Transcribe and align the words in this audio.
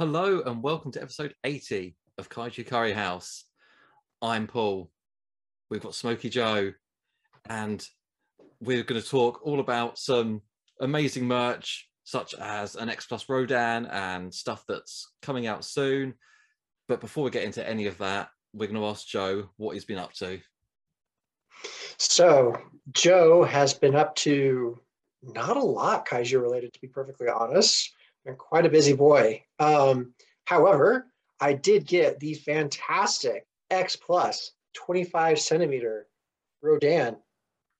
Hello 0.00 0.40
and 0.46 0.62
welcome 0.62 0.90
to 0.92 1.02
episode 1.02 1.34
80 1.44 1.94
of 2.16 2.30
Kaiju 2.30 2.66
Curry 2.66 2.94
House. 2.94 3.44
I'm 4.22 4.46
Paul. 4.46 4.90
We've 5.68 5.82
got 5.82 5.94
Smokey 5.94 6.30
Joe, 6.30 6.72
and 7.50 7.86
we're 8.62 8.82
going 8.82 8.98
to 8.98 9.06
talk 9.06 9.40
all 9.44 9.60
about 9.60 9.98
some 9.98 10.40
amazing 10.80 11.26
merch, 11.26 11.86
such 12.04 12.32
as 12.32 12.76
an 12.76 12.88
X 12.88 13.08
Plus 13.08 13.28
Rodan 13.28 13.84
and 13.84 14.32
stuff 14.32 14.64
that's 14.66 15.06
coming 15.20 15.46
out 15.46 15.66
soon. 15.66 16.14
But 16.88 17.02
before 17.02 17.24
we 17.24 17.30
get 17.30 17.44
into 17.44 17.68
any 17.68 17.86
of 17.86 17.98
that, 17.98 18.30
we're 18.54 18.68
going 18.68 18.80
to 18.80 18.88
ask 18.88 19.06
Joe 19.06 19.50
what 19.58 19.74
he's 19.74 19.84
been 19.84 19.98
up 19.98 20.14
to. 20.14 20.40
So, 21.98 22.56
Joe 22.94 23.44
has 23.44 23.74
been 23.74 23.96
up 23.96 24.14
to 24.16 24.80
not 25.22 25.58
a 25.58 25.62
lot 25.62 26.08
kaiju 26.08 26.40
related, 26.40 26.72
to 26.72 26.80
be 26.80 26.88
perfectly 26.88 27.28
honest. 27.28 27.92
Been 28.24 28.36
quite 28.36 28.66
a 28.66 28.70
busy 28.70 28.92
boy. 28.92 29.42
Um, 29.58 30.14
however, 30.44 31.06
I 31.40 31.54
did 31.54 31.86
get 31.86 32.20
the 32.20 32.34
fantastic 32.34 33.46
X 33.70 33.96
Plus 33.96 34.52
25 34.74 35.40
centimeter 35.40 36.06
Rodan 36.62 37.16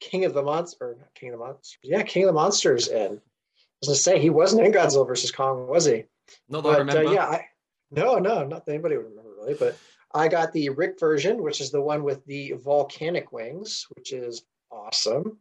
King 0.01 0.25
of 0.25 0.33
the 0.33 0.43
Monsters, 0.43 0.97
not 0.99 1.15
King 1.15 1.31
of 1.31 1.39
the 1.39 1.45
Monsters, 1.45 1.79
yeah, 1.83 2.03
King 2.03 2.25
of 2.25 2.29
the 2.29 2.33
Monsters 2.33 2.89
in. 2.89 3.13
I 3.13 3.87
was 3.87 3.89
gonna 3.89 3.97
say 3.97 4.19
he 4.19 4.31
wasn't 4.31 4.67
in 4.67 4.73
Godzilla 4.73 5.07
versus 5.07 5.31
Kong, 5.31 5.69
was 5.69 5.85
he? 5.85 6.05
No, 6.49 6.61
that 6.63 6.81
I 6.81 6.85
But 6.85 6.97
uh, 6.97 7.11
yeah, 7.11 7.27
I, 7.27 7.47
no, 7.91 8.19
no, 8.19 8.45
not 8.45 8.65
that 8.65 8.73
anybody 8.73 8.97
would 8.97 9.07
remember 9.07 9.31
really. 9.39 9.55
But 9.55 9.77
I 10.15 10.29
got 10.29 10.53
the 10.53 10.71
Rick 10.71 10.99
version, 10.99 11.43
which 11.43 11.61
is 11.61 11.71
the 11.71 11.81
one 11.81 12.03
with 12.03 12.25
the 12.27 12.53
volcanic 12.53 13.33
wings, 13.33 13.87
which 13.95 14.13
is 14.13 14.43
awesome. 14.71 15.39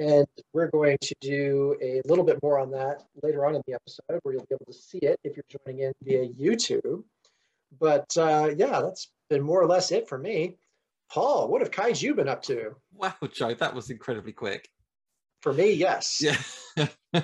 And 0.00 0.26
we're 0.52 0.70
going 0.70 0.96
to 1.00 1.14
do 1.20 1.76
a 1.82 2.00
little 2.04 2.24
bit 2.24 2.38
more 2.42 2.58
on 2.58 2.70
that 2.70 3.02
later 3.22 3.44
on 3.44 3.56
in 3.56 3.62
the 3.66 3.74
episode, 3.74 4.20
where 4.22 4.34
you'll 4.34 4.46
be 4.48 4.54
able 4.54 4.72
to 4.72 4.78
see 4.78 4.98
it 4.98 5.18
if 5.24 5.36
you're 5.36 5.60
joining 5.66 5.82
in 5.82 5.92
via 6.02 6.28
YouTube. 6.28 7.02
But 7.80 8.16
uh, 8.16 8.50
yeah, 8.56 8.80
that's 8.80 9.10
been 9.28 9.42
more 9.42 9.60
or 9.60 9.66
less 9.66 9.90
it 9.92 10.08
for 10.08 10.18
me. 10.18 10.56
Paul, 11.10 11.48
what 11.48 11.62
have 11.62 11.70
kaiju 11.70 12.16
been 12.16 12.28
up 12.28 12.42
to? 12.44 12.76
Wow, 12.92 13.14
Joe, 13.32 13.54
that 13.54 13.74
was 13.74 13.90
incredibly 13.90 14.32
quick. 14.32 14.68
For 15.40 15.52
me, 15.52 15.72
yes. 15.72 16.20
Yeah. 16.20 16.86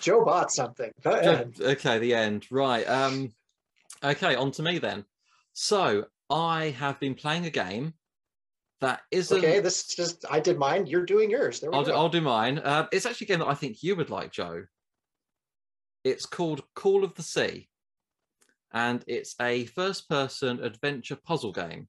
Joe 0.00 0.24
bought 0.24 0.52
something. 0.52 0.90
Okay, 1.04 1.98
the 1.98 2.14
end. 2.14 2.46
Right. 2.50 2.84
Um 2.84 3.30
okay, 4.02 4.34
on 4.34 4.50
to 4.52 4.62
me 4.62 4.78
then. 4.78 5.04
So 5.52 6.06
I 6.30 6.70
have 6.78 7.00
been 7.00 7.14
playing 7.14 7.46
a 7.46 7.50
game 7.50 7.94
that 8.80 9.00
isn't 9.10 9.38
Okay, 9.38 9.60
this 9.60 9.88
is 9.88 9.94
just 9.94 10.24
I 10.30 10.40
did 10.40 10.58
mine. 10.58 10.86
You're 10.86 11.06
doing 11.06 11.30
yours. 11.30 11.60
There 11.60 11.70
we 11.70 11.76
I'll 11.76 11.84
do. 11.84 11.92
I'll 11.92 12.08
do 12.08 12.20
mine. 12.20 12.58
Uh, 12.58 12.86
it's 12.92 13.06
actually 13.06 13.26
a 13.26 13.28
game 13.28 13.38
that 13.40 13.48
I 13.48 13.54
think 13.54 13.82
you 13.82 13.96
would 13.96 14.10
like, 14.10 14.32
Joe. 14.32 14.64
It's 16.04 16.26
called 16.26 16.62
Call 16.74 17.02
of 17.02 17.14
the 17.14 17.22
Sea, 17.22 17.68
and 18.72 19.02
it's 19.06 19.34
a 19.40 19.64
first-person 19.66 20.62
adventure 20.62 21.16
puzzle 21.16 21.52
game. 21.52 21.88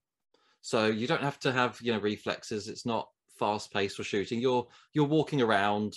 So 0.61 0.87
you 0.87 1.07
don't 1.07 1.21
have 1.21 1.39
to 1.41 1.51
have 1.51 1.77
you 1.81 1.93
know 1.93 1.99
reflexes. 1.99 2.67
It's 2.67 2.85
not 2.85 3.09
fast-paced 3.37 3.99
or 3.99 4.03
shooting. 4.03 4.39
You're 4.39 4.67
you're 4.93 5.05
walking 5.05 5.41
around 5.41 5.93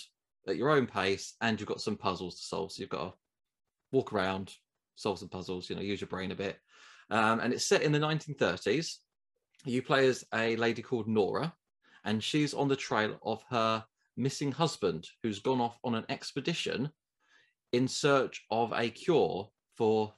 at 0.47 0.57
your 0.57 0.71
own 0.71 0.87
pace, 0.87 1.35
and 1.41 1.59
you've 1.59 1.69
got 1.69 1.81
some 1.81 1.95
puzzles 1.95 2.35
to 2.35 2.45
solve. 2.45 2.73
So 2.73 2.81
you've 2.81 2.89
got 2.89 3.11
to 3.11 3.13
walk 3.93 4.11
around, 4.11 4.53
solve 4.95 5.19
some 5.19 5.29
puzzles. 5.29 5.69
You 5.69 5.77
know, 5.77 5.81
use 5.81 6.01
your 6.01 6.09
brain 6.09 6.31
a 6.31 6.35
bit. 6.35 6.59
Um, 7.09 7.39
and 7.39 7.53
it's 7.53 7.67
set 7.67 7.81
in 7.81 7.91
the 7.91 7.99
1930s. 7.99 8.97
You 9.65 9.81
play 9.81 10.07
as 10.07 10.25
a 10.33 10.55
lady 10.55 10.81
called 10.81 11.07
Norah, 11.07 11.53
and 12.03 12.23
she's 12.23 12.53
on 12.53 12.67
the 12.67 12.75
trail 12.75 13.17
of 13.23 13.43
her 13.49 13.83
missing 14.17 14.51
husband 14.51 15.07
who's 15.23 15.39
gone 15.39 15.61
off 15.61 15.77
on 15.83 15.95
an 15.95 16.05
expedition 16.09 16.89
in 17.71 17.87
search 17.87 18.43
of 18.51 18.73
a 18.75 18.89
cure 18.89 19.49
for 19.77 20.13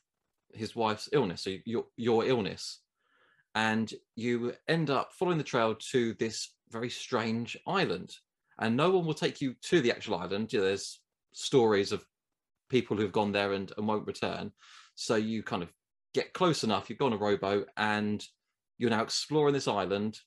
his 0.54 0.76
wife's 0.76 1.10
illness, 1.12 1.44
so 1.44 1.56
your, 1.66 1.86
your 1.98 2.26
illness. 2.26 2.82
And 3.56 3.92
you 4.16 4.54
end 4.68 4.90
up 4.90 5.12
following 5.14 5.38
the 5.38 5.44
trail 5.44 5.76
to 5.92 6.14
this 6.16 6.50
very 6.72 6.90
strange 6.90 7.58
island. 7.68 8.12
And 8.60 8.76
no 8.76 8.92
one 8.92 9.06
will 9.06 9.14
take 9.14 9.42
you 9.42 9.56
to 9.64 9.82
the 9.82 9.92
actual 9.92 10.16
island. 10.16 10.52
You 10.52 10.60
know, 10.60 10.66
there's 10.66 11.00
stories 11.34 11.92
of 11.92 12.06
people 12.70 12.98
who've 12.98 13.12
gone 13.12 13.32
there 13.32 13.54
and, 13.54 13.72
and 13.78 13.88
won't 13.88 14.08
return. 14.08 14.52
So 14.96 15.16
you 15.16 15.44
kind 15.44 15.64
of 15.64 15.70
get 16.14 16.34
close 16.34 16.64
enough, 16.64 16.90
you've 16.90 17.00
gone 17.00 17.14
a 17.14 17.18
rowboat, 17.18 17.70
and 17.78 18.24
you're 18.78 18.90
now 18.90 19.04
exploring 19.04 19.54
this 19.54 19.68
island, 19.68 20.20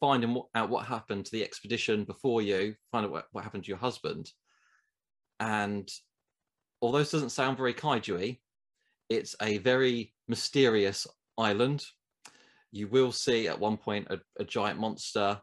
finding 0.00 0.34
what, 0.34 0.46
out 0.54 0.70
what 0.70 0.86
happened 0.86 1.26
to 1.26 1.32
the 1.32 1.44
expedition 1.44 2.04
before 2.04 2.42
you, 2.42 2.74
find 2.92 3.06
out 3.06 3.12
what, 3.12 3.26
what 3.32 3.44
happened 3.44 3.64
to 3.64 3.68
your 3.68 3.78
husband. 3.78 4.30
And 5.38 5.88
although 6.82 6.98
this 6.98 7.10
doesn't 7.10 7.30
sound 7.30 7.56
very 7.56 7.74
kaiju 7.74 8.38
it's 9.10 9.34
a 9.42 9.58
very 9.58 10.14
mysterious 10.28 11.06
island. 11.36 11.84
You 12.70 12.86
will 12.86 13.10
see 13.10 13.48
at 13.48 13.58
one 13.58 13.76
point 13.76 14.06
a, 14.08 14.20
a 14.38 14.44
giant 14.44 14.78
monster 14.78 15.40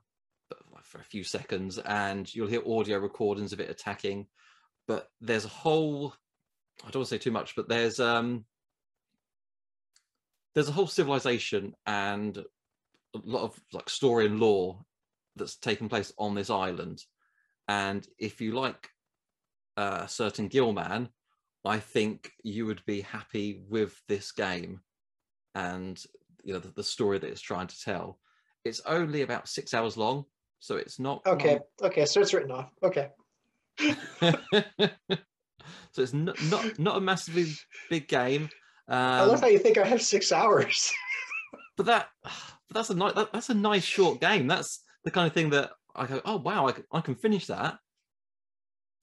for 0.84 1.02
a 1.02 1.04
few 1.04 1.26
seconds, 1.26 1.78
and 1.78 2.34
you'll 2.34 2.48
hear 2.48 2.62
audio 2.66 2.98
recordings 2.98 3.52
of 3.52 3.60
it 3.60 3.70
attacking. 3.70 4.28
But 4.88 5.10
there's 5.20 5.44
a 5.44 5.50
whole 5.50 6.14
I 6.82 6.92
don't 6.92 7.02
want 7.02 7.10
to 7.10 7.16
say 7.16 7.18
too 7.18 7.32
much, 7.32 7.56
but 7.56 7.68
there's 7.68 8.00
um 8.00 8.46
there's 10.58 10.70
a 10.70 10.72
whole 10.72 10.88
civilization 10.88 11.76
and 11.86 12.36
a 12.40 13.20
lot 13.24 13.44
of 13.44 13.60
like 13.74 13.88
story 13.88 14.26
and 14.26 14.40
lore 14.40 14.84
that's 15.36 15.56
taken 15.56 15.88
place 15.88 16.12
on 16.18 16.34
this 16.34 16.50
island. 16.50 17.00
And 17.68 18.08
if 18.18 18.42
you 18.42 18.54
like 18.54 18.90
uh, 19.78 20.00
a 20.06 20.08
certain 20.08 20.48
Gilman, 20.48 21.10
I 21.64 21.78
think 21.78 22.32
you 22.42 22.66
would 22.66 22.84
be 22.88 23.02
happy 23.02 23.62
with 23.70 24.02
this 24.08 24.32
game 24.32 24.82
and 25.54 26.04
you 26.44 26.54
know 26.54 26.60
the, 26.60 26.70
the 26.70 26.84
story 26.84 27.20
that 27.20 27.30
it's 27.30 27.40
trying 27.40 27.68
to 27.68 27.80
tell. 27.80 28.18
It's 28.66 28.82
only 28.88 29.22
about 29.22 29.48
six 29.48 29.76
hours 29.76 29.96
long, 29.96 30.26
so 30.58 30.78
it's 30.78 30.98
not 30.98 31.24
not- 31.24 31.36
Okay. 31.36 31.60
Okay. 31.84 32.06
So 32.06 32.20
it's 32.20 32.34
written 32.34 32.52
off. 32.52 32.72
Okay. 32.82 33.10
so 35.92 36.02
it's 36.02 36.14
not, 36.14 36.42
not 36.46 36.80
not 36.80 36.98
a 36.98 37.02
massively 37.02 37.46
big 37.92 38.08
game. 38.08 38.50
I 38.88 39.20
Um, 39.22 39.30
love 39.30 39.42
how 39.42 39.48
you 39.48 39.60
think 39.60 39.78
I 39.78 39.86
have 39.86 40.02
six 40.02 40.32
hours. 40.32 40.92
but 41.78 41.86
that 41.88 42.08
but 42.24 42.34
that's 42.74 42.90
a 42.90 42.96
nice 42.96 43.14
that, 43.14 43.32
that's 43.34 43.50
a 43.50 43.54
nice 43.54 43.84
short 43.84 44.22
game. 44.22 44.48
That's 44.48 44.84
the 45.04 45.12
kind 45.12 45.28
of 45.28 45.34
thing 45.34 45.50
that 45.52 45.72
I 45.96 46.06
go, 46.06 46.22
oh 46.26 46.38
wow, 46.38 46.68
I, 46.68 46.72
can- 46.74 46.86
I 46.92 47.02
can 47.02 47.16
finish 47.16 47.48
that. 47.48 47.78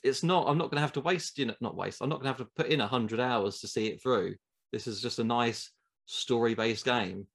It's 0.03 0.23
not. 0.23 0.47
I'm 0.49 0.59
not 0.59 0.65
going 0.71 0.77
to 0.77 0.83
have 0.83 0.93
to 0.93 1.01
waste. 1.01 1.39
You 1.39 1.47
know, 1.47 1.55
not 1.61 1.77
waste. 1.77 2.03
I'm 2.03 2.11
not 2.11 2.17
going 2.21 2.33
to 2.35 2.39
have 2.39 2.47
to 2.47 2.53
put 2.63 2.67
in 2.71 2.81
a 2.83 2.87
hundred 2.87 3.21
hours 3.21 3.61
to 3.61 3.69
see 3.69 3.87
it 3.87 4.03
through. 4.03 4.35
This 4.71 4.87
is 4.87 5.01
just 5.01 5.19
a 5.19 5.25
nice 5.25 5.71
story-based 6.07 6.85
game. 6.85 7.27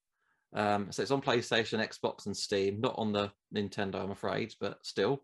Um, 0.54 0.92
so 0.92 1.02
it's 1.02 1.12
on 1.12 1.22
PlayStation, 1.22 1.80
Xbox, 1.84 2.26
and 2.28 2.38
Steam. 2.38 2.80
Not 2.80 2.94
on 2.98 3.12
the 3.12 3.32
Nintendo, 3.56 3.96
I'm 4.04 4.12
afraid, 4.12 4.54
but 4.60 4.78
still, 4.84 5.24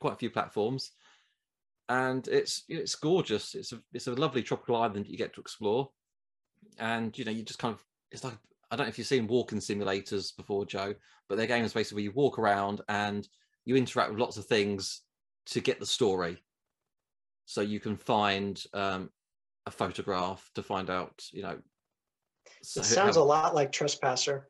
quite 0.00 0.12
a 0.12 0.16
few 0.16 0.30
platforms. 0.30 0.92
And 1.88 2.26
it's 2.28 2.62
it's 2.68 2.94
gorgeous. 2.94 3.54
It's 3.56 3.72
a 3.72 3.80
it's 3.92 4.06
a 4.06 4.12
lovely 4.14 4.42
tropical 4.44 4.76
island 4.76 5.06
that 5.06 5.10
you 5.10 5.18
get 5.18 5.34
to 5.34 5.40
explore, 5.40 5.90
and 6.78 7.16
you 7.18 7.24
know 7.24 7.30
you 7.32 7.42
just 7.42 7.58
kind 7.58 7.74
of 7.74 7.84
it's 8.10 8.24
like 8.24 8.36
I 8.70 8.76
don't 8.76 8.86
know 8.86 8.88
if 8.88 8.98
you've 8.98 9.06
seen 9.06 9.26
walking 9.26 9.58
simulators 9.58 10.36
before, 10.36 10.66
Joe, 10.66 10.94
but 11.28 11.36
their 11.36 11.46
game 11.46 11.64
is 11.64 11.72
basically 11.72 11.96
where 11.96 12.04
you 12.04 12.12
walk 12.12 12.38
around 12.38 12.80
and 12.88 13.26
you 13.64 13.76
interact 13.76 14.10
with 14.10 14.18
lots 14.18 14.36
of 14.36 14.46
things 14.46 15.02
to 15.46 15.60
get 15.60 15.78
the 15.78 15.86
story. 15.86 16.42
So 17.44 17.60
you 17.60 17.78
can 17.78 17.96
find 17.96 18.60
um, 18.74 19.10
a 19.66 19.70
photograph 19.70 20.48
to 20.56 20.62
find 20.64 20.90
out, 20.90 21.24
you 21.32 21.42
know. 21.42 21.58
so 22.62 22.80
It 22.80 22.84
sounds 22.84 23.16
how- 23.16 23.22
a 23.22 23.24
lot 23.24 23.54
like 23.54 23.70
Trespasser. 23.70 24.48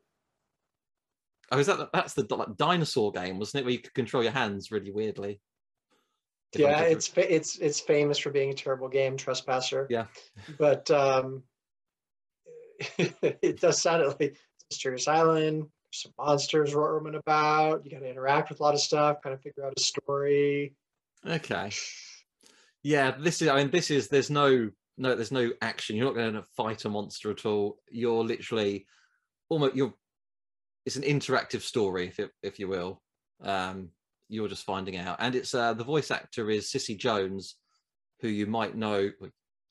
Oh, 1.51 1.59
is 1.59 1.67
that 1.67 1.89
that's 1.93 2.13
the 2.13 2.25
like, 2.35 2.57
dinosaur 2.57 3.11
game, 3.11 3.39
wasn't 3.39 3.61
it? 3.61 3.65
Where 3.65 3.73
you 3.73 3.79
could 3.79 3.93
control 3.93 4.23
your 4.23 4.33
hands 4.33 4.71
really 4.71 4.91
weirdly. 4.91 5.39
Yeah, 6.55 6.81
it's 6.81 7.11
it's 7.15 7.57
it's 7.57 7.79
famous 7.79 8.17
for 8.17 8.31
being 8.31 8.49
a 8.49 8.53
terrible 8.53 8.89
game, 8.89 9.15
Trespasser. 9.15 9.87
Yeah. 9.89 10.05
But 10.57 10.89
um, 10.91 11.43
it 12.97 13.59
does 13.59 13.81
sound 13.81 14.05
like 14.07 14.21
it's 14.21 14.41
mysterious 14.69 15.07
island. 15.07 15.67
Some 15.91 16.13
monsters 16.17 16.73
roaming 16.73 17.15
about. 17.15 17.85
You 17.85 17.91
got 17.91 17.99
to 17.99 18.09
interact 18.09 18.49
with 18.49 18.59
a 18.59 18.63
lot 18.63 18.73
of 18.73 18.81
stuff. 18.81 19.21
Kind 19.21 19.33
of 19.33 19.41
figure 19.41 19.65
out 19.65 19.73
a 19.77 19.79
story. 19.79 20.75
okay. 21.25 21.71
Yeah, 22.83 23.11
this 23.17 23.41
is. 23.41 23.47
I 23.47 23.57
mean, 23.57 23.71
this 23.71 23.89
is. 23.89 24.07
There's 24.07 24.29
no 24.29 24.69
no. 24.97 25.15
There's 25.15 25.31
no 25.31 25.51
action. 25.61 25.95
You're 25.95 26.05
not 26.05 26.15
going 26.15 26.33
to 26.33 26.43
fight 26.55 26.85
a 26.85 26.89
monster 26.89 27.31
at 27.31 27.45
all. 27.45 27.79
You're 27.89 28.23
literally 28.23 28.85
almost. 29.49 29.75
You're. 29.75 29.93
It's 30.85 30.95
an 30.95 31.03
interactive 31.03 31.61
story, 31.61 32.07
if 32.07 32.19
it, 32.19 32.31
if 32.43 32.59
you 32.59 32.67
will. 32.69 33.01
Um, 33.41 33.89
you're 34.29 34.47
just 34.47 34.65
finding 34.65 34.97
out, 34.97 35.17
and 35.19 35.35
it's 35.35 35.53
uh, 35.53 35.73
the 35.73 35.83
voice 35.83 36.11
actor 36.11 36.49
is 36.49 36.71
Cissy 36.71 36.95
Jones, 36.95 37.55
who 38.21 38.27
you 38.27 38.45
might 38.45 38.75
know. 38.75 39.11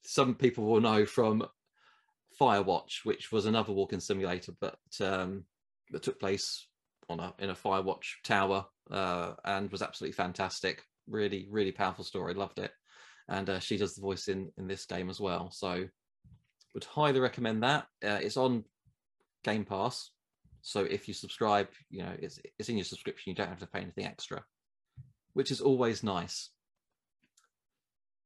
Some 0.02 0.34
people 0.34 0.64
will 0.64 0.80
know 0.80 1.04
from 1.06 1.46
Firewatch, 2.40 3.04
which 3.04 3.32
was 3.32 3.46
another 3.46 3.72
walking 3.72 4.00
simulator, 4.00 4.52
but 4.60 4.78
um, 5.00 5.44
that 5.90 6.02
took 6.02 6.20
place 6.20 6.66
on 7.08 7.20
a 7.20 7.34
in 7.38 7.50
a 7.50 7.54
Firewatch 7.54 8.22
tower, 8.24 8.66
uh, 8.90 9.32
and 9.44 9.70
was 9.70 9.82
absolutely 9.82 10.14
fantastic. 10.14 10.82
Really, 11.08 11.46
really 11.50 11.72
powerful 11.72 12.04
story. 12.04 12.34
Loved 12.34 12.58
it, 12.58 12.72
and 13.28 13.48
uh, 13.48 13.58
she 13.60 13.76
does 13.76 13.94
the 13.94 14.02
voice 14.02 14.28
in 14.28 14.50
in 14.58 14.66
this 14.66 14.86
game 14.86 15.08
as 15.08 15.20
well. 15.20 15.50
So 15.50 15.86
would 16.74 16.84
highly 16.84 17.20
recommend 17.20 17.62
that. 17.62 17.86
Uh, 18.04 18.18
it's 18.20 18.36
on 18.36 18.64
Game 19.44 19.64
Pass, 19.64 20.10
so 20.62 20.80
if 20.80 21.08
you 21.08 21.14
subscribe, 21.14 21.68
you 21.90 22.02
know 22.02 22.12
it's 22.18 22.40
it's 22.58 22.68
in 22.68 22.76
your 22.76 22.84
subscription. 22.84 23.30
You 23.30 23.36
don't 23.36 23.48
have 23.48 23.60
to 23.60 23.66
pay 23.66 23.80
anything 23.80 24.06
extra, 24.06 24.44
which 25.32 25.50
is 25.50 25.60
always 25.60 26.02
nice. 26.02 26.50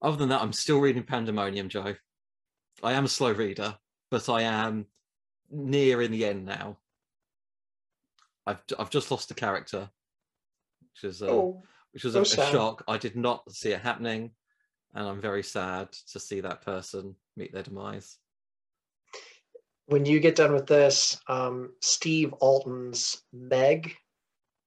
Other 0.02 0.16
than 0.16 0.30
that, 0.30 0.40
I'm 0.40 0.54
still 0.54 0.80
reading 0.80 1.02
Pandemonium, 1.02 1.68
Joe. 1.68 1.94
I 2.82 2.92
am 2.94 3.04
a 3.04 3.08
slow 3.08 3.32
reader, 3.32 3.76
but 4.10 4.28
I 4.28 4.42
am 4.42 4.86
near 5.50 6.02
in 6.02 6.12
the 6.12 6.24
end 6.26 6.44
now. 6.46 6.78
I've 8.46 8.62
I've 8.78 8.90
just 8.90 9.10
lost 9.10 9.30
a 9.30 9.34
character, 9.34 9.90
which 10.80 11.04
is 11.10 11.22
uh, 11.22 11.26
Oh, 11.28 11.62
which 11.92 12.04
was 12.04 12.14
so 12.14 12.20
a, 12.20 12.22
a 12.22 12.50
shock. 12.50 12.84
I 12.88 12.98
did 12.98 13.16
not 13.16 13.50
see 13.52 13.70
it 13.72 13.80
happening, 13.80 14.30
and 14.94 15.06
I'm 15.06 15.20
very 15.20 15.42
sad 15.42 15.92
to 16.12 16.20
see 16.20 16.40
that 16.40 16.62
person 16.62 17.14
meet 17.36 17.52
their 17.52 17.62
demise. 17.62 18.18
when 19.86 20.06
you 20.06 20.20
get 20.20 20.36
done 20.36 20.52
with 20.52 20.66
this, 20.66 21.20
um, 21.28 21.70
Steve 21.80 22.32
Alten's 22.40 23.22
Meg. 23.32 23.94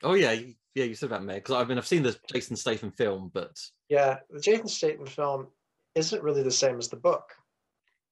Oh 0.03 0.13
yeah, 0.15 0.33
yeah. 0.75 0.83
You 0.83 0.95
said 0.95 1.07
about 1.07 1.23
Meg 1.23 1.43
because 1.43 1.55
I 1.55 1.67
mean 1.67 1.77
I've 1.77 1.87
seen 1.87 2.03
the 2.03 2.17
Jason 2.31 2.55
Statham 2.55 2.91
film, 2.91 3.31
but 3.33 3.57
Yeah, 3.89 4.19
the 4.29 4.39
Jason 4.39 4.67
Statham 4.67 5.05
film 5.05 5.47
isn't 5.95 6.23
really 6.23 6.43
the 6.43 6.51
same 6.51 6.77
as 6.77 6.89
the 6.89 6.97
book. 6.97 7.23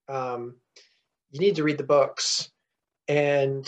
Um, 0.07 0.55
you 1.31 1.39
need 1.39 1.55
to 1.55 1.63
read 1.63 1.77
the 1.77 1.83
books, 1.83 2.51
and 3.07 3.67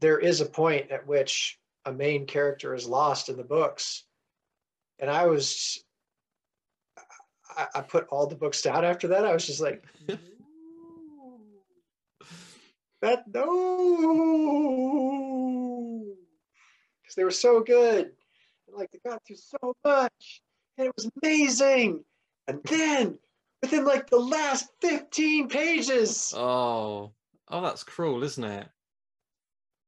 there 0.00 0.18
is 0.18 0.40
a 0.40 0.46
point 0.46 0.90
at 0.90 1.06
which 1.06 1.58
a 1.84 1.92
main 1.92 2.26
character 2.26 2.74
is 2.74 2.86
lost 2.86 3.28
in 3.28 3.36
the 3.36 3.44
books. 3.44 4.04
And 4.98 5.08
I 5.10 5.26
was, 5.26 5.84
I, 7.56 7.66
I 7.76 7.80
put 7.82 8.08
all 8.08 8.26
the 8.26 8.34
books 8.34 8.62
down 8.62 8.84
after 8.84 9.08
that. 9.08 9.24
I 9.24 9.32
was 9.32 9.46
just 9.46 9.60
like, 9.60 9.84
"No, 10.08 10.18
that 13.00 13.24
no, 13.32 13.48
because 17.00 17.14
they 17.14 17.24
were 17.24 17.30
so 17.30 17.60
good. 17.60 18.10
And 18.66 18.76
like 18.76 18.90
they 18.90 18.98
got 19.08 19.24
through 19.24 19.36
so 19.36 19.74
much, 19.84 20.42
and 20.76 20.88
it 20.88 20.94
was 20.96 21.08
amazing. 21.22 22.04
And 22.48 22.60
then 22.64 23.18
within 23.62 23.84
like 23.84 24.08
the 24.08 24.18
last 24.18 24.68
15 24.80 25.48
pages, 25.48 26.32
oh, 26.36 27.12
oh, 27.48 27.62
that's 27.62 27.84
cruel, 27.84 28.22
isn't 28.22 28.44
it? 28.44 28.68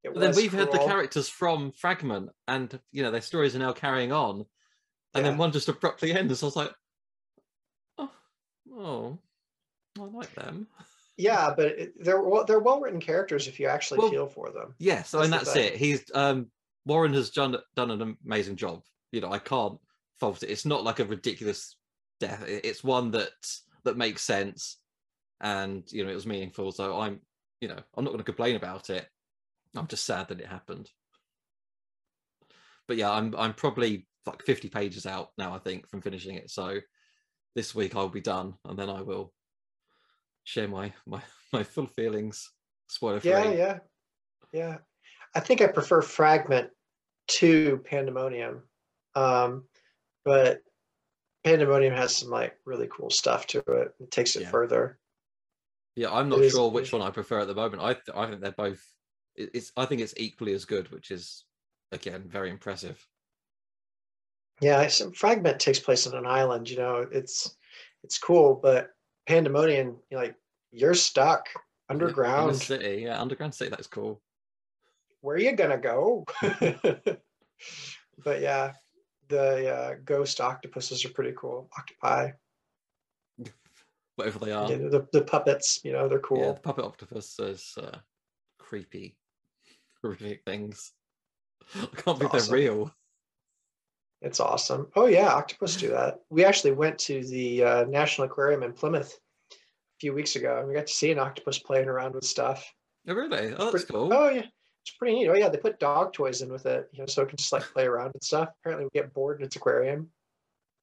it 0.02 0.14
But 0.14 0.20
then 0.20 0.36
we've 0.36 0.52
had 0.52 0.72
the 0.72 0.78
characters 0.78 1.28
from 1.28 1.72
Fragment, 1.72 2.30
and 2.48 2.78
you 2.92 3.02
know 3.02 3.10
their 3.10 3.20
stories 3.20 3.54
are 3.54 3.60
now 3.60 3.72
carrying 3.72 4.12
on, 4.12 4.44
and 5.14 5.24
then 5.24 5.36
one 5.38 5.52
just 5.52 5.68
abruptly 5.68 6.12
ends. 6.12 6.40
So 6.40 6.46
I 6.46 6.48
was 6.48 6.56
like, 6.56 6.74
oh, 7.98 8.10
oh, 8.74 9.18
I 9.98 10.04
like 10.04 10.34
them. 10.34 10.66
Yeah, 11.20 11.52
but 11.54 11.66
it, 11.66 11.92
they're 12.02 12.22
well, 12.22 12.44
they're 12.46 12.60
well 12.60 12.80
written 12.80 13.00
characters 13.00 13.46
if 13.46 13.60
you 13.60 13.66
actually 13.66 13.98
Well, 13.98 14.10
feel 14.10 14.26
for 14.26 14.50
them. 14.50 14.74
Yes, 14.78 15.12
I 15.14 15.22
mean 15.22 15.30
That's 15.30 15.44
that's 15.44 15.54
the 15.54 15.74
it. 15.74 15.78
He's 15.78 16.02
um 16.14 16.46
Warren 16.86 17.12
has 17.12 17.30
done 17.30 17.56
done 17.76 17.90
an 17.90 18.16
amazing 18.24 18.56
job. 18.56 18.82
You 19.12 19.20
know, 19.20 19.30
I 19.30 19.38
can't 19.38 19.78
fault 20.18 20.42
it. 20.42 20.48
It's 20.48 20.64
not 20.64 20.82
like 20.82 20.98
a 20.98 21.04
ridiculous 21.04 21.76
death. 22.20 22.44
It's 22.46 22.84
one 22.84 23.10
that 23.12 23.30
that 23.84 23.96
makes 23.96 24.22
sense, 24.22 24.78
and 25.40 25.82
you 25.90 26.04
know 26.04 26.10
it 26.10 26.14
was 26.14 26.26
meaningful. 26.26 26.70
So 26.72 27.00
I'm, 27.00 27.20
you 27.60 27.68
know, 27.68 27.78
I'm 27.96 28.04
not 28.04 28.10
going 28.10 28.18
to 28.18 28.24
complain 28.24 28.56
about 28.56 28.90
it. 28.90 29.08
I'm 29.74 29.86
just 29.86 30.06
sad 30.06 30.28
that 30.28 30.40
it 30.40 30.46
happened. 30.46 30.90
But 32.86 32.96
yeah, 32.96 33.10
I'm 33.10 33.34
I'm 33.36 33.54
probably 33.54 34.06
like 34.26 34.42
50 34.44 34.68
pages 34.68 35.06
out 35.06 35.30
now. 35.38 35.54
I 35.54 35.58
think 35.58 35.88
from 35.88 36.02
finishing 36.02 36.36
it. 36.36 36.50
So 36.50 36.78
this 37.56 37.74
week 37.74 37.96
I'll 37.96 38.08
be 38.08 38.20
done, 38.20 38.54
and 38.66 38.78
then 38.78 38.90
I 38.90 39.02
will 39.02 39.32
share 40.44 40.68
my 40.68 40.92
my 41.06 41.22
my 41.52 41.62
full 41.62 41.86
feelings. 41.86 42.50
Spoiler 42.88 43.20
free. 43.20 43.30
Yeah, 43.30 43.52
yeah, 43.52 43.78
yeah. 44.52 44.78
I 45.34 45.40
think 45.40 45.60
I 45.60 45.68
prefer 45.68 46.02
Fragment 46.02 46.70
to 47.28 47.80
Pandemonium, 47.84 48.62
um, 49.14 49.64
but 50.24 50.60
Pandemonium 51.44 51.94
has 51.94 52.16
some 52.16 52.28
like 52.30 52.56
really 52.64 52.88
cool 52.90 53.10
stuff 53.10 53.46
to 53.48 53.58
it. 53.60 53.94
It 54.00 54.10
takes 54.10 54.36
it 54.36 54.42
Yeah. 54.42 54.50
further. 54.50 54.98
Yeah, 55.96 56.12
I'm 56.12 56.28
not 56.28 56.40
is- 56.40 56.52
sure 56.52 56.68
it 56.68 56.72
which 56.72 56.92
one 56.92 57.02
I 57.02 57.10
prefer 57.10 57.40
at 57.40 57.46
the 57.48 57.54
moment. 57.54 57.82
I 57.82 57.94
th- 57.94 58.14
I 58.16 58.28
think 58.28 58.40
they're 58.42 58.52
both. 58.52 58.84
It's 59.36 59.72
I 59.76 59.86
think 59.86 60.00
it's 60.02 60.14
equally 60.16 60.52
as 60.54 60.64
good, 60.64 60.90
which 60.90 61.10
is 61.10 61.44
again 61.92 62.28
very 62.28 62.50
impressive. 62.50 63.04
Yeah, 64.60 64.86
some 64.88 65.12
Fragment 65.12 65.58
takes 65.58 65.78
place 65.80 66.06
on 66.06 66.14
an 66.14 66.26
island. 66.26 66.68
You 66.68 66.76
know, 66.76 67.06
it's 67.10 67.56
it's 68.04 68.18
cool, 68.18 68.54
but 68.54 68.90
Pandemonium, 69.26 69.96
you're 70.10 70.20
like 70.20 70.36
you're 70.72 70.94
stuck 70.94 71.48
Yeah, 71.54 71.60
underground. 71.88 72.54
the 72.54 72.58
city, 72.60 73.02
yeah, 73.02 73.20
underground 73.20 73.54
city. 73.54 73.70
That's 73.70 73.86
cool. 73.86 74.20
Where 75.22 75.36
are 75.36 75.40
you 75.40 75.52
gonna 75.52 75.78
go? 75.78 76.26
but 76.42 78.40
yeah, 78.40 78.74
the 79.30 79.74
uh, 79.74 79.94
ghost 80.04 80.40
octopuses 80.40 81.04
are 81.04 81.10
pretty 81.10 81.32
cool. 81.36 81.70
Octopi, 81.78 82.32
Whatever 84.16 84.38
they 84.40 84.52
are. 84.52 84.70
yeah, 84.70 84.76
the, 84.76 85.06
the 85.12 85.22
puppets. 85.22 85.80
You 85.82 85.92
know, 85.92 86.08
they're 86.08 86.18
cool. 86.18 86.40
Yeah, 86.40 86.52
the 86.52 86.60
puppet 86.60 86.84
octopus 86.84 87.38
is 87.38 87.74
uh, 87.80 87.98
creepy, 88.58 89.16
horrific 90.02 90.42
things. 90.44 90.92
I 91.74 91.86
can't 91.96 92.18
believe 92.18 92.34
awesome. 92.34 92.50
they're 92.50 92.60
real. 92.60 92.94
It's 94.22 94.40
awesome. 94.40 94.88
Oh 94.96 95.06
yeah, 95.06 95.28
octopus 95.28 95.76
do 95.76 95.88
that. 95.88 96.18
We 96.28 96.44
actually 96.44 96.72
went 96.72 96.98
to 97.00 97.24
the 97.24 97.64
uh, 97.64 97.84
National 97.84 98.26
Aquarium 98.26 98.62
in 98.62 98.72
Plymouth 98.74 99.18
a 99.52 99.56
few 99.98 100.12
weeks 100.12 100.36
ago, 100.36 100.58
and 100.58 100.68
we 100.68 100.74
got 100.74 100.88
to 100.88 100.92
see 100.92 101.10
an 101.10 101.18
octopus 101.18 101.58
playing 101.58 101.88
around 101.88 102.14
with 102.14 102.24
stuff. 102.24 102.70
Oh, 103.08 103.14
really? 103.14 103.54
Oh, 103.56 103.70
that's 103.70 103.86
cool. 103.86 104.12
Oh 104.12 104.28
yeah, 104.28 104.42
it's 104.82 104.96
pretty 104.96 105.14
neat. 105.14 105.28
Oh 105.28 105.34
yeah, 105.34 105.48
they 105.48 105.58
put 105.58 105.78
dog 105.78 106.12
toys 106.12 106.42
in 106.42 106.50
with 106.50 106.66
it, 106.66 106.88
you 106.92 107.00
know, 107.00 107.06
so 107.06 107.22
it 107.22 107.28
can 107.28 107.36
just 107.36 107.52
like 107.52 107.62
play 107.64 107.84
around 107.84 108.12
and 108.14 108.22
stuff. 108.22 108.48
Apparently, 108.60 108.86
we 108.86 108.98
get 109.00 109.12
bored 109.14 109.38
in 109.38 109.46
its 109.46 109.56
aquarium. 109.56 110.10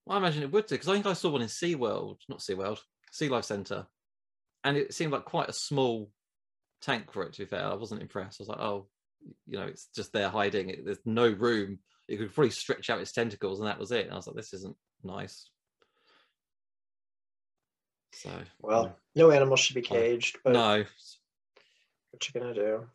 Well, 0.05 0.15
I 0.17 0.19
imagine 0.19 0.43
it 0.43 0.51
would 0.51 0.65
do 0.67 0.75
because 0.75 0.87
I 0.87 0.93
think 0.93 1.05
I 1.05 1.13
saw 1.13 1.29
one 1.29 1.41
in 1.41 1.47
SeaWorld, 1.47 2.17
not 2.29 2.39
SeaWorld, 2.39 2.79
Sea 3.11 3.29
Life 3.29 3.45
Centre. 3.45 3.87
And 4.63 4.77
it 4.77 4.93
seemed 4.93 5.11
like 5.11 5.25
quite 5.25 5.49
a 5.49 5.53
small 5.53 6.09
tank 6.81 7.11
for 7.11 7.23
it, 7.23 7.33
to 7.33 7.39
be 7.39 7.45
fair. 7.45 7.65
I 7.65 7.73
wasn't 7.73 8.01
impressed. 8.01 8.39
I 8.39 8.43
was 8.43 8.49
like, 8.49 8.59
oh, 8.59 8.87
you 9.45 9.57
know, 9.57 9.65
it's 9.65 9.87
just 9.95 10.13
there 10.13 10.29
hiding. 10.29 10.69
It, 10.69 10.85
there's 10.85 10.99
no 11.05 11.27
room. 11.29 11.79
It 12.07 12.17
could 12.17 12.33
probably 12.33 12.51
stretch 12.51 12.89
out 12.89 13.01
its 13.01 13.11
tentacles 13.11 13.59
and 13.59 13.67
that 13.67 13.79
was 13.79 13.91
it. 13.91 14.05
And 14.05 14.13
I 14.13 14.15
was 14.15 14.27
like, 14.27 14.35
this 14.35 14.53
isn't 14.53 14.75
nice. 15.03 15.49
So, 18.13 18.29
Well, 18.61 18.95
no 19.15 19.31
animal 19.31 19.57
should 19.57 19.75
be 19.75 19.81
caged, 19.81 20.37
but 20.43 20.53
no. 20.53 20.85
what 22.11 22.27
you 22.33 22.39
gonna 22.39 22.53
do? 22.53 22.87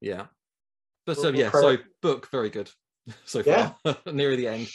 Yeah. 0.00 0.26
But 1.08 1.16
so, 1.16 1.30
yeah, 1.30 1.50
so 1.50 1.78
book, 2.02 2.28
very 2.30 2.50
good 2.50 2.70
so 3.24 3.42
Yeah. 3.42 3.72
far, 3.82 3.96
near 4.12 4.36
the 4.36 4.46
end. 4.46 4.68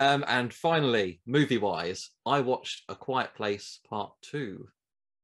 Um, 0.00 0.24
and 0.26 0.52
finally, 0.52 1.20
movie 1.26 1.58
wise, 1.58 2.10
I 2.26 2.40
watched 2.40 2.82
A 2.88 2.96
Quiet 2.96 3.36
Place 3.36 3.78
Part 3.88 4.10
2. 4.22 4.66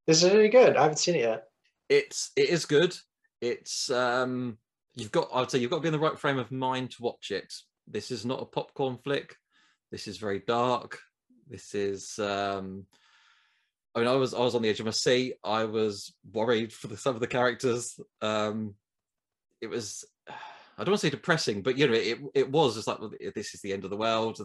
This 0.06 0.18
Is 0.18 0.24
it 0.32 0.38
any 0.38 0.48
good? 0.48 0.76
I 0.76 0.82
haven't 0.82 0.98
seen 0.98 1.16
it 1.16 1.22
yet. 1.22 1.48
it's 1.88 2.30
it 2.36 2.48
is 2.48 2.64
good. 2.64 2.96
It's 3.40 3.90
um 3.90 4.58
you've 4.94 5.10
got 5.10 5.30
I 5.34 5.40
would 5.40 5.50
say 5.50 5.58
you've 5.58 5.70
got 5.70 5.78
to 5.78 5.82
be 5.82 5.88
in 5.88 5.92
the 5.92 5.98
right 5.98 6.16
frame 6.16 6.38
of 6.38 6.52
mind 6.52 6.92
to 6.92 7.02
watch 7.02 7.32
it. 7.32 7.52
This 7.88 8.12
is 8.12 8.24
not 8.24 8.40
a 8.40 8.46
popcorn 8.46 8.98
flick. 9.02 9.34
This 9.90 10.06
is 10.06 10.18
very 10.18 10.38
dark. 10.46 11.00
This 11.48 11.74
is 11.74 12.20
um 12.20 12.86
I 13.96 13.98
mean 13.98 14.08
I 14.08 14.14
was 14.14 14.32
I 14.32 14.38
was 14.38 14.54
on 14.54 14.62
the 14.62 14.68
edge 14.68 14.78
of 14.78 14.86
my 14.86 14.92
seat. 14.92 15.34
I 15.42 15.64
was 15.64 16.14
worried 16.32 16.72
for 16.72 16.86
the, 16.86 16.96
some 16.96 17.16
of 17.16 17.20
the 17.20 17.26
characters. 17.26 17.98
Um 18.20 18.76
it 19.60 19.66
was 19.66 20.04
I 20.78 20.84
don't 20.84 20.92
want 20.92 21.00
to 21.00 21.06
say 21.06 21.10
depressing, 21.10 21.62
but 21.62 21.76
you 21.76 21.86
know 21.86 21.94
it 21.94 22.18
it 22.34 22.50
was 22.50 22.74
just 22.74 22.86
like 22.86 23.00
well, 23.00 23.12
this 23.34 23.54
is 23.54 23.60
the 23.60 23.72
end 23.72 23.84
of 23.84 23.90
the 23.90 23.96
world 23.96 24.40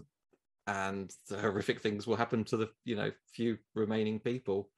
and 0.68 1.10
horrific 1.30 1.82
things 1.82 2.06
will 2.06 2.18
happen 2.18 2.44
to 2.44 2.58
the 2.58 2.70
you 2.84 2.96
know 2.96 3.12
few 3.34 3.58
remaining 3.74 4.20
people. 4.20 4.70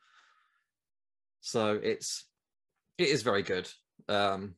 So 1.41 1.79
it's 1.81 2.25
it 2.97 3.07
is 3.07 3.23
very 3.23 3.41
good. 3.41 3.69
Um, 4.07 4.55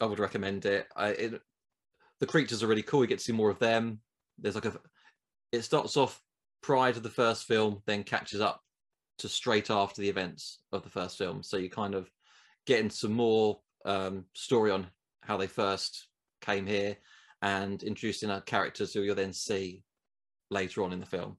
I 0.00 0.06
would 0.06 0.18
recommend 0.18 0.64
it. 0.66 0.86
I, 0.96 1.08
it. 1.10 1.42
The 2.20 2.26
creatures 2.26 2.62
are 2.62 2.66
really 2.66 2.82
cool. 2.82 3.02
You 3.02 3.08
get 3.08 3.18
to 3.18 3.24
see 3.24 3.32
more 3.32 3.50
of 3.50 3.58
them. 3.58 4.00
There's 4.38 4.54
like 4.54 4.64
a. 4.64 4.78
It 5.52 5.62
starts 5.62 5.96
off 5.96 6.20
prior 6.62 6.92
to 6.92 7.00
the 7.00 7.10
first 7.10 7.44
film, 7.44 7.82
then 7.86 8.02
catches 8.02 8.40
up 8.40 8.60
to 9.18 9.28
straight 9.28 9.70
after 9.70 10.00
the 10.00 10.08
events 10.08 10.60
of 10.72 10.82
the 10.82 10.90
first 10.90 11.18
film. 11.18 11.42
So 11.42 11.56
you 11.56 11.70
kind 11.70 11.94
of 11.94 12.10
get 12.66 12.80
into 12.80 12.96
some 12.96 13.12
more 13.12 13.60
um, 13.84 14.24
story 14.34 14.70
on 14.70 14.86
how 15.22 15.36
they 15.36 15.46
first 15.46 16.08
came 16.40 16.66
here 16.66 16.96
and 17.42 17.82
introducing 17.82 18.30
our 18.30 18.40
characters 18.40 18.92
who 18.92 19.02
you'll 19.02 19.14
then 19.14 19.32
see 19.32 19.82
later 20.50 20.82
on 20.82 20.92
in 20.92 21.00
the 21.00 21.06
film. 21.06 21.36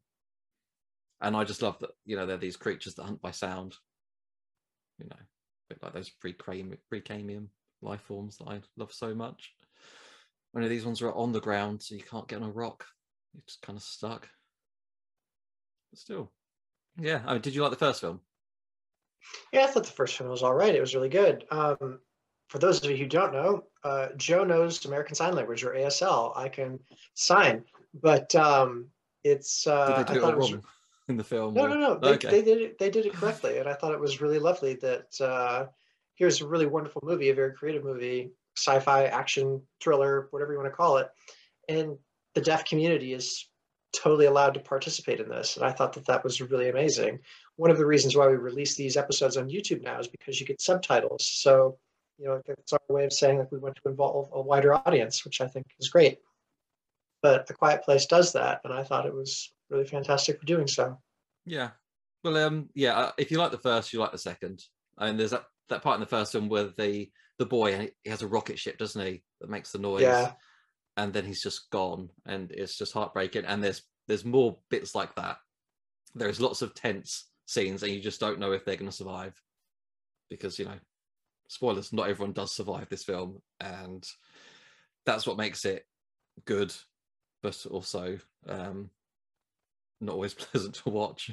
And 1.22 1.36
I 1.36 1.44
just 1.44 1.62
love 1.62 1.78
that 1.80 1.92
you 2.06 2.16
know 2.16 2.26
they're 2.26 2.38
these 2.38 2.58
creatures 2.58 2.96
that 2.96 3.04
hunt 3.04 3.22
by 3.22 3.32
sound. 3.32 3.76
You 5.00 5.08
know, 5.08 5.16
a 5.18 5.74
bit 5.74 5.84
like 5.84 5.94
those 5.94 6.12
Precambrian 6.24 7.48
life 7.82 8.02
forms 8.02 8.38
that 8.38 8.48
I 8.48 8.62
love 8.78 8.94
so 8.94 9.14
much. 9.14 9.52
Only 10.56 10.70
these 10.70 10.86
ones 10.86 11.02
are 11.02 11.14
on 11.14 11.32
the 11.32 11.42
ground, 11.42 11.82
so 11.82 11.96
you 11.96 12.02
can't 12.02 12.28
get 12.28 12.42
on 12.42 12.50
a 12.50 12.52
rock. 12.52 12.86
You're 13.34 13.44
just 13.48 13.62
kind 13.62 13.78
of 13.78 13.84
stuck. 13.84 14.28
But 15.92 16.00
still, 16.00 16.32
yeah. 16.98 17.22
I 17.26 17.34
mean, 17.34 17.42
did 17.42 17.54
you 17.54 17.62
like 17.62 17.72
the 17.72 17.78
first 17.78 18.02
film? 18.02 18.22
Yeah, 19.52 19.64
I 19.64 19.68
thought 19.68 19.86
the 19.86 19.92
first 19.92 20.18
film 20.18 20.30
was 20.30 20.44
all 20.44 20.54
right. 20.54 20.74
It 20.74 20.82
was 20.82 20.96
really 20.96 21.10
good. 21.10 21.44
Um, 21.52 22.00
for 22.50 22.58
those 22.58 22.84
of 22.84 22.90
you 22.90 22.98
who 22.98 23.06
don't 23.06 23.32
know, 23.32 23.64
uh, 23.84 24.08
Joe 24.18 24.44
knows 24.44 24.84
American 24.86 25.16
Sign 25.16 25.36
Language 25.36 25.64
or 25.64 25.74
ASL. 25.74 26.36
I 26.36 26.50
can 26.50 26.80
sign, 27.14 27.64
but 27.94 28.34
um, 28.36 28.88
it's. 29.24 29.66
Uh, 29.68 29.98
Did 29.98 30.08
they 30.08 30.14
do 30.14 30.20
I 30.20 30.22
thought 30.24 30.34
it 30.34 30.38
was, 30.38 30.54
in 31.08 31.18
the 31.18 31.24
film? 31.24 31.54
No, 31.54 31.66
or- 31.66 31.70
no, 31.70 31.76
no. 31.76 32.00
They, 32.00 32.10
Okay. 32.10 32.30
they 32.30 32.42
did 32.42 32.62
it. 32.62 32.80
They 32.80 32.90
did 32.90 33.06
it 33.06 33.14
correctly, 33.14 33.60
and 33.60 33.70
I 33.70 33.76
thought 33.76 33.94
it 33.94 34.00
was 34.00 34.20
really 34.20 34.40
lovely 34.40 34.74
that 34.76 35.22
uh, 35.22 35.68
here's 36.16 36.42
a 36.42 36.48
really 36.48 36.66
wonderful 36.66 37.04
movie, 37.06 37.30
a 37.30 37.36
very 37.36 37.54
creative 37.54 37.84
movie, 37.84 38.32
sci-fi, 38.58 39.06
action, 39.06 39.62
thriller, 39.80 40.28
whatever 40.32 40.52
you 40.52 40.60
want 40.60 40.72
to 40.72 40.76
call 40.76 40.98
it, 40.98 41.08
and 41.70 41.98
the 42.34 42.42
deaf 42.42 42.66
community 42.66 43.14
is 43.14 43.48
totally 43.94 44.26
allowed 44.26 44.56
to 44.56 44.60
participate 44.60 45.20
in 45.20 45.30
this, 45.30 45.56
and 45.56 45.66
I 45.66 45.72
thought 45.72 45.94
that 45.94 46.06
that 46.08 46.24
was 46.24 46.42
really 46.42 46.70
amazing. 46.70 47.20
One 47.58 47.70
of 47.70 47.78
the 47.78 47.86
reasons 47.86 48.16
why 48.16 48.28
we 48.28 48.36
release 48.36 48.76
these 48.76 48.98
episodes 48.98 49.38
on 49.38 49.50
YouTube 49.50 49.84
now 49.84 50.00
is 50.00 50.08
because 50.08 50.40
you 50.40 50.48
get 50.48 50.62
subtitles, 50.62 51.28
so 51.28 51.78
you 52.20 52.26
know 52.26 52.42
it's 52.48 52.74
our 52.74 52.80
way 52.90 53.06
of 53.06 53.14
saying 53.14 53.38
that 53.38 53.52
we 53.52 53.58
want 53.58 53.78
to 53.78 53.90
involve 53.90 54.30
a 54.34 54.42
wider 54.42 54.74
audience, 54.74 55.24
which 55.26 55.42
I 55.42 55.48
think 55.48 55.68
is 55.80 55.90
great. 55.90 56.20
But 57.22 57.50
A 57.50 57.54
Quiet 57.54 57.84
Place 57.84 58.06
does 58.06 58.34
that, 58.34 58.62
and 58.64 58.74
I 58.74 58.84
thought 58.84 59.06
it 59.06 59.14
was 59.14 59.52
really 59.70 59.86
fantastic 59.86 60.40
for 60.40 60.46
doing 60.46 60.68
so. 60.68 60.98
Yeah. 61.46 61.72
Well, 62.24 62.38
um, 62.38 62.70
yeah. 62.74 62.98
uh, 62.98 63.12
If 63.18 63.32
you 63.32 63.38
like 63.38 63.52
the 63.52 63.58
first, 63.58 63.94
you 63.94 64.00
like 64.00 64.12
the 64.12 64.18
second. 64.18 64.64
And 64.98 65.20
there's 65.20 65.32
that 65.32 65.46
that 65.70 65.82
part 65.82 65.96
in 65.96 66.02
the 66.02 66.06
first 66.08 66.34
one 66.34 66.50
where 66.50 66.70
the 66.78 67.10
the 67.38 67.46
boy 67.46 67.92
he 68.04 68.10
has 68.10 68.22
a 68.22 68.28
rocket 68.28 68.60
ship, 68.60 68.78
doesn't 68.78 69.06
he, 69.06 69.24
that 69.40 69.50
makes 69.50 69.72
the 69.72 69.80
noise. 69.80 70.02
Yeah. 70.02 70.34
And 70.98 71.14
then 71.14 71.26
he's 71.26 71.42
just 71.42 71.70
gone, 71.70 72.10
and 72.26 72.52
it's 72.52 72.78
just 72.78 72.94
heartbreaking. 72.94 73.46
And 73.46 73.64
there's 73.64 73.84
there's 74.08 74.26
more 74.26 74.58
bits 74.70 74.96
like 74.96 75.16
that. 75.16 75.38
There's 76.16 76.42
lots 76.42 76.62
of 76.62 76.74
tense 76.74 77.30
scenes, 77.46 77.84
and 77.84 77.92
you 77.94 78.02
just 78.02 78.20
don't 78.20 78.40
know 78.40 78.52
if 78.52 78.66
they're 78.66 78.76
going 78.76 78.90
to 78.90 78.96
survive, 78.96 79.42
because 80.30 80.60
you 80.60 80.66
know, 80.66 80.80
spoilers. 81.50 81.92
Not 81.92 82.08
everyone 82.10 82.32
does 82.32 82.56
survive 82.56 82.88
this 82.88 83.04
film, 83.04 83.42
and 83.60 84.08
that's 85.06 85.28
what 85.28 85.38
makes 85.38 85.66
it 85.66 85.86
good, 86.46 86.74
but 87.44 87.66
also 87.70 88.18
um, 88.48 88.90
not 90.00 90.14
always 90.14 90.34
pleasant 90.36 90.76
to 90.76 90.90
watch. 90.90 91.32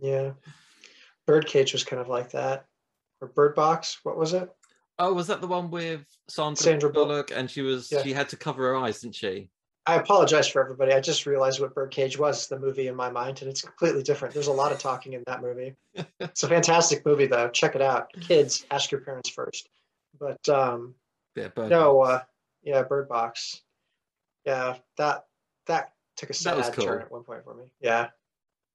Yeah. 0.00 0.32
Birdcage 1.26 1.72
was 1.72 1.84
kind 1.84 2.00
of 2.00 2.08
like 2.08 2.30
that. 2.32 2.64
Or 3.20 3.28
Bird 3.28 3.54
Box, 3.54 3.98
what 4.02 4.16
was 4.16 4.32
it? 4.32 4.48
Oh, 4.98 5.12
was 5.12 5.26
that 5.28 5.40
the 5.40 5.46
one 5.46 5.70
with 5.70 6.04
Sandra, 6.28 6.56
Sandra 6.56 6.90
Bullock? 6.90 7.30
And 7.34 7.50
she 7.50 7.62
was 7.62 7.90
Yeah. 7.92 8.02
she 8.02 8.12
had 8.12 8.28
to 8.30 8.36
cover 8.36 8.68
her 8.68 8.76
eyes, 8.76 9.00
didn't 9.00 9.14
she? 9.16 9.50
I 9.88 9.94
apologize 9.94 10.46
for 10.46 10.62
everybody. 10.62 10.92
I 10.92 11.00
just 11.00 11.24
realized 11.24 11.60
what 11.60 11.74
Birdcage 11.74 12.18
was, 12.18 12.46
the 12.46 12.58
movie 12.58 12.88
in 12.88 12.94
my 12.94 13.10
mind, 13.10 13.40
and 13.40 13.50
it's 13.50 13.62
completely 13.62 14.02
different. 14.02 14.34
There's 14.34 14.48
a 14.48 14.52
lot 14.52 14.70
of 14.70 14.78
talking 14.78 15.14
in 15.14 15.24
that 15.26 15.40
movie. 15.40 15.74
It's 16.20 16.42
a 16.42 16.48
fantastic 16.48 17.06
movie, 17.06 17.26
though. 17.26 17.48
Check 17.48 17.74
it 17.74 17.80
out. 17.80 18.12
Kids, 18.20 18.66
ask 18.70 18.90
your 18.90 19.00
parents 19.00 19.30
first. 19.30 19.70
But 20.20 20.46
um, 20.46 20.94
Yeah, 21.34 21.48
Bird 21.48 21.70
no, 21.70 22.02
uh, 22.02 22.20
yeah, 22.62 22.82
Bird 22.82 23.08
Box. 23.08 23.62
Yeah, 24.44 24.76
that 24.98 25.24
that 25.68 25.94
took 26.16 26.28
a 26.28 26.34
sad 26.34 26.70
cool. 26.74 26.84
turn 26.84 27.00
at 27.00 27.10
one 27.10 27.24
point 27.24 27.44
for 27.44 27.54
me. 27.54 27.64
Yeah, 27.80 28.08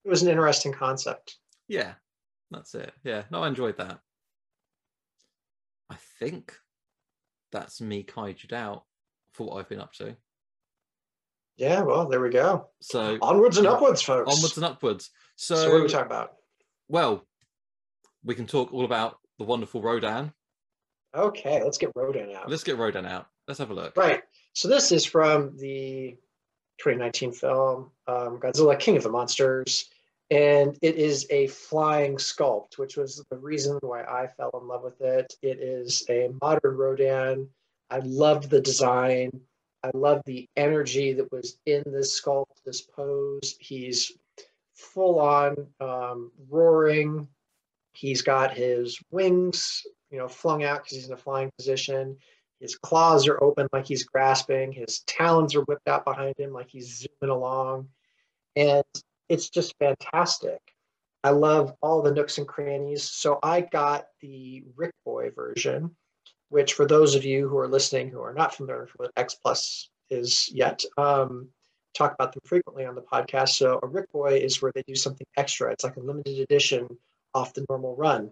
it 0.03 0.09
was 0.09 0.23
an 0.23 0.29
interesting 0.29 0.73
concept. 0.73 1.37
yeah, 1.67 1.93
that's 2.49 2.73
it. 2.73 2.91
Yeah, 3.03 3.23
no, 3.29 3.43
I 3.43 3.49
enjoyed 3.49 3.77
that. 3.77 3.99
I 5.91 5.95
think 6.19 6.57
that's 7.51 7.81
me 7.81 8.03
kaijued 8.03 8.51
out 8.51 8.85
for 9.33 9.45
what 9.45 9.59
I've 9.59 9.69
been 9.69 9.79
up 9.79 9.93
to. 9.93 10.17
Yeah, 11.57 11.81
well, 11.81 12.07
there 12.07 12.21
we 12.21 12.29
go. 12.29 12.69
So 12.81 13.17
Onwards 13.21 13.57
and 13.57 13.67
upwards, 13.67 14.01
folks. 14.01 14.35
onwards 14.35 14.57
and 14.57 14.65
upwards. 14.65 15.11
So, 15.35 15.55
so 15.55 15.69
what 15.69 15.79
are 15.79 15.83
we 15.83 15.89
talking 15.89 16.05
about? 16.07 16.33
well, 16.87 17.25
we 18.23 18.35
can 18.35 18.47
talk 18.47 18.73
all 18.73 18.85
about 18.85 19.17
the 19.37 19.43
wonderful 19.45 19.81
Rodan. 19.81 20.33
Okay, 21.15 21.61
let's 21.63 21.77
get 21.77 21.91
Rodan 21.95 22.31
out. 22.35 22.49
Let's 22.49 22.63
get 22.63 22.77
Rodan 22.77 23.05
out. 23.05 23.27
Let's 23.47 23.59
have 23.59 23.69
a 23.71 23.73
look. 23.73 23.95
Right. 23.97 24.21
So 24.53 24.67
this 24.67 24.91
is 24.91 25.05
from 25.05 25.57
the 25.57 26.17
2019 26.79 27.33
film 27.33 27.91
um, 28.07 28.39
Godzilla 28.39 28.79
King 28.79 28.97
of 28.97 29.03
the 29.03 29.09
Monsters. 29.09 29.89
And 30.31 30.77
it 30.81 30.95
is 30.95 31.27
a 31.29 31.47
flying 31.47 32.15
sculpt, 32.15 32.77
which 32.77 32.97
was 32.97 33.23
the 33.29 33.37
reason 33.37 33.77
why 33.81 34.03
I 34.03 34.27
fell 34.27 34.57
in 34.59 34.67
love 34.67 34.83
with 34.83 35.01
it. 35.01 35.33
It 35.41 35.59
is 35.59 36.03
a 36.09 36.29
modern 36.41 36.77
Rodan. 36.77 37.49
I 37.89 37.99
loved 37.99 38.49
the 38.49 38.61
design. 38.61 39.41
I 39.83 39.91
love 39.93 40.21
the 40.25 40.47
energy 40.55 41.13
that 41.13 41.31
was 41.31 41.57
in 41.65 41.83
this 41.85 42.19
sculpt, 42.19 42.63
this 42.65 42.81
pose. 42.81 43.55
He's 43.59 44.13
full 44.75 45.19
on 45.19 45.67
um, 45.79 46.31
roaring. 46.49 47.27
He's 47.93 48.21
got 48.21 48.55
his 48.55 48.97
wings, 49.11 49.83
you 50.09 50.17
know, 50.17 50.27
flung 50.27 50.63
out 50.63 50.83
because 50.83 50.97
he's 50.97 51.07
in 51.07 51.13
a 51.13 51.17
flying 51.17 51.51
position. 51.57 52.17
His 52.59 52.75
claws 52.75 53.27
are 53.27 53.43
open 53.43 53.67
like 53.73 53.85
he's 53.85 54.05
grasping. 54.05 54.71
His 54.71 55.01
talons 55.01 55.53
are 55.53 55.63
whipped 55.63 55.87
out 55.87 56.05
behind 56.05 56.35
him 56.37 56.53
like 56.53 56.69
he's 56.69 57.05
zooming 57.21 57.35
along. 57.35 57.89
And 58.55 58.85
it's 59.27 59.49
just 59.49 59.75
fantastic. 59.79 60.59
I 61.25 61.31
love 61.31 61.73
all 61.81 62.01
the 62.01 62.13
nooks 62.13 62.37
and 62.37 62.47
crannies. 62.47 63.03
So 63.03 63.39
I 63.43 63.61
got 63.61 64.05
the 64.21 64.63
Rick 64.75 64.93
Boy 65.05 65.31
version, 65.31 65.95
which 66.49 66.73
for 66.73 66.85
those 66.85 67.15
of 67.15 67.25
you 67.25 67.47
who 67.47 67.57
are 67.57 67.67
listening 67.67 68.09
who 68.09 68.21
are 68.21 68.33
not 68.33 68.55
familiar 68.55 68.83
with 68.83 68.91
what 68.97 69.11
X 69.17 69.35
Plus 69.35 69.89
is 70.09 70.49
yet, 70.53 70.83
um, 70.97 71.49
talk 71.93 72.13
about 72.13 72.33
them 72.33 72.41
frequently 72.45 72.85
on 72.85 72.95
the 72.95 73.01
podcast. 73.01 73.49
So 73.49 73.79
a 73.81 73.87
Rick 73.87 74.11
Boy 74.11 74.37
is 74.37 74.61
where 74.61 74.71
they 74.73 74.83
do 74.83 74.95
something 74.95 75.27
extra. 75.37 75.71
It's 75.71 75.83
like 75.83 75.97
a 75.97 76.01
limited 76.01 76.39
edition 76.39 76.87
off 77.33 77.53
the 77.53 77.65
normal 77.69 77.95
run. 77.95 78.31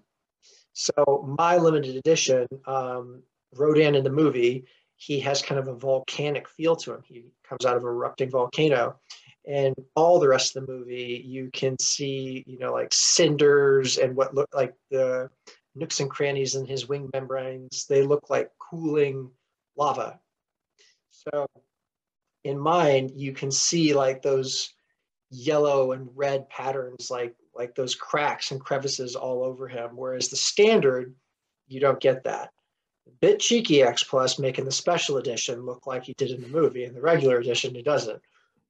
So 0.74 1.36
my 1.38 1.58
limited 1.58 1.96
edition, 1.96 2.48
um, 2.66 3.24
Rodan 3.54 3.96
in 3.96 4.04
the 4.04 4.12
movie, 4.12 4.66
he 4.96 5.20
has 5.22 5.42
kind 5.42 5.60
of 5.60 5.68
a 5.68 5.76
volcanic 5.76 6.48
feel 6.48 6.76
to 6.78 6.94
him. 6.94 7.02
He 7.06 7.26
comes 7.48 7.66
out 7.66 7.76
of 7.76 7.84
an 7.84 7.90
erupting 7.90 8.30
volcano. 8.30 9.00
And 9.48 9.74
all 9.96 10.20
the 10.20 10.28
rest 10.28 10.56
of 10.56 10.66
the 10.66 10.72
movie, 10.72 11.24
you 11.26 11.50
can 11.52 11.78
see, 11.80 12.44
you 12.46 12.60
know, 12.60 12.72
like 12.72 12.94
cinders 12.94 13.98
and 13.98 14.16
what 14.16 14.36
look 14.36 14.50
like 14.54 14.76
the 14.92 15.30
nooks 15.76 16.00
and 16.00 16.10
crannies 16.10 16.56
in 16.56 16.66
his 16.66 16.88
wing 16.88 17.10
membranes. 17.14 17.86
They 17.88 18.04
look 18.04 18.30
like 18.30 18.52
cooling 18.60 19.32
lava. 19.76 20.20
So 21.10 21.46
in 22.44 22.60
mine, 22.60 23.12
you 23.16 23.34
can 23.34 23.52
see 23.52 23.94
like 23.94 24.22
those 24.22 24.74
yellow 25.30 25.92
and 25.94 26.10
red 26.16 26.50
patterns, 26.50 27.10
like 27.10 27.36
like 27.54 27.76
those 27.76 27.96
cracks 27.96 28.52
and 28.52 28.62
crevices 28.62 29.16
all 29.16 29.44
over 29.44 29.68
him. 29.68 29.92
Whereas 29.96 30.30
the 30.30 30.38
standard, 30.38 31.14
you 31.68 31.80
don't 31.80 32.00
get 32.00 32.24
that. 32.24 32.52
Bit 33.20 33.40
cheeky 33.40 33.84
X 33.84 34.04
Plus 34.04 34.40
making 34.40 34.66
the 34.66 34.72
special 34.72 35.18
edition 35.18 35.66
look 35.66 35.86
like 35.86 36.04
he 36.04 36.14
did 36.18 36.32
in 36.32 36.42
the 36.42 36.48
movie. 36.48 36.86
In 36.86 36.94
the 36.94 37.02
regular 37.02 37.38
edition, 37.38 37.76
he 37.76 37.82
doesn't. 37.82 38.22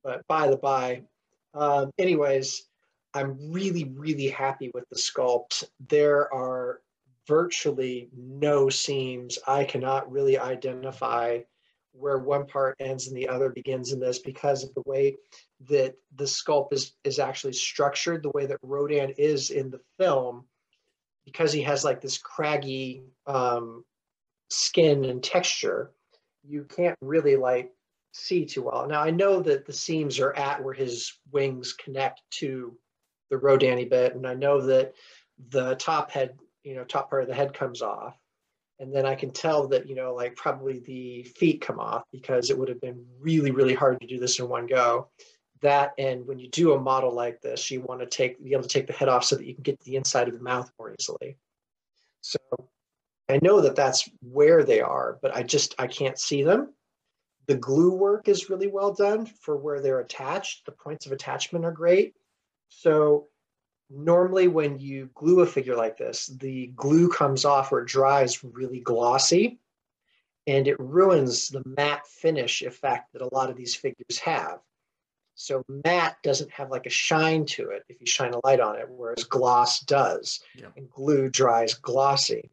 But 0.04 0.26
by 0.28 0.50
the 0.50 0.58
by, 0.58 1.04
um, 1.54 1.92
anyways, 1.98 2.64
I'm 3.14 3.52
really, 3.52 3.86
really 3.96 4.28
happy 4.28 4.72
with 4.74 4.86
the 4.90 4.96
sculpt. 4.96 5.64
There 5.90 6.34
are 6.34 6.82
virtually 7.28 8.10
no 8.16 8.70
seams. 8.70 9.38
I 9.48 9.64
cannot 9.64 10.12
really 10.12 10.38
identify 10.38 11.40
where 11.94 12.18
one 12.18 12.46
part 12.46 12.76
ends 12.80 13.08
and 13.08 13.18
the 13.18 13.28
other 13.28 13.50
begins 13.50 13.92
in 13.92 14.00
this 14.00 14.20
because 14.20 14.64
of 14.64 14.74
the 14.74 14.84
way 14.86 15.18
that 15.70 15.96
the 16.16 16.24
sculpt 16.24 16.72
is 16.72 16.94
is 17.04 17.20
actually 17.20 17.54
structured, 17.54 18.24
the 18.24 18.32
way 18.32 18.46
that 18.46 18.58
Rodan 18.62 19.10
is 19.18 19.50
in 19.50 19.70
the 19.70 19.82
film, 20.00 20.46
because 21.26 21.52
he 21.52 21.62
has 21.64 21.84
like 21.84 22.02
this 22.02 22.18
craggy 22.18 23.04
um, 23.28 23.84
skin 24.50 25.06
and 25.06 25.24
texture, 25.24 25.92
you 26.44 26.64
can't 26.64 26.98
really 27.02 27.36
like 27.36 27.72
see 28.14 28.46
too 28.46 28.64
well. 28.64 28.88
Now 28.88 29.02
I 29.02 29.12
know 29.12 29.42
that 29.42 29.66
the 29.66 29.74
seams 29.74 30.20
are 30.20 30.34
at 30.34 30.64
where 30.64 30.74
his 30.74 31.14
wings 31.32 31.74
connect 31.74 32.22
to 32.40 32.78
the 33.30 33.38
Rodani 33.38 33.90
bit, 33.90 34.16
and 34.16 34.28
I 34.28 34.34
know 34.34 34.62
that 34.62 34.94
the 35.50 35.76
top 35.76 36.12
head, 36.12 36.38
you 36.64 36.76
know, 36.76 36.84
top 36.84 37.10
part 37.10 37.24
of 37.24 37.30
the 37.30 37.36
head 37.36 37.54
comes 37.54 37.82
off. 37.82 38.16
And 38.80 38.94
then 38.94 39.06
I 39.06 39.14
can 39.14 39.32
tell 39.32 39.68
that, 39.68 39.88
you 39.88 39.96
know, 39.96 40.14
like 40.16 40.36
probably 40.36 40.80
the 40.80 41.24
feet 41.24 41.62
come 41.62 41.80
off 41.80 42.04
because 42.12 42.50
it 42.50 42.58
would 42.58 42.70
have 42.70 42.82
been 42.82 43.06
really, 43.20 43.52
really 43.52 43.76
hard 43.76 44.02
to 44.02 44.08
do 44.08 44.20
this 44.20 44.40
in 44.40 44.50
one 44.50 44.66
go. 44.66 45.10
That 45.62 45.92
and 46.00 46.26
when 46.26 46.40
you 46.40 46.50
do 46.50 46.74
a 46.74 46.80
model 46.80 47.14
like 47.14 47.40
this, 47.42 47.70
you 47.70 47.82
want 47.82 48.02
to 48.02 48.08
take 48.08 48.44
be 48.44 48.54
able 48.54 48.64
to 48.64 48.70
take 48.70 48.88
the 48.88 48.94
head 48.94 49.10
off 49.10 49.24
so 49.24 49.36
that 49.36 49.46
you 49.46 49.54
can 49.54 49.62
get 49.62 49.80
to 49.80 49.86
the 49.86 49.98
inside 49.98 50.28
of 50.28 50.34
the 50.34 50.44
mouth 50.44 50.72
more 50.80 50.96
easily. 51.00 51.38
So 52.22 52.40
I 53.30 53.40
know 53.44 53.62
that 53.62 53.76
that's 53.76 54.10
where 54.22 54.64
they 54.64 54.82
are, 54.82 55.20
but 55.22 55.36
I 55.36 55.44
just 55.44 55.76
I 55.78 55.86
can't 55.86 56.18
see 56.18 56.42
them. 56.42 56.74
The 57.46 57.56
glue 57.56 57.92
work 57.92 58.28
is 58.28 58.50
really 58.50 58.68
well 58.68 58.94
done 58.94 59.28
for 59.28 59.56
where 59.58 59.80
they're 59.80 60.00
attached. 60.00 60.66
The 60.66 60.72
points 60.72 61.06
of 61.06 61.12
attachment 61.12 61.66
are 61.66 61.72
great. 61.72 62.16
So 62.70 63.28
normally 63.92 64.48
when 64.48 64.80
you 64.80 65.10
glue 65.14 65.42
a 65.42 65.46
figure 65.46 65.76
like 65.76 65.98
this, 65.98 66.28
the 66.28 66.68
glue 66.68 67.10
comes 67.10 67.46
off 67.46 67.72
or 67.72 67.84
dries 67.84 68.44
really 68.44 68.80
glossy 68.80 69.60
and 70.48 70.68
it 70.68 70.80
ruins 70.80 71.50
the 71.50 71.64
matte 71.78 72.08
finish 72.08 72.62
effect 72.62 73.14
that 73.14 73.22
a 73.22 73.34
lot 73.34 73.50
of 73.50 73.56
these 73.56 73.76
figures 73.76 74.20
have. 74.20 74.60
So 75.36 75.64
matte 75.86 76.18
doesn't 76.24 76.52
have 76.52 76.70
like 76.70 76.86
a 76.86 76.90
shine 76.90 77.46
to 77.48 77.70
it 77.70 77.84
if 77.90 78.00
you 78.00 78.08
shine 78.08 78.34
a 78.34 78.46
light 78.46 78.60
on 78.60 78.78
it, 78.78 78.88
whereas 78.90 79.24
gloss 79.24 79.80
does. 79.82 80.42
Yeah. 80.56 80.68
And 80.76 80.90
glue 80.90 81.30
dries 81.30 81.74
glossy. 81.74 82.52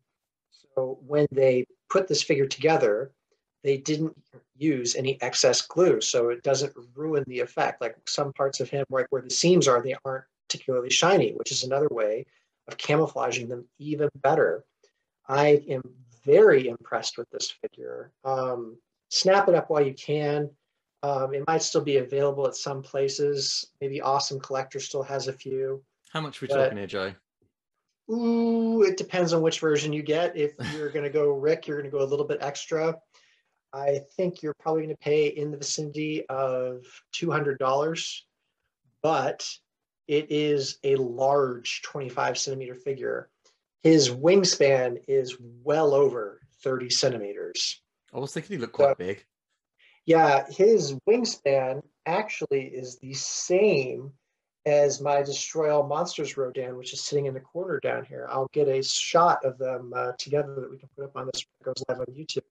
So 0.75 0.99
when 1.07 1.26
they 1.33 1.66
put 1.90 2.09
this 2.09 2.23
figure 2.23 2.47
together, 2.47 3.12
they 3.64 3.78
didn't 3.78 4.16
use 4.57 4.95
any 4.95 5.21
excess 5.21 5.62
glue, 5.62 6.00
so 6.00 6.28
it 6.28 6.42
doesn't 6.42 6.73
ruin 6.95 7.25
the 7.26 7.40
effect. 7.40 7.80
Like 7.80 7.97
some 8.09 8.33
parts 8.33 8.61
of 8.61 8.71
him, 8.71 8.85
right 8.88 9.07
where 9.11 9.23
the 9.23 9.30
seams 9.30 9.66
are, 9.66 9.83
they 9.83 9.97
aren't 10.04 10.25
particularly 10.49 10.90
shiny, 10.90 11.33
which 11.33 11.52
is 11.52 11.64
another 11.64 11.88
way 11.90 12.25
of 12.69 12.78
camouflaging 12.78 13.49
them 13.49 13.67
even 13.78 14.09
better. 14.17 14.64
I 15.28 15.62
am 15.69 15.83
very 16.25 16.69
impressed 16.69 17.19
with 17.19 17.28
this 17.31 17.50
figure. 17.50 18.11
Um, 18.25 18.78
snap 19.11 19.49
it 19.49 19.55
up 19.55 19.69
while 19.71 19.85
you 19.87 19.95
can. 19.95 20.50
Um, 21.02 21.35
it 21.35 21.47
might 21.47 21.62
still 21.62 21.83
be 21.83 21.99
available 21.99 22.47
at 22.47 22.57
some 22.57 22.83
places. 22.83 23.67
Maybe 23.81 24.00
Awesome 24.00 24.40
Collector 24.40 24.81
still 24.81 25.02
has 25.02 25.28
a 25.28 25.33
few. 25.33 25.83
How 26.12 26.21
much 26.21 26.40
are 26.43 26.47
we 26.47 26.49
But- 26.49 26.62
talking 26.64 26.78
here, 26.78 26.87
Joe? 26.87 27.14
Ooh, 28.11 28.83
it 28.85 28.97
depends 28.97 29.35
on 29.35 29.43
which 29.43 29.61
version 29.61 29.93
you 29.93 30.02
get. 30.02 30.35
If 30.35 30.55
you're 30.73 30.88
going 30.88 31.05
to 31.05 31.11
go 31.11 31.28
Rick, 31.31 31.67
you're 31.67 31.76
going 31.76 31.90
to 31.90 31.95
go 31.97 32.02
a 32.02 32.09
little 32.09 32.25
bit 32.25 32.38
extra. 32.40 32.99
I 33.75 34.00
think 34.17 34.43
you're 34.43 34.55
probably 34.61 34.85
going 34.85 34.97
to 34.97 35.02
pay 35.02 35.26
in 35.26 35.50
the 35.50 35.59
vicinity 35.59 36.26
of 36.31 36.87
$200, 37.14 38.23
but 39.02 39.47
it 40.08 40.26
is 40.30 40.78
a 40.82 40.96
large 40.96 41.82
25 41.82 42.38
centimeter 42.38 42.74
figure. 42.74 43.28
His 43.82 44.10
wingspan 44.10 44.98
is 45.06 45.36
well 45.62 45.94
over 45.94 46.40
30 46.62 46.90
centimeters. 46.90 47.80
I 48.12 48.18
was 48.18 48.32
thinking 48.32 48.56
he 48.56 48.60
looked 48.60 48.72
quite 48.72 48.98
big. 48.98 49.24
Yeah, 50.06 50.46
his 50.48 50.94
wingspan 51.06 51.82
actually 52.06 52.64
is 52.64 52.98
the 52.98 53.12
same 53.12 54.12
as 54.64 55.00
my 55.00 55.22
Destroy 55.22 55.74
All 55.74 55.86
Monsters 55.86 56.36
Rodan, 56.36 56.76
which 56.76 56.92
is 56.92 57.02
sitting 57.02 57.26
in 57.26 57.34
the 57.34 57.40
corner 57.40 57.78
down 57.80 58.04
here. 58.04 58.26
I'll 58.30 58.50
get 58.52 58.68
a 58.68 58.82
shot 58.82 59.44
of 59.44 59.58
them 59.58 59.92
uh, 59.94 60.12
together 60.18 60.54
that 60.56 60.70
we 60.70 60.78
can 60.78 60.88
put 60.96 61.04
up 61.04 61.16
on 61.16 61.26
this 61.26 61.44
goes 61.62 61.82
live 61.88 62.00
on 62.00 62.06
YouTube. 62.06 62.42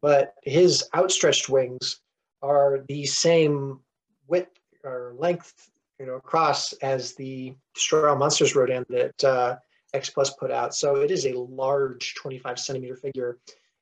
But 0.00 0.34
his 0.42 0.88
outstretched 0.94 1.48
wings 1.48 2.00
are 2.42 2.84
the 2.88 3.06
same 3.06 3.80
width 4.28 4.58
or 4.84 5.14
length, 5.18 5.70
you 5.98 6.06
know, 6.06 6.14
across 6.14 6.72
as 6.74 7.14
the 7.14 7.54
Destroy 7.74 8.08
All 8.08 8.16
Monsters 8.16 8.54
Rodan 8.54 8.84
that 8.88 9.24
uh, 9.24 9.56
X 9.94 10.10
Plus 10.10 10.34
put 10.34 10.50
out. 10.50 10.74
So 10.74 10.96
it 10.96 11.10
is 11.10 11.26
a 11.26 11.38
large 11.38 12.14
25 12.14 12.58
centimeter 12.58 12.96
figure 12.96 13.38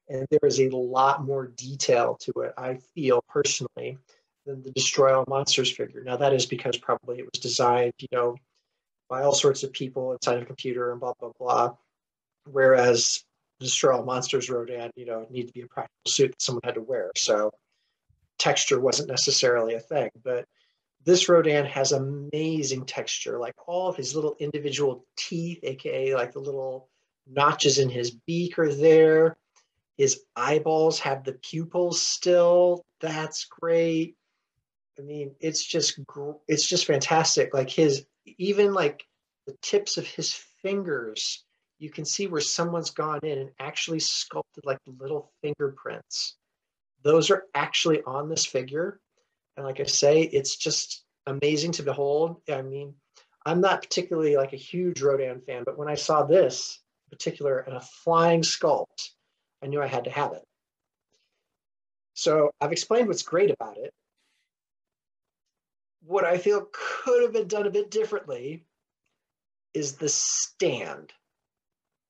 and 0.09 0.27
there 0.31 0.41
is 0.43 0.61
a 0.61 0.69
lot 0.69 1.25
more 1.25 1.47
detail 1.57 2.17
to 2.21 2.33
it, 2.43 2.53
I 2.59 2.79
feel 2.95 3.23
personally, 3.29 3.99
than 4.45 4.63
the 4.63 4.71
Destroy 4.73 5.17
All 5.17 5.25
Monsters 5.29 5.71
figure. 5.71 6.03
Now, 6.05 6.17
that 6.17 6.35
is 6.35 6.47
because 6.47 6.77
probably 6.77 7.19
it 7.19 7.25
was 7.33 7.41
designed, 7.41 7.95
you 7.99 8.09
know, 8.13 8.37
by 9.09 9.23
all 9.23 9.35
sorts 9.35 9.63
of 9.63 9.73
people 9.73 10.13
inside 10.13 10.37
of 10.37 10.43
a 10.43 10.47
computer 10.47 10.93
and 10.93 11.01
blah, 11.01 11.15
blah, 11.19 11.33
blah. 11.39 11.75
Whereas 12.51 13.25
Destroy 13.61 13.97
All 13.97 14.05
Monsters 14.05 14.51
Rodan, 14.51 14.91
you 14.95 15.07
know, 15.07 15.27
need 15.31 15.47
to 15.47 15.53
be 15.53 15.63
a 15.63 15.67
practical 15.67 16.11
suit 16.11 16.33
that 16.33 16.43
someone 16.43 16.63
had 16.65 16.75
to 16.75 16.83
wear. 16.83 17.11
So 17.17 17.51
texture 18.39 18.81
wasn't 18.81 19.09
necessarily 19.09 19.75
a 19.75 19.81
thing. 19.81 20.11
But 20.23 20.45
this 21.05 21.29
Rodan 21.29 21.67
has 21.67 21.93
amazing 21.93 22.87
texture. 22.87 23.39
Like 23.39 23.55
all 23.67 23.89
of 23.89 23.97
his 23.97 24.15
little 24.15 24.37
individual 24.39 25.05
teeth, 25.17 25.61
aka 25.63 26.15
like 26.15 26.33
the 26.33 26.41
little 26.41 26.89
notches 27.27 27.79
in 27.79 27.89
his 27.91 28.11
beak 28.11 28.59
are 28.59 28.73
there. 28.73 29.37
His 29.97 30.23
eyeballs 30.35 30.99
have 31.01 31.25
the 31.25 31.35
pupils 31.35 32.01
still. 32.01 32.83
That's 33.01 33.45
great. 33.45 34.17
I 34.99 35.03
mean 35.03 35.35
it's 35.41 35.65
just 35.65 36.05
gr- 36.07 36.39
it's 36.49 36.67
just 36.67 36.87
fantastic. 36.87 37.53
Like 37.53 37.71
his 37.71 38.07
even 38.39 38.73
like 38.73 39.05
the 39.47 39.57
tips 39.61 39.99
of 39.99 40.07
his 40.07 40.33
fingers 40.33 41.45
you 41.79 41.91
can 41.91 42.05
see 42.05 42.27
where 42.29 42.41
someone's 42.41 42.91
gone 42.91 43.21
in 43.25 43.39
and 43.39 43.51
actually 43.59 43.99
sculpted 43.99 44.65
like 44.65 44.79
little 44.99 45.33
fingerprints. 45.43 46.37
Those 47.03 47.31
are 47.31 47.45
actually 47.55 48.03
on 48.05 48.29
this 48.29 48.47
figure 48.47 49.01
and 49.57 49.67
like 49.67 49.81
i 49.81 49.85
say 49.85 50.23
it's 50.23 50.57
just 50.57 51.05
amazing 51.27 51.73
to 51.73 51.83
behold 51.83 52.41
i 52.51 52.63
mean 52.63 52.95
i'm 53.47 53.61
not 53.61 53.83
particularly 53.83 54.37
like 54.37 54.53
a 54.53 54.57
huge 54.57 55.01
rodan 55.01 55.41
fan 55.41 55.63
but 55.65 55.79
when 55.79 55.89
i 55.89 55.95
saw 55.95 56.23
this 56.23 56.81
particular 57.11 57.59
and 57.61 57.77
a 57.77 57.81
flying 57.81 58.43
sculpt 58.43 59.11
I 59.65 59.67
knew 59.67 59.83
I 59.83 59.87
had 59.87 60.05
to 60.05 60.11
have 60.11 60.33
it. 60.33 60.45
So 62.13 62.51
I've 62.61 62.73
explained 62.73 63.09
what's 63.09 63.23
great 63.23 63.51
about 63.51 63.79
it. 63.79 63.95
What 66.05 66.27
I 66.27 66.37
feel 66.37 66.69
could 66.71 67.23
have 67.23 67.33
been 67.33 67.49
done 67.49 67.67
a 67.67 67.71
bit 67.71 67.91
differently 67.91 68.67
is 69.73 69.95
the 69.95 70.11
stand. 70.11 71.15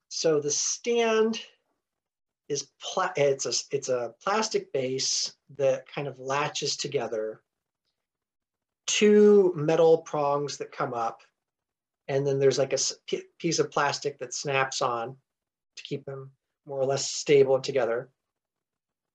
So 0.09 0.41
the 0.41 0.51
stand 0.51 1.41
is 2.49 2.69
pla- 2.83 3.13
it's 3.17 3.47
a 3.47 3.53
it's 3.75 3.89
a 3.89 4.15
plastic 4.23 4.73
base 4.73 5.35
that 5.57 5.89
kind 5.89 6.09
of 6.09 6.19
latches 6.19 6.77
together. 6.77 7.41
Two 8.87 9.53
metal 9.57 9.99
prongs 9.99 10.59
that 10.59 10.73
come 10.73 10.93
up, 10.93 11.23
and 12.09 12.27
then 12.27 12.39
there's 12.39 12.59
like 12.59 12.73
a 12.73 12.79
piece 13.39 13.59
of 13.59 13.71
plastic 13.71 14.19
that 14.19 14.35
snaps 14.35 14.83
on 14.83 15.17
to 15.77 15.83
keep 15.83 16.05
them 16.05 16.31
more 16.67 16.81
or 16.81 16.87
less 16.87 17.11
stable 17.11 17.61
together. 17.61 18.11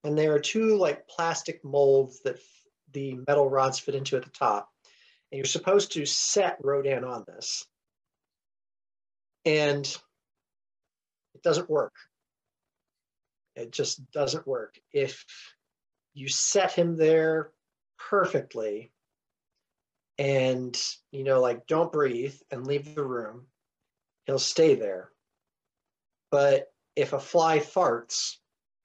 And 0.04 0.16
there 0.16 0.34
are 0.34 0.40
two 0.40 0.76
like 0.76 1.06
plastic 1.08 1.62
molds 1.64 2.20
that 2.24 2.38
the 2.92 3.18
metal 3.28 3.48
rods 3.48 3.78
fit 3.78 3.94
into 3.94 4.16
at 4.16 4.24
the 4.24 4.30
top. 4.30 4.68
And 5.30 5.38
you're 5.38 5.44
supposed 5.44 5.92
to 5.92 6.06
set 6.06 6.58
Rodan 6.62 7.04
on 7.04 7.24
this. 7.26 7.64
And 9.44 9.86
it 11.34 11.42
doesn't 11.42 11.70
work. 11.70 11.92
It 13.60 13.72
just 13.72 14.10
doesn't 14.10 14.46
work. 14.46 14.78
If 14.92 15.24
you 16.14 16.28
set 16.28 16.72
him 16.72 16.96
there 16.96 17.52
perfectly 17.98 18.92
and, 20.18 20.80
you 21.12 21.24
know, 21.24 21.40
like 21.40 21.66
don't 21.66 21.92
breathe 21.92 22.34
and 22.50 22.66
leave 22.66 22.94
the 22.94 23.04
room, 23.04 23.46
he'll 24.24 24.38
stay 24.38 24.74
there. 24.74 25.10
But 26.30 26.72
if 26.96 27.12
a 27.12 27.20
fly 27.20 27.58
farts, 27.58 28.36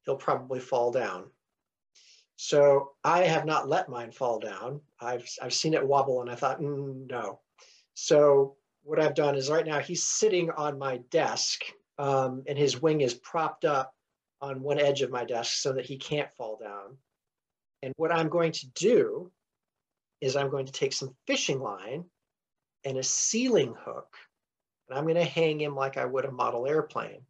he'll 0.05 0.15
probably 0.15 0.59
fall 0.59 0.91
down. 0.91 1.25
So 2.37 2.91
I 3.03 3.23
have 3.23 3.45
not 3.45 3.69
let 3.69 3.89
mine 3.89 4.11
fall 4.11 4.39
down. 4.39 4.81
I've 4.99 5.27
I've 5.41 5.53
seen 5.53 5.73
it 5.73 5.87
wobble, 5.87 6.21
and 6.21 6.29
I 6.29 6.35
thought, 6.35 6.59
mm, 6.59 7.09
no. 7.09 7.39
So 7.93 8.57
what 8.83 8.99
I've 8.99 9.15
done 9.15 9.35
is 9.35 9.49
right 9.49 9.65
now 9.65 9.79
he's 9.79 10.05
sitting 10.05 10.51
on 10.51 10.77
my 10.77 10.97
desk, 11.09 11.61
um, 11.97 12.43
and 12.47 12.57
his 12.57 12.81
wing 12.81 13.01
is 13.01 13.13
propped 13.13 13.63
up 13.63 13.94
on 14.45 14.61
one 14.61 14.79
edge 14.79 15.01
of 15.01 15.09
my 15.09 15.25
desk 15.25 15.57
so 15.57 15.73
that 15.73 15.85
he 15.85 15.97
can't 15.97 16.33
fall 16.37 16.57
down. 16.61 16.97
And 17.81 17.93
what 17.97 18.11
I'm 18.11 18.29
going 18.29 18.51
to 18.51 18.67
do 18.75 19.31
is 20.21 20.35
I'm 20.35 20.49
going 20.49 20.67
to 20.67 20.71
take 20.71 20.93
some 20.93 21.15
fishing 21.25 21.59
line 21.59 22.05
and 22.83 22.97
a 22.97 23.03
ceiling 23.03 23.75
hook, 23.77 24.15
and 24.87 24.97
I'm 24.97 25.05
going 25.05 25.15
to 25.15 25.23
hang 25.23 25.59
him 25.59 25.75
like 25.75 25.97
I 25.97 26.05
would 26.05 26.25
a 26.25 26.31
model 26.31 26.67
airplane. 26.67 27.21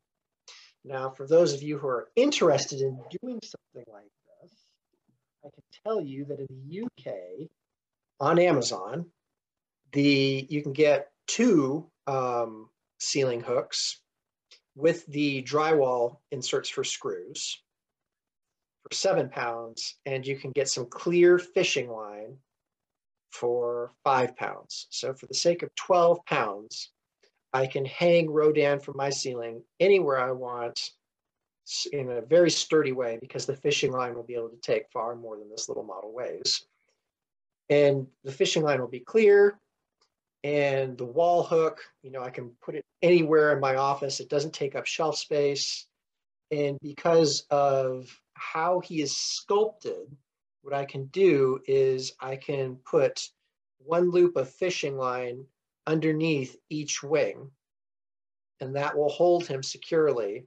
Now, 0.84 1.10
for 1.10 1.26
those 1.26 1.54
of 1.54 1.64
you 1.64 1.78
who 1.78 1.88
are 1.88 2.10
interested 2.16 2.82
in 2.82 3.00
doing 3.22 3.40
something 3.44 3.92
like 3.92 4.12
this, 4.42 4.52
I 5.44 5.50
can 5.50 5.64
tell 5.86 6.02
you 6.02 6.26
that 6.26 6.40
in 6.40 6.48
the 6.50 6.84
UK, 6.84 7.48
on 8.20 8.40
Amazon, 8.40 9.06
the 9.94 10.46
you 10.50 10.62
can 10.62 10.74
get 10.74 11.12
two 11.28 11.90
um, 12.08 12.70
ceiling 13.00 13.42
hooks 13.42 14.02
with 14.76 15.06
the 15.08 15.42
drywall 15.44 16.18
inserts 16.32 16.70
for 16.70 16.84
screws 16.84 17.60
for 18.84 18.96
seven 18.96 19.30
pounds, 19.30 19.96
and 20.06 20.26
you 20.26 20.38
can 20.38 20.52
get 20.52 20.70
some 20.70 20.86
clear 20.86 21.40
fishing 21.40 21.90
line 21.90 22.38
for 23.32 23.92
five 24.04 24.36
pounds. 24.38 24.88
So, 24.92 25.14
for 25.14 25.26
the 25.26 25.34
sake 25.34 25.64
of 25.64 25.74
12 25.76 26.24
pounds, 26.26 26.92
I 27.52 27.66
can 27.66 27.86
hang 27.86 28.30
Rodan 28.30 28.80
from 28.80 28.98
my 28.98 29.10
ceiling 29.10 29.64
anywhere 29.80 30.20
I 30.20 30.32
want 30.32 30.92
in 31.92 32.12
a 32.12 32.22
very 32.22 32.52
sturdy 32.52 32.92
way 32.92 33.18
because 33.20 33.46
the 33.46 33.56
fishing 33.56 33.92
line 33.92 34.14
will 34.14 34.24
be 34.24 34.36
able 34.36 34.50
to 34.50 34.58
take 34.58 34.92
far 34.92 35.16
more 35.16 35.38
than 35.38 35.50
this 35.50 35.68
little 35.68 35.84
model 35.84 36.14
weighs. 36.14 36.66
And 37.70 38.06
the 38.24 38.32
fishing 38.32 38.62
line 38.62 38.80
will 38.80 38.88
be 38.88 39.00
clear. 39.00 39.58
And 40.46 40.96
the 40.96 41.06
wall 41.06 41.42
hook, 41.42 41.82
you 42.04 42.12
know, 42.12 42.22
I 42.22 42.30
can 42.30 42.52
put 42.64 42.76
it 42.76 42.86
anywhere 43.02 43.52
in 43.52 43.60
my 43.60 43.78
office. 43.78 44.20
It 44.20 44.30
doesn't 44.30 44.54
take 44.54 44.76
up 44.76 44.86
shelf 44.86 45.18
space. 45.18 45.88
And 46.52 46.78
because 46.84 47.48
of 47.50 48.16
how 48.36 48.80
he 48.80 49.02
is 49.02 49.18
sculpted, 49.18 50.16
what 50.62 50.76
I 50.76 50.86
can 50.86 51.06
do 51.06 51.62
is 51.66 52.14
I 52.20 52.36
can 52.36 52.76
put 52.76 53.28
one 53.80 54.12
loop 54.12 54.36
of 54.36 54.48
fishing 54.48 54.98
line 54.98 55.46
underneath 55.88 56.56
each 56.70 57.02
wing, 57.02 57.50
and 58.60 58.76
that 58.76 58.96
will 58.96 59.10
hold 59.10 59.48
him 59.48 59.64
securely 59.64 60.46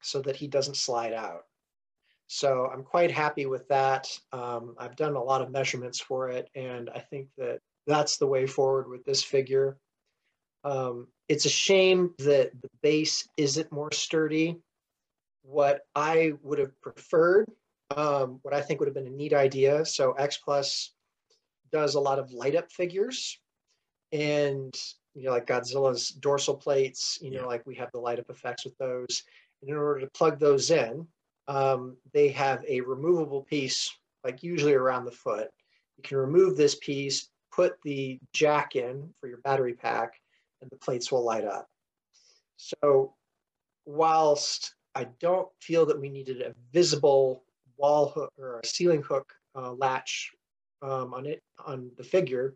so 0.00 0.22
that 0.22 0.36
he 0.36 0.48
doesn't 0.48 0.76
slide 0.76 1.12
out. 1.12 1.42
So 2.28 2.70
I'm 2.72 2.82
quite 2.82 3.10
happy 3.10 3.44
with 3.44 3.68
that. 3.68 4.08
Um, 4.32 4.74
I've 4.78 4.96
done 4.96 5.16
a 5.16 5.22
lot 5.22 5.42
of 5.42 5.50
measurements 5.50 6.00
for 6.00 6.30
it, 6.30 6.48
and 6.54 6.88
I 6.88 7.00
think 7.00 7.28
that 7.36 7.60
that's 7.88 8.18
the 8.18 8.26
way 8.26 8.46
forward 8.46 8.88
with 8.88 9.04
this 9.04 9.24
figure. 9.24 9.78
Um, 10.62 11.08
it's 11.28 11.46
a 11.46 11.50
shame 11.50 12.14
that 12.18 12.52
the 12.60 12.68
base 12.82 13.26
isn't 13.36 13.72
more 13.72 13.92
sturdy. 13.92 14.56
What 15.42 15.80
I 15.94 16.34
would 16.42 16.58
have 16.58 16.78
preferred, 16.80 17.50
um, 17.96 18.38
what 18.42 18.54
I 18.54 18.60
think 18.60 18.78
would 18.80 18.86
have 18.88 18.94
been 18.94 19.06
a 19.06 19.10
neat 19.10 19.32
idea. 19.32 19.84
So 19.84 20.12
X 20.12 20.36
Plus 20.36 20.92
does 21.72 21.94
a 21.94 22.00
lot 22.00 22.18
of 22.18 22.30
light 22.32 22.54
up 22.54 22.70
figures, 22.70 23.38
and 24.12 24.74
you 25.14 25.24
know, 25.24 25.30
like 25.32 25.46
Godzilla's 25.46 26.10
dorsal 26.10 26.54
plates. 26.54 27.18
You 27.22 27.30
know, 27.30 27.40
Yeah. 27.40 27.46
like 27.46 27.66
we 27.66 27.74
have 27.76 27.90
the 27.92 28.00
light 28.00 28.18
up 28.18 28.30
effects 28.30 28.64
with 28.64 28.76
those. 28.78 29.24
And 29.62 29.70
in 29.70 29.76
order 29.76 30.00
to 30.00 30.10
plug 30.10 30.38
those 30.38 30.70
in, 30.70 31.06
um, 31.48 31.96
they 32.12 32.28
have 32.28 32.64
a 32.68 32.80
removable 32.82 33.42
piece, 33.42 33.90
like 34.24 34.42
usually 34.42 34.74
around 34.74 35.04
the 35.06 35.10
foot. 35.12 35.50
You 35.96 36.02
can 36.04 36.18
remove 36.18 36.56
this 36.56 36.76
piece, 36.76 37.28
put 37.58 37.74
the 37.82 38.20
jack 38.32 38.76
in 38.76 39.12
for 39.20 39.28
your 39.28 39.38
battery 39.38 39.74
pack, 39.74 40.12
and 40.60 40.70
the 40.70 40.76
plates 40.76 41.10
will 41.10 41.24
light 41.24 41.44
up. 41.44 41.66
So, 42.56 43.14
whilst 43.84 44.76
I 44.94 45.08
don't 45.18 45.48
feel 45.60 45.84
that 45.86 46.00
we 46.00 46.08
needed 46.08 46.40
a 46.40 46.54
visible 46.72 47.42
wall 47.76 48.10
hook 48.14 48.32
or 48.38 48.60
a 48.60 48.66
ceiling 48.66 49.02
hook 49.02 49.32
uh, 49.56 49.72
latch 49.72 50.30
um, 50.82 51.12
on 51.12 51.26
it 51.26 51.42
on 51.66 51.90
the 51.96 52.04
figure, 52.04 52.54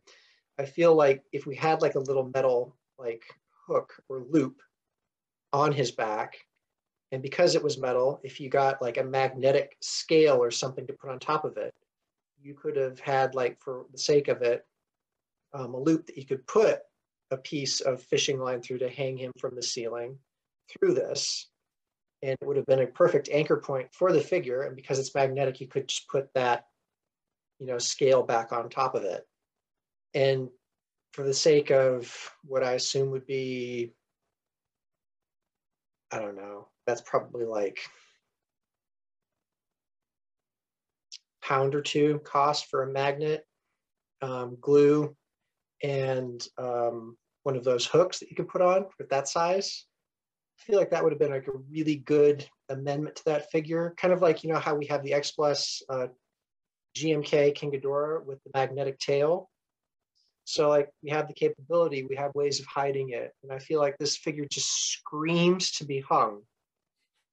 I 0.60 0.66
feel 0.66 0.94
like 0.94 1.24
if 1.32 1.46
we 1.46 1.56
had 1.56 1.82
like 1.82 1.96
a 1.96 2.06
little 2.08 2.30
metal 2.32 2.76
like 2.96 3.24
hook 3.66 3.92
or 4.08 4.24
loop 4.30 4.60
on 5.52 5.72
his 5.72 5.90
back, 5.90 6.36
and 7.10 7.20
because 7.20 7.56
it 7.56 7.64
was 7.64 7.76
metal, 7.76 8.20
if 8.22 8.38
you 8.38 8.48
got 8.48 8.80
like 8.80 8.98
a 8.98 9.04
magnetic 9.04 9.76
scale 9.80 10.36
or 10.40 10.52
something 10.52 10.86
to 10.86 10.92
put 10.92 11.10
on 11.10 11.18
top 11.18 11.44
of 11.44 11.56
it, 11.56 11.74
you 12.40 12.54
could 12.54 12.76
have 12.76 13.00
had 13.00 13.34
like 13.34 13.60
for 13.60 13.86
the 13.90 13.98
sake 13.98 14.28
of 14.28 14.42
it, 14.42 14.64
um, 15.54 15.74
a 15.74 15.78
loop 15.78 16.06
that 16.06 16.16
you 16.16 16.26
could 16.26 16.46
put 16.46 16.80
a 17.30 17.36
piece 17.36 17.80
of 17.80 18.02
fishing 18.02 18.38
line 18.38 18.60
through 18.60 18.78
to 18.78 18.88
hang 18.88 19.16
him 19.16 19.32
from 19.38 19.54
the 19.54 19.62
ceiling 19.62 20.18
through 20.70 20.94
this. 20.94 21.48
And 22.22 22.36
it 22.40 22.46
would 22.46 22.56
have 22.56 22.66
been 22.66 22.80
a 22.80 22.86
perfect 22.86 23.28
anchor 23.32 23.56
point 23.56 23.88
for 23.92 24.12
the 24.12 24.20
figure. 24.20 24.62
And 24.62 24.76
because 24.76 24.98
it's 24.98 25.14
magnetic, 25.14 25.60
you 25.60 25.66
could 25.66 25.88
just 25.88 26.08
put 26.08 26.32
that, 26.34 26.66
you 27.58 27.66
know, 27.66 27.78
scale 27.78 28.22
back 28.22 28.52
on 28.52 28.68
top 28.68 28.94
of 28.94 29.04
it. 29.04 29.26
And 30.14 30.48
for 31.14 31.24
the 31.24 31.34
sake 31.34 31.70
of 31.70 32.30
what 32.44 32.62
I 32.62 32.72
assume 32.72 33.10
would 33.10 33.26
be, 33.26 33.92
I 36.10 36.18
don't 36.18 36.36
know, 36.36 36.68
that's 36.86 37.00
probably 37.00 37.44
like 37.44 37.80
pound 41.42 41.74
or 41.74 41.80
two 41.80 42.20
cost 42.24 42.66
for 42.66 42.82
a 42.82 42.92
magnet, 42.92 43.44
um, 44.20 44.56
glue, 44.60 45.16
and 45.82 46.46
um, 46.58 47.16
one 47.42 47.56
of 47.56 47.64
those 47.64 47.86
hooks 47.86 48.18
that 48.20 48.30
you 48.30 48.36
can 48.36 48.46
put 48.46 48.62
on 48.62 48.86
with 48.98 49.08
that 49.10 49.28
size. 49.28 49.86
I 50.58 50.62
feel 50.64 50.78
like 50.78 50.90
that 50.90 51.02
would 51.02 51.12
have 51.12 51.18
been 51.18 51.32
like 51.32 51.48
a 51.48 51.58
really 51.70 51.96
good 51.96 52.46
amendment 52.68 53.16
to 53.16 53.24
that 53.26 53.50
figure. 53.50 53.94
Kind 53.96 54.12
of 54.12 54.20
like, 54.22 54.44
you 54.44 54.52
know, 54.52 54.58
how 54.58 54.74
we 54.74 54.86
have 54.86 55.02
the 55.02 55.14
X 55.14 55.32
Plus 55.32 55.82
uh, 55.88 56.08
GMK 56.96 57.54
King 57.54 57.72
Ghidorah 57.72 58.24
with 58.24 58.42
the 58.44 58.50
magnetic 58.54 58.98
tail. 58.98 59.48
So 60.44 60.68
like 60.68 60.88
we 61.02 61.10
have 61.10 61.28
the 61.28 61.34
capability, 61.34 62.04
we 62.04 62.16
have 62.16 62.34
ways 62.34 62.60
of 62.60 62.66
hiding 62.66 63.10
it. 63.10 63.32
And 63.42 63.52
I 63.52 63.58
feel 63.58 63.80
like 63.80 63.96
this 63.98 64.16
figure 64.16 64.44
just 64.50 64.90
screams 64.92 65.72
to 65.72 65.84
be 65.84 66.00
hung 66.00 66.42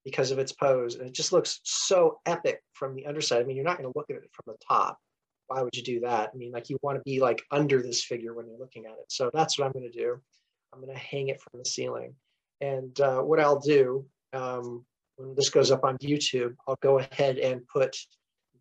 because 0.05 0.31
of 0.31 0.39
its 0.39 0.51
pose. 0.51 0.95
And 0.95 1.07
it 1.07 1.13
just 1.13 1.33
looks 1.33 1.59
so 1.63 2.19
epic 2.25 2.61
from 2.73 2.95
the 2.95 3.05
underside. 3.05 3.41
I 3.41 3.45
mean, 3.45 3.55
you're 3.55 3.65
not 3.65 3.77
going 3.77 3.91
to 3.91 3.97
look 3.97 4.09
at 4.09 4.15
it 4.15 4.29
from 4.31 4.53
the 4.53 4.57
top. 4.67 4.97
Why 5.49 5.61
would 5.63 5.75
you 5.75 5.83
do 5.83 5.99
that? 6.01 6.29
I 6.33 6.37
mean, 6.37 6.51
like 6.51 6.69
you 6.69 6.77
want 6.81 6.97
to 6.97 7.03
be 7.03 7.19
like 7.19 7.43
under 7.51 7.81
this 7.81 8.03
figure 8.03 8.33
when 8.33 8.47
you're 8.47 8.59
looking 8.59 8.85
at 8.85 8.93
it. 8.93 9.05
So 9.09 9.29
that's 9.33 9.57
what 9.57 9.65
I'm 9.65 9.71
going 9.71 9.91
to 9.91 9.97
do. 9.97 10.21
I'm 10.71 10.79
going 10.79 10.93
to 10.93 10.99
hang 10.99 11.29
it 11.29 11.41
from 11.41 11.59
the 11.59 11.65
ceiling. 11.65 12.13
And 12.61 12.97
uh, 13.01 13.21
what 13.21 13.39
I'll 13.39 13.59
do 13.59 14.05
um, 14.31 14.85
when 15.15 15.33
this 15.35 15.49
goes 15.49 15.71
up 15.71 15.83
on 15.83 15.97
YouTube, 15.97 16.55
I'll 16.67 16.77
go 16.81 16.99
ahead 16.99 17.39
and 17.39 17.67
put 17.67 17.97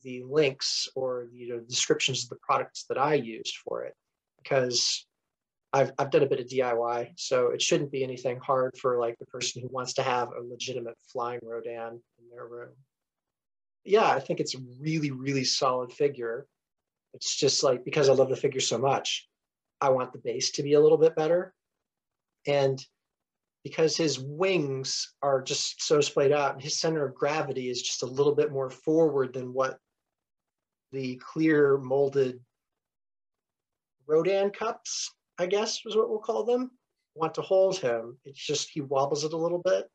the 0.02 0.22
links 0.24 0.88
or 0.94 1.26
the 1.30 1.38
you 1.38 1.48
know, 1.50 1.60
descriptions 1.60 2.24
of 2.24 2.30
the 2.30 2.38
products 2.40 2.86
that 2.88 2.98
I 2.98 3.14
used 3.14 3.56
for 3.64 3.84
it 3.84 3.94
because 4.42 5.06
I've, 5.72 5.92
I've 5.98 6.10
done 6.10 6.22
a 6.22 6.28
bit 6.28 6.40
of 6.40 6.46
DIY, 6.46 7.12
so 7.16 7.48
it 7.48 7.60
shouldn't 7.60 7.92
be 7.92 8.02
anything 8.02 8.40
hard 8.40 8.76
for 8.80 8.98
like 8.98 9.18
the 9.18 9.26
person 9.26 9.60
who 9.60 9.68
wants 9.70 9.94
to 9.94 10.02
have 10.02 10.28
a 10.28 10.40
legitimate 10.40 10.96
flying 11.12 11.40
Rodan 11.42 12.00
in 12.18 12.30
their 12.30 12.46
room. 12.46 12.70
Yeah, 13.84 14.08
I 14.08 14.20
think 14.20 14.40
it's 14.40 14.54
a 14.54 14.60
really, 14.80 15.10
really 15.10 15.44
solid 15.44 15.92
figure. 15.92 16.46
It's 17.18 17.34
just 17.34 17.64
like 17.64 17.84
because 17.84 18.08
I 18.08 18.12
love 18.12 18.28
the 18.28 18.36
figure 18.36 18.60
so 18.60 18.78
much, 18.78 19.26
I 19.80 19.88
want 19.88 20.12
the 20.12 20.20
base 20.20 20.52
to 20.52 20.62
be 20.62 20.74
a 20.74 20.80
little 20.80 20.96
bit 20.96 21.16
better. 21.16 21.52
And 22.46 22.80
because 23.64 23.96
his 23.96 24.20
wings 24.20 25.14
are 25.20 25.42
just 25.42 25.82
so 25.82 26.00
splayed 26.00 26.30
out 26.30 26.52
and 26.52 26.62
his 26.62 26.78
center 26.78 27.04
of 27.04 27.16
gravity 27.16 27.70
is 27.70 27.82
just 27.82 28.04
a 28.04 28.06
little 28.06 28.36
bit 28.36 28.52
more 28.52 28.70
forward 28.70 29.34
than 29.34 29.52
what 29.52 29.78
the 30.92 31.16
clear 31.16 31.76
molded 31.78 32.38
Rodan 34.06 34.50
cups, 34.50 35.12
I 35.38 35.46
guess 35.46 35.84
was 35.84 35.96
what 35.96 36.08
we'll 36.08 36.20
call 36.20 36.44
them, 36.44 36.70
want 37.16 37.34
to 37.34 37.42
hold 37.42 37.78
him. 37.78 38.16
It's 38.24 38.46
just 38.46 38.70
he 38.70 38.80
wobbles 38.80 39.24
it 39.24 39.32
a 39.32 39.36
little 39.36 39.58
bit. 39.58 39.88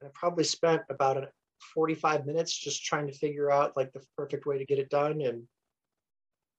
And 0.00 0.08
I 0.08 0.10
probably 0.14 0.44
spent 0.44 0.80
about 0.88 1.18
a 1.18 1.28
45 1.74 2.24
minutes 2.24 2.56
just 2.56 2.86
trying 2.86 3.06
to 3.06 3.12
figure 3.12 3.50
out 3.50 3.76
like 3.76 3.92
the 3.92 4.02
perfect 4.16 4.46
way 4.46 4.56
to 4.56 4.64
get 4.64 4.78
it 4.78 4.88
done. 4.88 5.20
And 5.20 5.46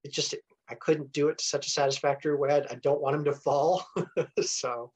it 0.05 0.13
just 0.13 0.33
I 0.69 0.75
couldn't 0.75 1.11
do 1.11 1.27
it 1.29 1.37
to 1.39 1.43
such 1.43 1.67
a 1.67 1.69
satisfactory 1.69 2.35
way. 2.35 2.49
I, 2.51 2.73
I 2.73 2.75
don't 2.75 3.01
want 3.01 3.15
him 3.17 3.25
to 3.25 3.33
fall. 3.33 3.85
so 4.41 4.91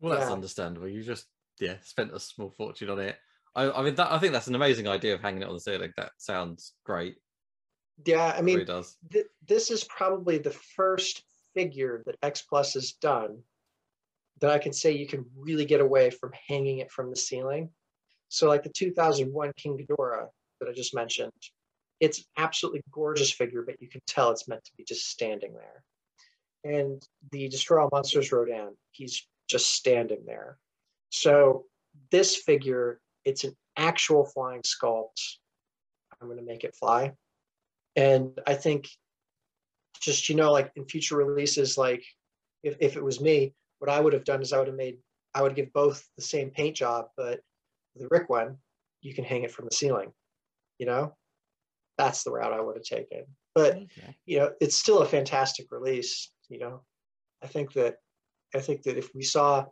Well, 0.00 0.14
that's 0.16 0.28
Yeah. 0.28 0.32
understandable. 0.34 0.88
You 0.88 1.02
just 1.02 1.26
yeah 1.58 1.76
spent 1.82 2.12
a 2.14 2.20
small 2.20 2.50
fortune 2.50 2.90
on 2.90 3.00
it. 3.00 3.16
I, 3.54 3.70
I 3.70 3.82
mean, 3.82 3.94
that, 3.94 4.12
I 4.12 4.18
think 4.18 4.32
that's 4.34 4.48
an 4.48 4.54
amazing 4.54 4.86
idea 4.86 5.14
of 5.14 5.20
hanging 5.22 5.42
it 5.42 5.48
on 5.48 5.54
the 5.54 5.60
ceiling. 5.60 5.92
That 5.96 6.12
sounds 6.18 6.74
great. 6.84 7.16
yeah, 8.04 8.34
I 8.36 8.42
mean 8.42 8.66
th- 9.10 9.26
this 9.48 9.70
is 9.70 9.84
probably 9.84 10.38
the 10.38 10.50
first 10.76 11.22
figure 11.54 12.02
that 12.06 12.16
X 12.22 12.42
Plus 12.42 12.74
has 12.74 12.92
done 12.92 13.38
that 14.42 14.50
I 14.50 14.58
can 14.58 14.74
say 14.74 14.92
you 14.92 15.06
can 15.06 15.24
really 15.34 15.64
get 15.64 15.80
away 15.80 16.10
from 16.10 16.30
hanging 16.48 16.78
it 16.80 16.90
from 16.90 17.08
the 17.08 17.16
ceiling. 17.16 17.70
So, 18.28 18.48
like 18.48 18.62
the 18.62 18.68
2001 18.68 19.52
King 19.56 19.78
Ghidorah 19.78 20.28
that 20.60 20.68
I 20.68 20.72
just 20.72 20.94
mentioned, 20.94 21.32
it's 22.00 22.24
absolutely 22.36 22.82
gorgeous 22.90 23.30
figure, 23.30 23.62
but 23.62 23.80
you 23.80 23.88
can 23.88 24.00
tell 24.06 24.30
it's 24.30 24.48
meant 24.48 24.64
to 24.64 24.72
be 24.76 24.84
just 24.84 25.08
standing 25.08 25.54
there. 25.54 25.84
And 26.64 27.02
the 27.30 27.48
Destroy 27.48 27.82
All 27.82 27.88
Monsters 27.92 28.32
Rodan, 28.32 28.76
he's 28.92 29.26
just 29.48 29.70
standing 29.74 30.24
there. 30.26 30.58
So, 31.10 31.64
this 32.10 32.36
figure, 32.36 33.00
it's 33.24 33.44
an 33.44 33.56
actual 33.76 34.24
flying 34.24 34.62
sculpt. 34.62 35.38
I'm 36.20 36.28
going 36.28 36.38
to 36.38 36.44
make 36.44 36.64
it 36.64 36.74
fly. 36.74 37.12
And 37.94 38.38
I 38.46 38.54
think 38.54 38.88
just, 40.00 40.28
you 40.28 40.34
know, 40.34 40.52
like 40.52 40.70
in 40.76 40.84
future 40.84 41.16
releases, 41.16 41.78
like 41.78 42.04
if, 42.62 42.76
if 42.80 42.96
it 42.96 43.04
was 43.04 43.20
me, 43.20 43.54
what 43.78 43.90
I 43.90 44.00
would 44.00 44.12
have 44.12 44.24
done 44.24 44.42
is 44.42 44.52
I 44.52 44.58
would 44.58 44.68
have 44.68 44.76
made, 44.76 44.98
I 45.34 45.42
would 45.42 45.54
give 45.54 45.72
both 45.72 46.06
the 46.16 46.22
same 46.22 46.50
paint 46.50 46.76
job, 46.76 47.06
but 47.16 47.40
the 47.94 48.08
Rick 48.10 48.28
one, 48.28 48.58
you 49.00 49.14
can 49.14 49.24
hang 49.24 49.44
it 49.44 49.50
from 49.50 49.66
the 49.66 49.74
ceiling, 49.74 50.12
you 50.78 50.86
know? 50.86 51.14
That's 51.98 52.24
the 52.24 52.30
route 52.30 52.52
I 52.52 52.60
would 52.60 52.76
have 52.76 52.84
taken. 52.84 53.24
But 53.54 53.76
Okay. 53.76 54.16
you 54.26 54.38
know, 54.38 54.52
it's 54.60 54.76
still 54.76 55.00
a 55.00 55.06
fantastic 55.06 55.66
release. 55.70 56.30
You 56.48 56.58
know, 56.58 56.82
I 57.42 57.46
think 57.46 57.72
that 57.74 57.96
I 58.54 58.60
think 58.60 58.82
that 58.84 58.98
if 58.98 59.14
we 59.14 59.22
saw 59.22 59.66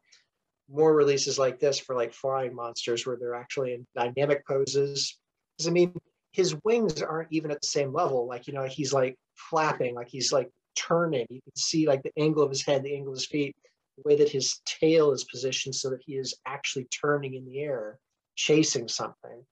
more 0.69 0.95
releases 0.95 1.39
like 1.39 1.61
this 1.61 1.79
for 1.79 1.95
like 1.95 2.13
flying 2.13 2.55
monsters 2.55 3.07
where 3.07 3.17
they're 3.17 3.35
actually 3.35 3.75
in 3.75 3.87
dynamic 3.95 4.47
poses, 4.47 5.19
because 5.57 5.69
I 5.69 5.71
mean, 5.71 5.95
his 6.33 6.57
wings 6.65 7.03
aren't 7.03 7.33
even 7.33 7.51
at 7.51 7.61
the 7.61 7.67
same 7.67 7.93
level. 7.93 8.27
Like 8.27 8.47
you 8.47 8.55
know, 8.55 8.65
he's 8.65 8.93
like 8.93 9.17
flapping, 9.35 9.95
like 9.95 10.09
he's 10.09 10.33
like 10.33 10.51
turning. 10.77 11.27
You 11.31 11.41
can 11.43 11.57
see 11.57 11.87
like 11.87 12.03
the 12.03 12.13
angle 12.19 12.43
of 12.43 12.51
his 12.51 12.65
head, 12.65 12.83
the 12.83 12.95
angle 12.95 13.13
of 13.13 13.19
his 13.19 13.27
feet, 13.27 13.55
the 13.97 14.03
way 14.09 14.17
that 14.17 14.31
his 14.31 14.61
tail 14.67 15.13
is 15.13 15.25
positioned 15.25 15.75
so 15.75 15.91
that 15.91 16.03
he 16.05 16.15
is 16.15 16.35
actually 16.47 16.87
turning 16.87 17.35
in 17.35 17.45
the 17.45 17.61
air, 17.61 17.99
chasing 18.37 18.89
something. 18.89 19.45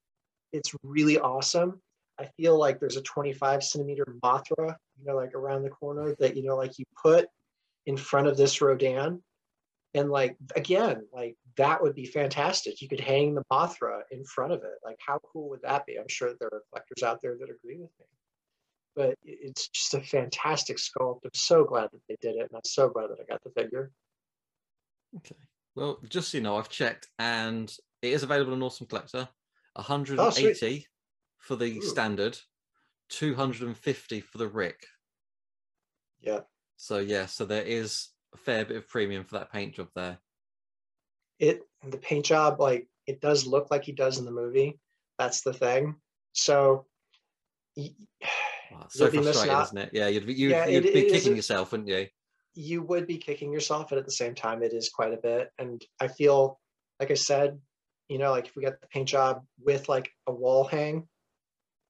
It's 0.52 0.74
really 0.82 1.18
awesome. 1.18 1.80
I 2.20 2.28
feel 2.36 2.58
like 2.58 2.78
there's 2.78 2.96
a 2.96 3.02
25 3.02 3.64
centimeter 3.64 4.04
Mothra, 4.22 4.76
you 4.98 5.04
know, 5.04 5.16
like 5.16 5.34
around 5.34 5.62
the 5.62 5.70
corner 5.70 6.14
that, 6.20 6.36
you 6.36 6.42
know, 6.44 6.56
like 6.56 6.78
you 6.78 6.84
put 7.02 7.26
in 7.86 7.96
front 7.96 8.28
of 8.28 8.36
this 8.36 8.60
Rodan. 8.60 9.22
And 9.94 10.10
like, 10.10 10.36
again, 10.56 11.06
like 11.12 11.36
that 11.56 11.82
would 11.82 11.94
be 11.94 12.06
fantastic. 12.06 12.80
You 12.80 12.88
could 12.88 13.00
hang 13.00 13.34
the 13.34 13.44
Mothra 13.50 14.02
in 14.10 14.24
front 14.24 14.52
of 14.52 14.62
it. 14.62 14.78
Like, 14.84 14.98
how 15.06 15.20
cool 15.32 15.50
would 15.50 15.62
that 15.62 15.84
be? 15.86 15.98
I'm 15.98 16.08
sure 16.08 16.32
there 16.38 16.48
are 16.52 16.62
collectors 16.70 17.02
out 17.02 17.20
there 17.20 17.36
that 17.38 17.50
agree 17.50 17.78
with 17.78 17.90
me. 17.98 18.06
But 18.94 19.18
it's 19.24 19.68
just 19.68 19.94
a 19.94 20.00
fantastic 20.00 20.76
sculpt. 20.76 21.24
I'm 21.24 21.30
so 21.34 21.64
glad 21.64 21.90
that 21.92 22.00
they 22.08 22.16
did 22.20 22.36
it. 22.36 22.48
And 22.50 22.54
I'm 22.54 22.60
so 22.64 22.88
glad 22.88 23.08
that 23.08 23.18
I 23.20 23.24
got 23.30 23.42
the 23.42 23.50
figure. 23.50 23.90
Okay. 25.16 25.36
Well, 25.74 25.98
just 26.08 26.30
so 26.30 26.38
you 26.38 26.44
know, 26.44 26.56
I've 26.56 26.68
checked 26.68 27.08
and 27.18 27.74
it 28.02 28.12
is 28.12 28.22
available 28.22 28.52
on 28.52 28.62
Awesome 28.62 28.86
Collector. 28.86 29.28
Oh, 29.76 29.80
180 29.80 30.86
for 31.42 31.56
the 31.56 31.78
Ooh. 31.78 31.82
standard, 31.82 32.38
250 33.10 34.20
for 34.20 34.38
the 34.38 34.46
Rick. 34.48 34.86
Yeah. 36.20 36.40
So 36.76 36.98
yeah, 36.98 37.26
so 37.26 37.44
there 37.44 37.62
is 37.64 38.08
a 38.32 38.38
fair 38.38 38.64
bit 38.64 38.76
of 38.76 38.88
premium 38.88 39.24
for 39.24 39.38
that 39.38 39.52
paint 39.52 39.74
job 39.74 39.88
there. 39.94 40.18
It 41.38 41.62
the 41.86 41.98
paint 41.98 42.24
job, 42.26 42.60
like 42.60 42.86
it 43.06 43.20
does 43.20 43.44
look 43.46 43.70
like 43.70 43.84
he 43.84 43.92
does 43.92 44.18
in 44.18 44.24
the 44.24 44.30
movie. 44.30 44.78
That's 45.18 45.42
the 45.42 45.52
thing. 45.52 45.96
So 46.32 46.86
y- 47.76 47.90
so 48.88 49.10
frustrating, 49.10 49.58
isn't 49.60 49.78
it? 49.78 49.90
Yeah, 49.92 50.08
you'd 50.08 50.26
be 50.26 50.34
you'd, 50.34 50.52
Yeah, 50.52 50.68
you'd 50.68 50.86
it- 50.86 50.94
be 50.94 51.06
it 51.06 51.10
kicking 51.10 51.36
yourself, 51.36 51.72
wouldn't 51.72 51.88
you? 51.88 52.06
you 52.54 52.82
would 52.82 53.06
be 53.06 53.16
kicking 53.16 53.50
yourself, 53.50 53.86
but 53.88 53.96
at 53.96 54.04
the 54.04 54.12
same 54.12 54.34
time, 54.34 54.62
it 54.62 54.74
is 54.74 54.90
quite 54.90 55.14
a 55.14 55.16
bit. 55.16 55.50
And 55.58 55.82
I 55.98 56.08
feel, 56.08 56.60
like 57.00 57.10
I 57.10 57.14
said, 57.14 57.58
you 58.08 58.18
know, 58.18 58.30
like 58.30 58.46
if 58.46 58.54
we 58.54 58.62
got 58.62 58.78
the 58.78 58.86
paint 58.88 59.08
job 59.08 59.42
with 59.58 59.88
like 59.88 60.10
a 60.26 60.32
wall 60.32 60.64
hang 60.64 61.08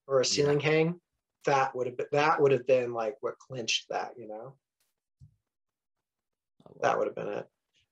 or 0.07 0.21
a 0.21 0.25
ceiling 0.25 0.61
hang, 0.61 1.01
that 1.45 1.75
would 1.75 1.87
have 1.87 1.97
been 1.97 2.07
that 2.13 2.41
would 2.41 2.53
have 2.53 2.67
been 2.67 2.93
like 2.93 3.17
what 3.21 3.39
clinched 3.39 3.87
that, 3.91 4.13
you 4.17 4.29
know, 4.29 4.55
that 6.81 6.99
would 6.99 7.07
have 7.07 7.17
been 7.17 7.29
it. 7.29 7.47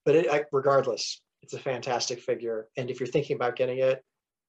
But 0.04 0.16
it, 0.16 0.30
I, 0.30 0.44
regardless, 0.52 1.20
it's 1.42 1.54
a 1.54 1.58
fantastic 1.58 2.20
figure. 2.20 2.68
And 2.76 2.90
if 2.90 3.00
you're 3.00 3.06
thinking 3.06 3.36
about 3.36 3.56
getting 3.56 3.78
it, 3.78 4.04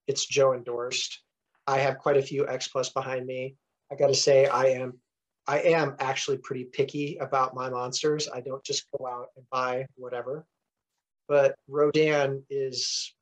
it's 0.08 0.26
Joe 0.26 0.54
endorsed. 0.54 1.22
I 1.68 1.80
have 1.80 1.98
quite 1.98 2.18
a 2.18 2.22
few 2.22 2.48
X 2.48 2.68
plus 2.68 2.90
behind 2.90 3.26
me. 3.26 3.56
I 3.92 3.96
got 3.96 4.08
to 4.08 4.16
say, 4.16 4.46
I 4.48 4.66
am, 4.68 5.00
I 5.48 5.60
am 5.60 5.96
actually 6.00 6.38
pretty 6.38 6.66
picky 6.66 7.18
about 7.18 7.54
my 7.54 7.70
monsters. 7.70 8.28
I 8.34 8.42
don't 8.42 8.64
just 8.64 8.86
go 8.98 9.08
out 9.08 9.28
and 9.36 9.46
buy 9.52 9.86
whatever. 9.96 10.46
But 11.28 11.56
Rodan 11.68 12.44
is 12.50 13.14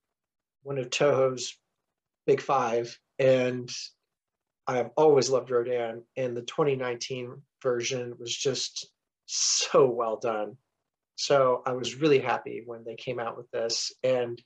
one 0.63 0.77
of 0.77 0.89
Toho's 0.89 1.57
big 2.25 2.41
five, 2.41 2.97
and 3.17 3.69
I've 4.69 4.91
always 4.95 5.31
loved 5.31 5.49
Rodan. 5.49 6.03
And 6.15 6.37
the 6.37 6.43
2019 6.43 7.41
version 7.63 8.13
was 8.19 8.35
just 8.35 8.87
so 9.25 9.89
well 9.89 10.17
done. 10.17 10.57
So 11.15 11.63
I 11.65 11.73
was 11.73 11.95
really 11.95 12.19
happy 12.19 12.61
when 12.65 12.83
they 12.85 12.95
came 12.95 13.19
out 13.19 13.35
with 13.35 13.49
this. 13.51 13.91
And 14.03 14.41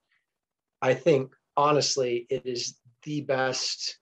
I 0.81 0.93
think 0.93 1.33
honestly, 1.57 2.25
it 2.29 2.43
is 2.45 2.79
the 3.03 3.21
best 3.21 3.99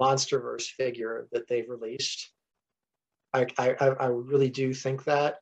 MonsterVerse 0.00 0.66
figure 0.66 1.28
that 1.32 1.46
they've 1.48 1.68
released. 1.68 2.30
I 3.32 3.46
I, 3.56 3.76
I 3.80 3.86
I 3.86 4.06
really 4.06 4.50
do 4.50 4.74
think 4.74 5.04
that. 5.04 5.36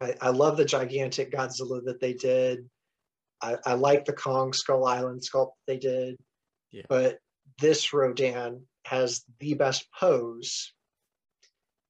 I, 0.00 0.14
I 0.20 0.30
love 0.30 0.56
the 0.56 0.64
gigantic 0.64 1.32
Godzilla 1.32 1.84
that 1.84 2.00
they 2.00 2.12
did. 2.12 2.68
I, 3.40 3.56
I 3.64 3.74
like 3.74 4.04
the 4.04 4.12
Kong 4.12 4.52
Skull 4.52 4.84
Island 4.86 5.22
sculpt 5.22 5.52
they 5.66 5.78
did. 5.78 6.16
Yeah. 6.72 6.82
But 6.88 7.18
this 7.58 7.92
Rodan 7.92 8.62
has 8.84 9.24
the 9.40 9.54
best 9.54 9.86
pose. 9.98 10.72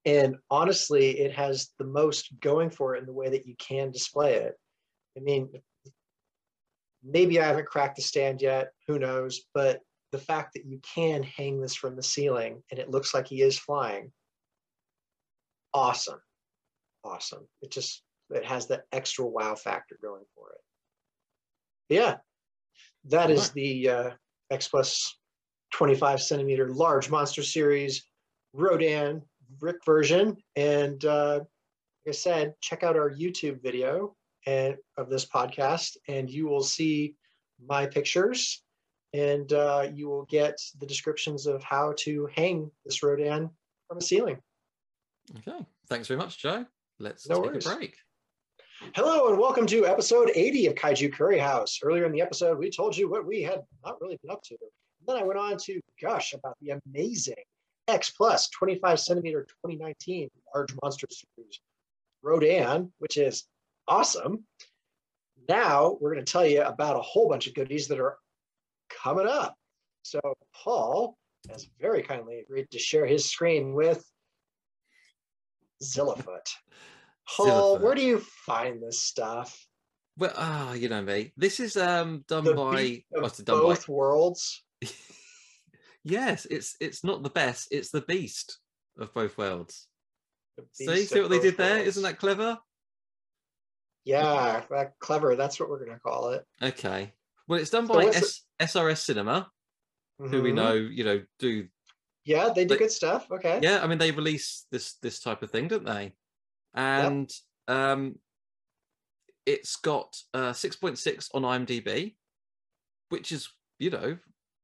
And 0.04 0.36
honestly, 0.50 1.18
it 1.18 1.32
has 1.34 1.70
the 1.78 1.84
most 1.84 2.28
going 2.40 2.70
for 2.70 2.94
it 2.94 3.00
in 3.00 3.06
the 3.06 3.12
way 3.12 3.28
that 3.30 3.46
you 3.46 3.54
can 3.58 3.90
display 3.90 4.34
it. 4.34 4.54
I 5.16 5.20
mean, 5.20 5.50
maybe 7.02 7.40
I 7.40 7.46
haven't 7.46 7.66
cracked 7.66 7.96
the 7.96 8.02
stand 8.02 8.40
yet, 8.40 8.70
who 8.86 8.98
knows, 8.98 9.42
but 9.52 9.80
the 10.12 10.18
fact 10.18 10.54
that 10.54 10.64
you 10.64 10.80
can 10.94 11.22
hang 11.22 11.60
this 11.60 11.74
from 11.74 11.96
the 11.96 12.02
ceiling 12.02 12.62
and 12.70 12.78
it 12.78 12.90
looks 12.90 13.12
like 13.12 13.26
he 13.26 13.42
is 13.42 13.58
flying, 13.58 14.12
awesome. 15.74 16.20
Awesome. 17.04 17.46
It 17.62 17.70
just 17.70 18.02
it 18.30 18.44
has 18.44 18.66
that 18.68 18.84
extra 18.92 19.24
wow 19.24 19.54
factor 19.54 19.98
going 20.02 20.24
for 20.34 20.50
it. 20.50 20.60
Yeah. 21.88 22.16
That 23.04 23.30
is 23.30 23.50
the 23.50 23.88
uh, 23.88 24.10
X 24.50 24.68
Plus 24.68 25.16
25 25.72 26.22
centimeter 26.22 26.68
large 26.70 27.10
monster 27.10 27.42
series 27.42 28.04
Rodan 28.52 29.22
Rick 29.60 29.76
version. 29.84 30.36
And 30.56 31.04
uh, 31.04 31.40
like 32.04 32.08
I 32.08 32.10
said, 32.12 32.54
check 32.60 32.82
out 32.82 32.96
our 32.96 33.10
YouTube 33.10 33.62
video 33.62 34.14
and 34.46 34.76
of 34.96 35.10
this 35.10 35.26
podcast, 35.26 35.96
and 36.08 36.30
you 36.30 36.46
will 36.46 36.62
see 36.62 37.16
my 37.66 37.84
pictures, 37.86 38.62
and 39.12 39.52
uh, 39.52 39.88
you 39.92 40.08
will 40.08 40.24
get 40.26 40.56
the 40.78 40.86
descriptions 40.86 41.46
of 41.46 41.62
how 41.64 41.94
to 41.98 42.28
hang 42.34 42.70
this 42.84 43.02
Rodan 43.02 43.50
from 43.88 43.98
a 43.98 44.00
ceiling. 44.00 44.38
Okay. 45.38 45.58
Thanks 45.88 46.06
very 46.06 46.18
much, 46.18 46.38
Joe. 46.38 46.64
Let's 47.00 47.28
No 47.28 47.42
take 47.42 47.52
worries. 47.52 47.66
a 47.66 47.74
break. 47.76 47.96
Hello 48.94 49.28
and 49.28 49.38
welcome 49.38 49.66
to 49.66 49.86
episode 49.86 50.30
80 50.34 50.66
of 50.68 50.74
Kaiju 50.74 51.12
Curry 51.12 51.38
House. 51.38 51.80
Earlier 51.82 52.04
in 52.04 52.12
the 52.12 52.20
episode, 52.20 52.58
we 52.58 52.70
told 52.70 52.96
you 52.96 53.08
what 53.10 53.26
we 53.26 53.42
had 53.42 53.62
not 53.84 54.00
really 54.00 54.18
been 54.22 54.30
up 54.30 54.42
to. 54.44 54.56
Then 55.06 55.16
I 55.16 55.22
went 55.22 55.38
on 55.38 55.56
to 55.58 55.80
gush 56.00 56.34
about 56.34 56.56
the 56.60 56.80
amazing 56.86 57.34
X 57.88 58.10
Plus 58.10 58.48
25 58.50 58.98
centimeter 58.98 59.42
2019 59.64 60.28
large 60.54 60.74
monster 60.82 61.06
series 61.10 61.60
Rodan, 62.22 62.92
which 62.98 63.16
is 63.16 63.44
awesome. 63.86 64.44
Now 65.48 65.96
we're 66.00 66.14
going 66.14 66.24
to 66.24 66.32
tell 66.32 66.46
you 66.46 66.62
about 66.62 66.96
a 66.96 67.02
whole 67.02 67.28
bunch 67.28 67.46
of 67.46 67.54
goodies 67.54 67.86
that 67.88 68.00
are 68.00 68.16
coming 68.90 69.28
up. 69.28 69.54
So 70.02 70.20
Paul 70.54 71.16
has 71.50 71.68
very 71.80 72.02
kindly 72.02 72.40
agreed 72.40 72.70
to 72.72 72.78
share 72.78 73.06
his 73.06 73.30
screen 73.30 73.74
with 73.74 74.04
Zillafoot. 75.82 76.48
Paul, 77.28 77.46
Zillafoot. 77.46 77.80
where 77.80 77.94
do 77.94 78.02
you 78.02 78.18
find 78.18 78.82
this 78.82 79.02
stuff? 79.02 79.66
Well, 80.18 80.32
ah, 80.36 80.72
you 80.72 80.88
know 80.88 81.02
me. 81.02 81.32
This 81.36 81.60
is 81.60 81.76
um 81.76 82.24
done 82.26 82.44
The 82.44 82.54
by 82.54 83.02
what's 83.10 83.38
it 83.38 83.46
done 83.46 83.60
both 83.60 83.88
worlds. 83.88 84.64
yes, 86.04 86.46
it's 86.50 86.76
it's 86.80 87.04
not 87.04 87.22
the 87.22 87.30
best. 87.30 87.68
It's 87.70 87.90
the 87.90 88.02
beast 88.02 88.58
of 88.98 89.12
both 89.14 89.36
worlds. 89.38 89.86
See, 90.72 91.04
see 91.04 91.20
what 91.20 91.30
they 91.30 91.38
did 91.40 91.56
there? 91.56 91.74
worlds. 91.76 91.88
Isn't 91.88 92.02
that 92.04 92.18
clever? 92.18 92.58
Yeah, 94.04 94.62
that 94.70 94.94
clever. 95.00 95.34
That's 95.36 95.58
what 95.58 95.68
we're 95.68 95.84
going 95.84 95.96
to 95.96 96.00
call 96.00 96.30
it. 96.30 96.44
Okay. 96.62 97.12
Well, 97.48 97.60
it's 97.60 97.70
done 97.70 97.86
So 97.86 97.94
by 97.94 98.04
S- 98.06 98.42
SRS 98.60 98.98
Cinema, 99.04 99.50
who 100.18 100.42
we 100.42 100.52
Mhm. 100.52 100.54
know, 100.54 100.72
you 100.74 101.04
know, 101.04 101.22
do 101.38 101.68
Yeah, 102.24 102.50
they 102.54 102.64
do 102.64 102.74
they- 102.74 102.78
good 102.78 102.90
stuff. 102.92 103.30
Okay. 103.30 103.60
yeah. 103.62 103.82
I 103.82 103.86
mean, 103.86 103.98
they 103.98 104.12
release 104.12 104.66
this 104.70 104.94
this 105.02 105.20
type 105.20 105.42
of 105.42 105.50
thing, 105.50 105.68
don't 105.68 105.84
they? 105.84 106.14
And 106.74 107.30
um, 107.68 108.18
it's 109.44 109.76
got 109.76 110.16
uh, 110.34 110.52
six 110.52 110.76
point 110.76 110.98
six 110.98 111.28
on 111.34 111.42
IMDb, 111.42 112.16
which 113.08 113.32
is 113.32 113.48
you 113.78 113.90
know 113.90 114.18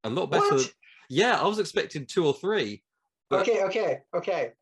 a 0.05 0.11
lot 0.11 0.31
better. 0.31 0.57
Than, 0.57 0.67
yeah, 1.09 1.41
I 1.41 1.47
was 1.47 1.59
expecting 1.59 2.07
two 2.07 2.27
or 2.27 2.35
three. 2.35 2.83
But 3.31 3.49
Okay, 3.49 3.63
okay, 3.65 3.99
okay. 4.15 4.53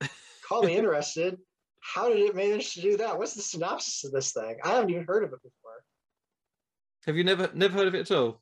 Call 0.48 0.62
me 0.62 0.76
interested. 0.76 1.38
How 1.80 2.08
did 2.08 2.18
it 2.18 2.36
manage 2.36 2.74
to 2.74 2.80
do 2.80 2.96
that? 2.98 3.18
What's 3.18 3.34
the 3.34 3.42
synopsis 3.42 4.04
of 4.04 4.12
this 4.12 4.32
thing? 4.32 4.56
I 4.62 4.70
haven't 4.70 4.90
even 4.90 5.04
heard 5.04 5.24
of 5.24 5.32
it 5.32 5.42
before. 5.42 5.82
have 7.06 7.16
you 7.16 7.24
never 7.24 7.50
never 7.54 7.76
heard 7.76 7.88
of 7.88 7.94
it 7.94 8.10
at 8.10 8.16
all? 8.16 8.40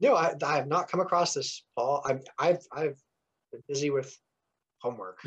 No, 0.00 0.16
I, 0.16 0.34
I 0.44 0.56
have 0.56 0.66
not 0.66 0.90
come 0.90 1.00
across 1.00 1.34
this, 1.34 1.64
Paul. 1.76 2.02
I've 2.04 2.22
I've 2.38 2.66
I've 2.72 3.00
been 3.52 3.62
busy 3.68 3.90
with 3.90 4.16
homework. 4.80 5.22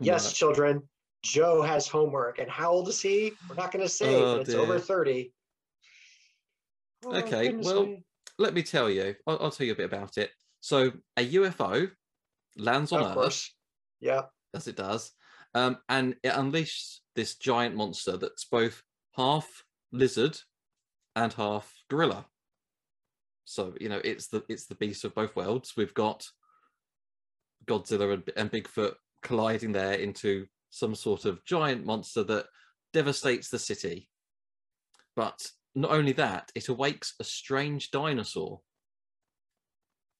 Yes, 0.00 0.32
children. 0.32 0.82
Joe 1.22 1.60
has 1.60 1.88
homework, 1.88 2.38
and 2.38 2.50
how 2.50 2.70
old 2.70 2.88
is 2.88 3.00
he? 3.02 3.32
We're 3.48 3.56
not 3.56 3.72
going 3.72 3.84
to 3.84 3.88
say, 3.88 4.14
Oh, 4.14 4.36
but 4.36 4.42
it's 4.42 4.54
over 4.54 4.78
thirty. 4.78 5.32
Oh, 7.04 7.16
Okay, 7.16 7.54
well, 7.56 7.86
me. 7.86 8.05
Let 8.38 8.54
me 8.54 8.62
tell 8.62 8.90
you. 8.90 9.14
I'll, 9.26 9.38
I'll 9.40 9.50
tell 9.50 9.66
you 9.66 9.72
a 9.72 9.76
bit 9.76 9.92
about 9.92 10.18
it. 10.18 10.30
So 10.60 10.92
a 11.16 11.26
UFO 11.26 11.90
lands 12.56 12.92
on 12.92 13.00
of 13.00 13.08
Earth. 13.08 13.14
course, 13.14 13.54
yeah. 14.00 14.22
as 14.54 14.66
it 14.66 14.76
does, 14.76 15.12
um, 15.54 15.78
and 15.88 16.16
it 16.22 16.32
unleashes 16.32 16.98
this 17.14 17.36
giant 17.36 17.74
monster 17.74 18.16
that's 18.16 18.44
both 18.44 18.82
half 19.16 19.64
lizard 19.92 20.38
and 21.14 21.32
half 21.32 21.72
gorilla. 21.88 22.26
So 23.44 23.74
you 23.80 23.88
know 23.88 24.00
it's 24.04 24.28
the 24.28 24.42
it's 24.48 24.66
the 24.66 24.74
beast 24.74 25.04
of 25.04 25.14
both 25.14 25.36
worlds. 25.36 25.74
We've 25.76 25.94
got 25.94 26.26
Godzilla 27.66 28.14
and, 28.14 28.30
and 28.36 28.50
Bigfoot 28.50 28.94
colliding 29.22 29.72
there 29.72 29.94
into 29.94 30.46
some 30.70 30.94
sort 30.94 31.24
of 31.24 31.44
giant 31.44 31.86
monster 31.86 32.22
that 32.24 32.46
devastates 32.92 33.48
the 33.48 33.58
city. 33.58 34.08
But 35.14 35.40
not 35.76 35.90
only 35.92 36.12
that, 36.12 36.50
it 36.54 36.68
awakes 36.68 37.14
a 37.20 37.24
strange 37.24 37.90
dinosaur. 37.90 38.60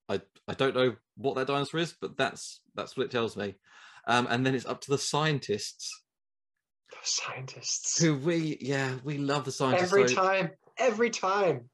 I 0.08 0.20
I 0.46 0.54
don't 0.54 0.74
know 0.76 0.94
what 1.16 1.34
that 1.36 1.48
dinosaur 1.48 1.80
is, 1.80 1.94
but 2.00 2.16
that's 2.16 2.60
that's 2.74 2.96
what 2.96 3.06
it 3.06 3.10
tells 3.10 3.36
me. 3.36 3.54
Um, 4.06 4.28
and 4.30 4.46
then 4.46 4.54
it's 4.54 4.66
up 4.66 4.80
to 4.82 4.90
the 4.90 4.98
scientists 4.98 5.90
The 6.90 6.96
scientists. 7.02 8.00
who 8.00 8.16
we 8.16 8.58
yeah 8.60 8.94
we 9.02 9.18
love 9.18 9.44
the 9.44 9.50
scientists. 9.52 9.92
every 9.92 10.08
so 10.08 10.14
time, 10.14 10.50
every 10.78 11.10
time. 11.10 11.68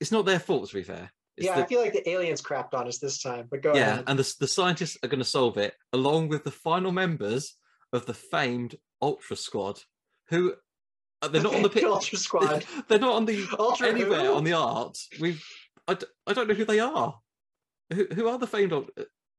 It's 0.00 0.10
not 0.12 0.26
their 0.26 0.40
fault 0.40 0.68
to 0.70 0.74
be 0.74 0.82
fair. 0.82 1.12
It's 1.36 1.46
yeah, 1.46 1.56
the- 1.56 1.64
I 1.64 1.66
feel 1.66 1.80
like 1.80 1.92
the 1.92 2.08
aliens 2.08 2.42
crapped 2.42 2.74
on 2.74 2.88
us 2.88 2.98
this 2.98 3.22
time. 3.22 3.46
But 3.50 3.62
go 3.62 3.74
yeah, 3.74 3.92
ahead. 3.92 4.04
and 4.08 4.18
the 4.18 4.34
the 4.40 4.48
scientists 4.48 4.96
are 5.04 5.08
going 5.08 5.20
to 5.20 5.24
solve 5.24 5.56
it 5.58 5.74
along 5.92 6.28
with 6.28 6.42
the 6.44 6.50
final 6.50 6.90
members 6.90 7.54
of 7.92 8.06
the 8.06 8.14
famed 8.14 8.74
Ultra 9.00 9.36
Squad, 9.36 9.80
who 10.30 10.54
they're 11.26 11.42
not 11.42 11.54
on 11.54 11.62
the 11.62 11.68
picture. 11.68 11.88
Ultra 11.88 12.18
Squad. 12.18 12.64
they're 12.88 12.98
not 12.98 13.14
on 13.14 13.24
the 13.24 13.44
Ultra 13.58 13.88
anywhere 13.88 14.26
who? 14.26 14.34
on 14.34 14.44
the 14.44 14.52
art. 14.52 14.96
We 15.20 15.38
I, 15.86 15.94
d- 15.94 16.06
I 16.26 16.32
don't 16.32 16.48
know 16.48 16.54
who 16.54 16.64
they 16.64 16.80
are. 16.80 17.18
Who, 17.92 18.06
who 18.14 18.28
are 18.28 18.38
the 18.38 18.46
famed? 18.46 18.72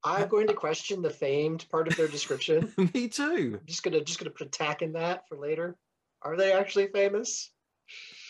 I'm 0.04 0.28
going 0.28 0.48
to 0.48 0.54
question 0.54 1.02
the 1.02 1.10
famed 1.10 1.66
part 1.70 1.88
of 1.88 1.96
their 1.96 2.08
description. 2.08 2.74
Me 2.94 3.08
too. 3.08 3.60
I'm 3.60 3.66
just 3.66 3.84
gonna 3.84 4.02
just 4.02 4.20
gonna 4.20 4.32
put 4.32 4.48
a 4.48 4.50
tack 4.50 4.82
in 4.82 4.94
that 4.94 5.28
for 5.28 5.38
later. 5.38 5.78
Are 6.22 6.36
they 6.36 6.52
actually 6.52 6.88
famous? 6.88 7.52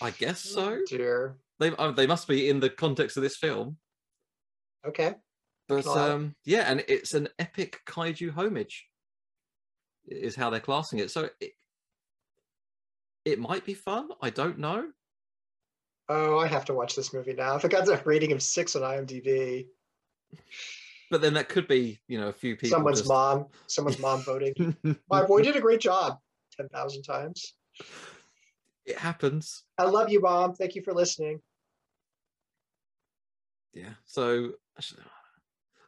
I 0.02 0.12
guess 0.12 0.42
so. 0.42 0.74
Oh, 0.74 0.82
dear. 0.88 1.38
They 1.60 1.72
uh, 1.76 1.92
they 1.92 2.08
must 2.08 2.28
be 2.28 2.50
in 2.50 2.60
the 2.60 2.70
context 2.70 3.18
of 3.18 3.24
this 3.24 3.38
film. 3.38 3.78
Okay. 4.86 5.16
But 5.68 5.86
um, 5.86 6.36
yeah, 6.46 6.64
and 6.72 6.84
it's 6.88 7.14
an 7.14 7.30
epic 7.38 7.80
kaiju 7.86 8.32
homage, 8.32 8.88
is 10.08 10.36
how 10.36 10.50
they're 10.50 10.60
classing 10.60 11.00
it. 11.00 11.12
So 11.12 11.30
it, 11.40 11.52
it 13.32 13.40
might 13.40 13.66
be 13.66 13.74
fun. 13.74 14.10
I 14.22 14.30
don't 14.30 14.60
know. 14.60 14.90
Oh, 16.08 16.40
I 16.40 16.48
have 16.48 16.66
to 16.66 16.74
watch 16.74 16.96
this 16.96 17.14
movie 17.14 17.34
now. 17.34 17.56
If 17.56 17.66
it 17.66 17.72
got 17.72 17.88
a 17.88 18.02
rating 18.04 18.32
of 18.32 18.42
six 18.42 18.76
on 18.76 18.82
IMDb, 18.82 19.68
But 21.12 21.22
then 21.22 21.34
that 21.36 21.50
could 21.50 21.68
be, 21.68 22.00
you 22.08 22.20
know, 22.20 22.28
a 22.30 22.34
few 22.34 22.56
people. 22.56 22.76
someone's 22.78 23.00
just... 23.00 23.10
mom, 23.10 23.48
someone's 23.68 24.00
mom 24.00 24.22
voting. 24.26 24.76
My 25.10 25.24
boy 25.26 25.42
did 25.44 25.56
a 25.56 25.62
great 25.62 25.80
job. 25.82 26.18
Ten 26.58 26.68
thousand 26.70 27.04
times. 27.04 27.54
it 28.86 28.98
happens. 28.98 29.64
I 29.78 29.84
love 29.86 30.10
you, 30.10 30.20
mom. 30.22 30.54
Thank 30.54 30.76
you 30.76 30.82
for 30.82 30.94
listening. 30.94 31.42
Yeah. 33.74 33.94
So 34.06 34.52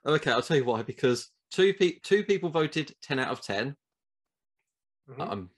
okay, 0.06 0.32
I'll 0.32 0.42
tell 0.42 0.58
you 0.58 0.66
why. 0.66 0.84
Because 0.84 1.30
two 1.52 1.74
pe- 1.74 2.00
two 2.04 2.24
people 2.24 2.50
voted 2.50 2.94
ten 3.02 3.20
out 3.20 3.30
of 3.30 3.42
10 3.42 3.76
Mhm. 5.10 5.32
I'm 5.32 5.50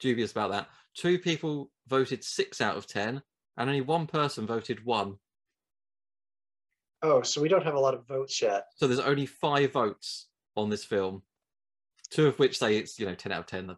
dubious 0.00 0.32
about 0.32 0.50
that. 0.52 0.68
Two 0.96 1.18
people 1.18 1.70
voted 1.86 2.24
six 2.24 2.60
out 2.60 2.76
of 2.76 2.86
ten, 2.86 3.22
and 3.56 3.68
only 3.68 3.82
one 3.82 4.06
person 4.06 4.46
voted 4.46 4.84
one. 4.84 5.18
Oh, 7.02 7.20
so 7.22 7.42
we 7.42 7.48
don't 7.48 7.64
have 7.64 7.74
a 7.74 7.80
lot 7.80 7.94
of 7.94 8.06
votes 8.06 8.40
yet. 8.40 8.64
So 8.76 8.86
there's 8.86 9.00
only 9.00 9.26
five 9.26 9.72
votes 9.72 10.28
on 10.56 10.70
this 10.70 10.84
film, 10.84 11.22
two 12.10 12.26
of 12.26 12.38
which 12.38 12.58
say 12.58 12.78
it's 12.78 12.98
you 12.98 13.06
know 13.06 13.14
ten 13.14 13.30
out 13.30 13.40
of 13.40 13.46
ten, 13.46 13.76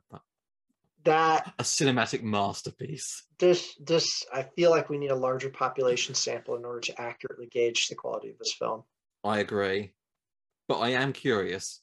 That 1.05 1.53
a 1.59 1.65
cinematic 1.65 2.23
masterpiece. 2.23 3.25
this 3.41 3.75
this 3.81 4.25
I 4.33 4.45
feel 4.45 4.71
like 4.71 4.89
we 4.89 4.99
need 4.99 5.11
a 5.11 5.17
larger 5.17 5.51
population 5.51 6.15
sample 6.15 6.55
in 6.57 6.65
order 6.65 6.81
to 6.81 7.01
accurately 7.01 7.47
gauge 7.47 7.89
the 7.89 7.97
quality 7.97 8.31
of 8.31 8.39
this 8.39 8.53
film. 8.53 8.85
I 9.25 9.41
agree, 9.41 9.93
but 10.69 10.79
I 10.79 10.91
am 10.91 11.13
curious. 11.13 11.81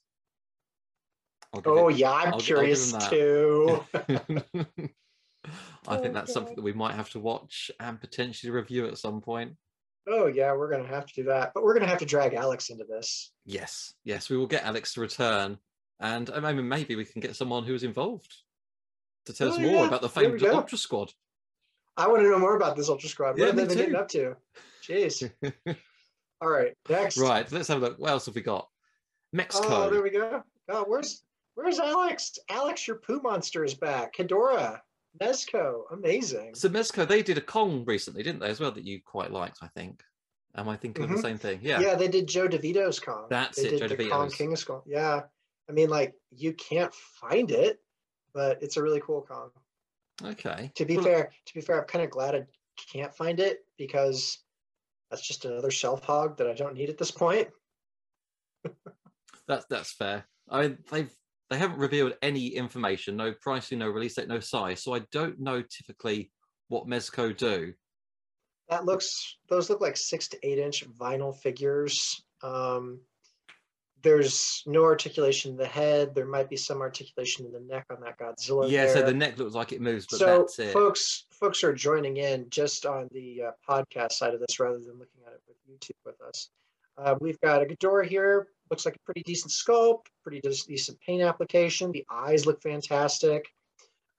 Oh 1.53 1.89
it- 1.89 1.97
yeah, 1.97 2.11
I'm 2.11 2.33
I'll 2.33 2.39
gi- 2.39 2.53
I'll 2.53 2.57
curious 2.57 2.93
too. 3.09 3.83
I 5.87 5.97
think 5.97 6.13
that's 6.13 6.33
something 6.33 6.55
that 6.55 6.61
we 6.63 6.73
might 6.73 6.95
have 6.95 7.09
to 7.11 7.19
watch 7.19 7.71
and 7.79 7.99
potentially 7.99 8.51
review 8.51 8.87
at 8.87 8.97
some 8.97 9.21
point. 9.21 9.53
oh 10.07 10.27
yeah, 10.27 10.53
we're 10.53 10.69
gonna 10.71 10.87
have 10.87 11.05
to 11.07 11.13
do 11.13 11.23
that, 11.23 11.51
but 11.53 11.63
we're 11.63 11.73
gonna 11.73 11.87
have 11.89 11.99
to 11.99 12.05
drag 12.05 12.33
Alex 12.33 12.69
into 12.69 12.83
this. 12.85 13.31
Yes, 13.45 13.93
yes, 14.03 14.29
we 14.29 14.37
will 14.37 14.47
get 14.47 14.63
Alex 14.63 14.93
to 14.93 15.01
return, 15.01 15.57
and 15.99 16.29
I 16.29 16.53
mean, 16.53 16.67
maybe 16.67 16.95
we 16.95 17.05
can 17.05 17.21
get 17.21 17.35
someone 17.35 17.63
who 17.63 17.73
was 17.73 17.83
involved 17.83 18.33
to 19.25 19.33
tell 19.33 19.49
us 19.49 19.55
Oh, 19.57 19.61
more 19.61 19.71
yeah, 19.71 19.87
about 19.87 20.01
the 20.01 20.09
famed. 20.09 20.43
Ultra 20.43 20.77
Squad. 20.77 21.11
I 21.97 22.07
want 22.07 22.21
to 22.23 22.29
know 22.29 22.37
more 22.39 22.55
about 22.57 22.75
this 22.75 22.89
Ultra 22.89 23.09
Squad. 23.09 23.29
What 23.31 23.39
Yeah, 23.39 23.45
have 23.47 23.55
they 23.55 23.65
been 23.65 23.77
getting 23.77 23.95
up 23.95 24.07
to? 24.09 24.35
Jeez. 24.87 25.31
All 26.41 26.49
right, 26.49 26.73
next. 26.89 27.17
right, 27.17 27.49
let's 27.51 27.69
have 27.69 27.77
a 27.77 27.81
look. 27.81 27.97
What 27.99 28.11
else 28.11 28.25
have 28.25 28.35
we 28.35 28.41
got? 28.41 28.67
Mexico. 29.33 29.67
Oh, 29.85 29.89
there 29.89 30.03
we 30.03 30.09
go. 30.11 30.43
Oh, 30.69 30.83
where's 30.87 31.23
where's 31.55 31.79
Alex? 31.79 32.37
Alex, 32.49 32.87
your 32.87 32.97
poo 32.97 33.21
monster 33.23 33.63
is 33.63 33.73
back. 33.73 34.15
Hedorah, 34.17 34.79
Mezco, 35.19 35.83
amazing. 35.91 36.55
So 36.55 36.69
Mezco, 36.69 37.07
they 37.07 37.21
did 37.23 37.37
a 37.37 37.41
Kong 37.41 37.83
recently, 37.85 38.23
didn't 38.23 38.39
they, 38.39 38.49
as 38.49 38.59
well, 38.59 38.71
that 38.71 38.83
you 38.83 39.01
quite 39.05 39.31
liked, 39.31 39.59
I 39.61 39.67
think. 39.67 40.01
Am 40.55 40.69
I 40.69 40.77
thinking 40.77 41.03
of 41.03 41.09
Mhm. 41.09 41.15
the 41.17 41.21
same 41.21 41.37
thing? 41.37 41.59
Yeah. 41.61 41.79
Yeah. 41.81 41.95
they 41.95 42.07
did 42.07 42.27
Joe 42.27 42.47
DeVito's 42.47 42.99
Kong. 42.99 43.27
That's 43.29 43.61
they 43.61 43.69
it, 43.69 43.79
Joe 43.79 43.87
the 43.89 44.09
Kong 44.09 44.29
King 44.31 44.53
of 44.53 44.65
Kong. 44.65 44.81
Yeah, 44.85 45.23
I 45.69 45.71
mean, 45.71 45.89
like 45.89 46.13
you 46.31 46.53
can't 46.53 46.93
find 46.93 47.51
it, 47.51 47.81
but 48.33 48.61
it's 48.63 48.77
a 48.77 48.81
really 48.83 49.01
cool 49.01 49.21
Kong. 49.21 49.51
Okay. 50.23 50.71
To 50.75 50.85
be 50.85 50.95
Well, 50.95 51.05
fair, 51.05 51.33
to 51.45 51.53
be 51.53 51.59
fair, 51.61 51.81
I'm 51.81 51.87
kind 51.87 52.05
of 52.05 52.09
glad 52.09 52.35
I 52.35 52.45
can't 52.91 53.13
find 53.13 53.39
it 53.41 53.65
because 53.77 54.39
that's 55.09 55.27
just 55.27 55.43
another 55.45 55.71
shelf 55.71 56.03
hog 56.03 56.37
that 56.37 56.47
I 56.47 56.53
don't 56.53 56.73
need 56.75 56.89
at 56.89 56.97
this 56.97 57.11
point. 57.11 57.49
That's 59.47 59.65
that's 59.67 59.91
fair. 59.93 60.25
I 60.49 60.61
mean, 60.63 60.83
they've 60.89 61.13
they 61.49 61.57
haven't 61.57 61.77
revealed 61.77 62.13
any 62.21 62.47
information, 62.47 63.15
no 63.15 63.33
pricing, 63.39 63.79
no 63.79 63.89
release 63.89 64.15
date, 64.15 64.27
no 64.27 64.39
size. 64.39 64.83
So 64.83 64.93
I 64.93 65.01
don't 65.11 65.39
know 65.39 65.61
typically 65.61 66.31
what 66.69 66.87
Mezco 66.87 67.35
do. 67.35 67.73
That 68.69 68.85
looks 68.85 69.37
those 69.47 69.69
look 69.69 69.81
like 69.81 69.95
six 69.95 70.27
to 70.29 70.37
eight 70.43 70.57
inch 70.57 70.87
vinyl 70.89 71.37
figures. 71.37 72.23
Um, 72.41 72.99
there's 74.01 74.63
no 74.67 74.83
articulation 74.83 75.51
in 75.51 75.57
the 75.57 75.65
head. 75.65 76.13
There 76.13 76.27
might 76.27 76.49
be 76.49 76.57
some 76.57 76.81
articulation 76.81 77.45
in 77.45 77.51
the 77.51 77.59
neck 77.59 77.85
on 77.89 78.01
that 78.01 78.19
Godzilla. 78.19 78.69
yeah, 78.69 78.87
so 78.87 79.01
the 79.01 79.13
neck 79.13 79.37
looks 79.37 79.55
like 79.55 79.71
it 79.71 79.81
moves, 79.81 80.05
but 80.09 80.19
so 80.19 80.25
that's 80.39 80.59
it. 80.59 80.73
folks 80.73 81.25
folks 81.31 81.63
are 81.63 81.73
joining 81.73 82.17
in 82.17 82.47
just 82.49 82.85
on 82.85 83.07
the 83.11 83.43
uh, 83.43 83.51
podcast 83.67 84.13
side 84.13 84.33
of 84.33 84.39
this 84.39 84.59
rather 84.59 84.77
than 84.77 84.99
looking 84.99 85.21
at 85.25 85.33
it 85.33 85.41
with 85.47 85.57
YouTube 85.67 85.97
with 86.05 86.21
us. 86.21 86.49
Uh, 86.97 87.15
we've 87.19 87.39
got 87.41 87.61
a 87.61 87.65
Ghidorah 87.65 88.07
here. 88.07 88.47
Looks 88.71 88.85
like 88.85 88.95
a 88.95 89.05
pretty 89.05 89.21
decent 89.23 89.51
sculpt, 89.51 90.05
pretty 90.23 90.41
decent 90.41 90.99
paint 91.01 91.21
application. 91.21 91.91
The 91.91 92.05
eyes 92.09 92.45
look 92.45 92.61
fantastic. 92.61 93.45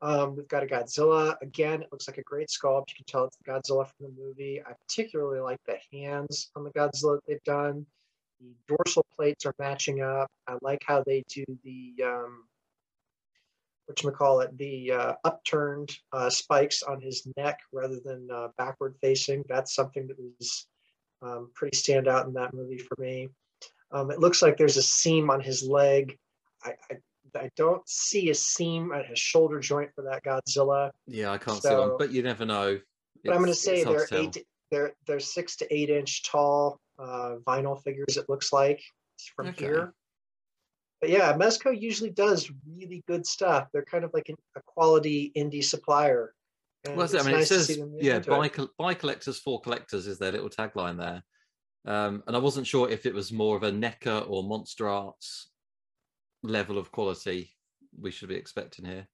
Um, 0.02 0.37
we've 0.37 0.48
got 0.48 0.62
a 0.62 0.66
Godzilla. 0.66 1.35
Again, 1.42 1.82
it 1.82 1.88
looks 1.90 2.06
like 2.06 2.18
a 2.18 2.22
great 2.22 2.48
sculpt. 2.48 2.90
You 2.90 2.96
can 2.96 3.06
tell 3.06 3.24
it's 3.24 3.37
the 3.38 3.50
Godzilla 3.50 3.87
from 3.87 4.06
the 4.06 4.22
movie. 4.22 4.62
I 4.64 4.72
particularly 4.88 5.40
like 5.40 5.59
the 5.66 5.78
hands 5.92 6.50
on 6.54 6.64
the 6.64 6.70
Godzilla 6.70 7.16
that 7.16 7.22
they've 7.26 7.44
done. 7.44 7.87
The 8.40 8.54
dorsal 8.68 9.06
plates 9.16 9.46
are 9.46 9.54
matching 9.59 10.02
up. 10.02 10.28
I 10.46 10.59
like 10.61 10.82
how 10.87 11.02
they 11.06 11.24
do 11.28 11.44
the 11.64 11.94
um, 12.04 12.44
what 13.87 14.02
you 14.02 14.11
call 14.11 14.40
it, 14.40 14.56
the 14.59 14.92
uh, 14.92 15.12
upturned 15.24 15.90
uh, 16.12 16.28
spikes 16.28 16.82
on 16.82 17.00
his 17.00 17.26
neck 17.37 17.61
rather 17.72 17.98
than 18.04 18.28
uh, 18.32 18.48
backward 18.59 18.96
facing. 19.00 19.44
That's 19.48 19.74
something 19.74 20.09
that 20.09 20.16
was 20.18 20.66
um, 21.22 21.50
pretty 21.54 21.76
stand 21.76 22.09
out 22.09 22.26
in 22.26 22.32
that 22.35 22.52
movie 22.52 22.78
for 22.78 22.96
me. 23.00 23.28
Um, 23.92 24.11
it 24.11 24.18
looks 24.18 24.42
like 24.42 24.57
there's 24.57 24.77
a 24.77 24.83
seam 24.83 25.31
on 25.31 25.40
his 25.40 25.62
leg. 25.62 26.16
I, 26.64 26.72
I, 26.90 26.96
I 27.38 27.51
don't 27.57 27.87
see 27.88 28.31
a 28.31 28.35
seam 28.35 28.92
at 28.92 29.07
his 29.07 29.18
shoulder 29.18 29.61
joint 29.61 29.90
for 29.94 30.03
that 30.03 30.25
Godzilla, 30.25 30.90
yeah, 31.07 31.33
I 31.33 31.38
can't 31.38 31.62
see 31.62 31.75
one, 31.75 31.92
but 31.99 32.11
you 32.11 32.22
never 32.22 32.44
know. 32.44 32.79
but 33.25 33.33
I'm 33.33 33.40
going 33.40 33.53
to 33.53 33.55
say 33.55 33.85
they're 33.85 34.07
to 34.07 34.16
eight, 34.16 34.46
they're 34.70 34.92
they're 35.07 35.20
six 35.20 35.57
to 35.57 35.75
eight 35.75 35.90
inch 35.90 36.22
tall 36.25 36.81
uh, 36.99 37.37
vinyl 37.46 37.83
figures. 37.83 38.16
It 38.16 38.29
looks 38.29 38.53
like 38.53 38.83
from 39.35 39.49
Okay. 39.49 39.66
here. 39.66 39.92
But 41.01 41.11
yeah, 41.11 41.37
Mezco 41.37 41.79
usually 41.79 42.11
does 42.11 42.51
really 42.66 43.05
good 43.07 43.27
stuff. 43.27 43.68
They're 43.72 43.85
kind 43.85 44.05
of 44.05 44.12
like 44.14 44.31
an, 44.31 44.37
a 44.57 44.62
quality 44.66 45.31
indie 45.37 45.62
supplier. 45.62 46.33
And 46.85 46.96
Well. 46.96 47.09
I 47.12 47.22
mean, 47.22 47.33
nice 47.33 47.44
it 47.44 47.55
says, 47.55 47.66
see 47.66 47.77
them 47.77 47.92
move 47.92 48.03
yeah, 48.03 48.18
buy, 48.20 48.51
buy 48.79 48.94
collectors 48.94 49.38
for 49.38 49.61
collectors 49.61 50.07
is 50.07 50.18
their 50.18 50.33
little 50.33 50.49
tagline 50.49 50.99
there. 50.99 51.22
Um, 51.87 52.22
and 52.27 52.35
I 52.35 52.40
wasn't 52.40 52.66
sure 52.66 52.90
if 52.90 53.07
it 53.07 53.14
was 53.14 53.33
more 53.33 53.57
of 53.57 53.62
a 53.62 53.70
NECA 53.70 54.29
or 54.29 54.42
Monster 54.42 54.88
Arts 54.88 55.51
level 56.42 56.79
of 56.79 56.90
quality 56.90 57.53
we 57.99 58.11
should 58.11 58.29
be 58.29 58.35
expecting 58.35 58.85
here. 58.85 59.07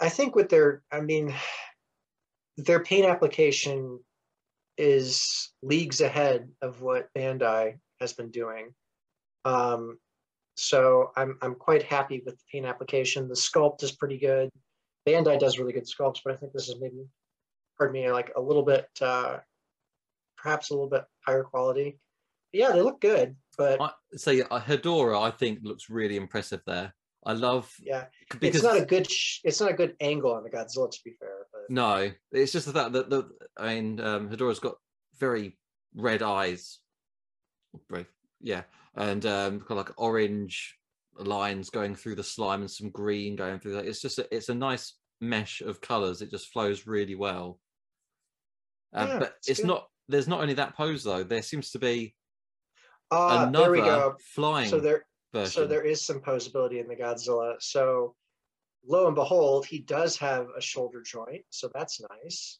I 0.00 0.08
think 0.08 0.34
with 0.34 0.48
their, 0.48 0.82
I 0.92 1.00
mean, 1.00 1.34
their 2.56 2.82
paint 2.82 3.06
application 3.06 3.98
is 4.78 5.52
leagues 5.62 6.00
ahead 6.00 6.48
of 6.62 6.82
what 6.82 7.08
Bandai 7.16 7.78
has 8.00 8.12
been 8.12 8.30
doing. 8.30 8.74
Um, 9.44 9.98
so 10.56 11.10
I'm 11.16 11.36
I'm 11.42 11.54
quite 11.56 11.82
happy 11.82 12.22
with 12.24 12.36
the 12.36 12.44
paint 12.50 12.66
application. 12.66 13.28
The 13.28 13.34
sculpt 13.34 13.82
is 13.82 13.92
pretty 13.92 14.18
good. 14.18 14.50
Bandai 15.06 15.38
does 15.38 15.58
really 15.58 15.72
good 15.72 15.86
sculpts, 15.86 16.20
but 16.24 16.32
I 16.32 16.36
think 16.36 16.52
this 16.52 16.68
is 16.68 16.76
maybe, 16.80 17.06
pardon 17.76 17.92
me, 17.92 18.10
like 18.10 18.32
a 18.36 18.40
little 18.40 18.62
bit, 18.62 18.88
uh, 19.00 19.38
perhaps 20.36 20.70
a 20.70 20.74
little 20.74 20.88
bit 20.88 21.04
higher 21.26 21.42
quality. 21.42 21.98
Yeah, 22.54 22.72
they 22.72 22.82
look 22.82 23.00
good, 23.00 23.36
but 23.58 23.80
I 23.80 23.90
say 24.14 24.40
uh, 24.42 24.60
Hedorah, 24.60 25.20
I 25.20 25.30
think 25.30 25.60
looks 25.62 25.90
really 25.90 26.16
impressive 26.16 26.60
there. 26.66 26.94
I 27.26 27.32
love 27.32 27.72
yeah, 27.80 28.04
because 28.30 28.56
it's 28.56 28.64
not 28.64 28.76
a 28.76 28.84
good 28.84 29.10
sh- 29.10 29.40
it's 29.44 29.60
not 29.60 29.70
a 29.70 29.74
good 29.74 29.96
angle 30.00 30.32
on 30.32 30.44
the 30.44 30.50
Godzilla 30.50 30.90
to 30.90 31.00
be 31.04 31.14
fair. 31.18 31.46
But 31.52 31.62
no, 31.70 32.10
it's 32.32 32.52
just 32.52 32.66
the 32.66 32.72
fact 32.72 32.92
that 32.92 33.10
the 33.10 33.28
I 33.58 33.74
mean 33.74 34.00
um, 34.00 34.28
Hedorah's 34.28 34.60
got 34.60 34.76
very 35.18 35.58
red 35.94 36.22
eyes, 36.22 36.78
yeah, 38.40 38.62
and 38.94 39.24
um, 39.26 39.58
got 39.58 39.76
like 39.76 39.90
orange 39.96 40.76
lines 41.16 41.70
going 41.70 41.94
through 41.94 42.16
the 42.16 42.22
slime 42.22 42.60
and 42.60 42.70
some 42.70 42.90
green 42.90 43.36
going 43.36 43.58
through 43.58 43.72
that. 43.72 43.86
It's 43.86 44.00
just 44.00 44.18
a, 44.18 44.34
it's 44.34 44.48
a 44.48 44.54
nice 44.54 44.94
mesh 45.20 45.60
of 45.60 45.80
colors. 45.80 46.22
It 46.22 46.30
just 46.30 46.52
flows 46.52 46.86
really 46.86 47.14
well. 47.14 47.58
Um, 48.92 49.08
Yeah, 49.08 49.18
but 49.18 49.34
it's 49.38 49.48
it's 49.48 49.64
not. 49.64 49.88
There's 50.08 50.28
not 50.28 50.40
only 50.40 50.54
that 50.54 50.76
pose 50.76 51.04
though. 51.04 51.24
There 51.24 51.42
seems 51.42 51.70
to 51.70 51.78
be 51.78 52.14
uh, 53.10 53.46
another 53.48 53.64
there 53.64 53.72
we 53.72 53.78
go. 53.78 54.16
flying 54.20 54.68
So 54.68 54.80
there 54.80 55.04
version. 55.34 55.50
So 55.50 55.66
there 55.66 55.84
is 55.84 56.02
some 56.02 56.20
posability 56.20 56.80
in 56.80 56.88
the 56.88 56.96
Godzilla. 56.96 57.56
So 57.60 58.14
lo 58.86 59.06
and 59.06 59.14
behold, 59.14 59.66
he 59.66 59.80
does 59.80 60.16
have 60.18 60.46
a 60.56 60.60
shoulder 60.60 61.02
joint, 61.02 61.44
so 61.50 61.70
that's 61.74 62.00
nice. 62.22 62.58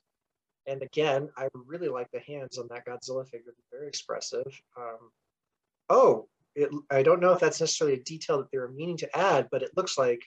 And 0.66 0.82
again, 0.82 1.28
I 1.36 1.48
really 1.66 1.88
like 1.88 2.10
the 2.10 2.20
hands 2.20 2.58
on 2.58 2.68
that 2.68 2.86
Godzilla 2.86 3.26
figure; 3.26 3.52
they're 3.70 3.78
very 3.78 3.88
expressive. 3.88 4.60
Um, 4.76 5.10
oh, 5.88 6.28
it, 6.54 6.70
I 6.90 7.02
don't 7.02 7.20
know 7.20 7.32
if 7.32 7.40
that's 7.40 7.60
necessarily 7.60 7.98
a 7.98 8.02
detail 8.02 8.38
that 8.38 8.50
they 8.50 8.58
were 8.58 8.70
meaning 8.70 8.96
to 8.98 9.16
add, 9.16 9.48
but 9.50 9.62
it 9.62 9.76
looks 9.76 9.98
like 9.98 10.22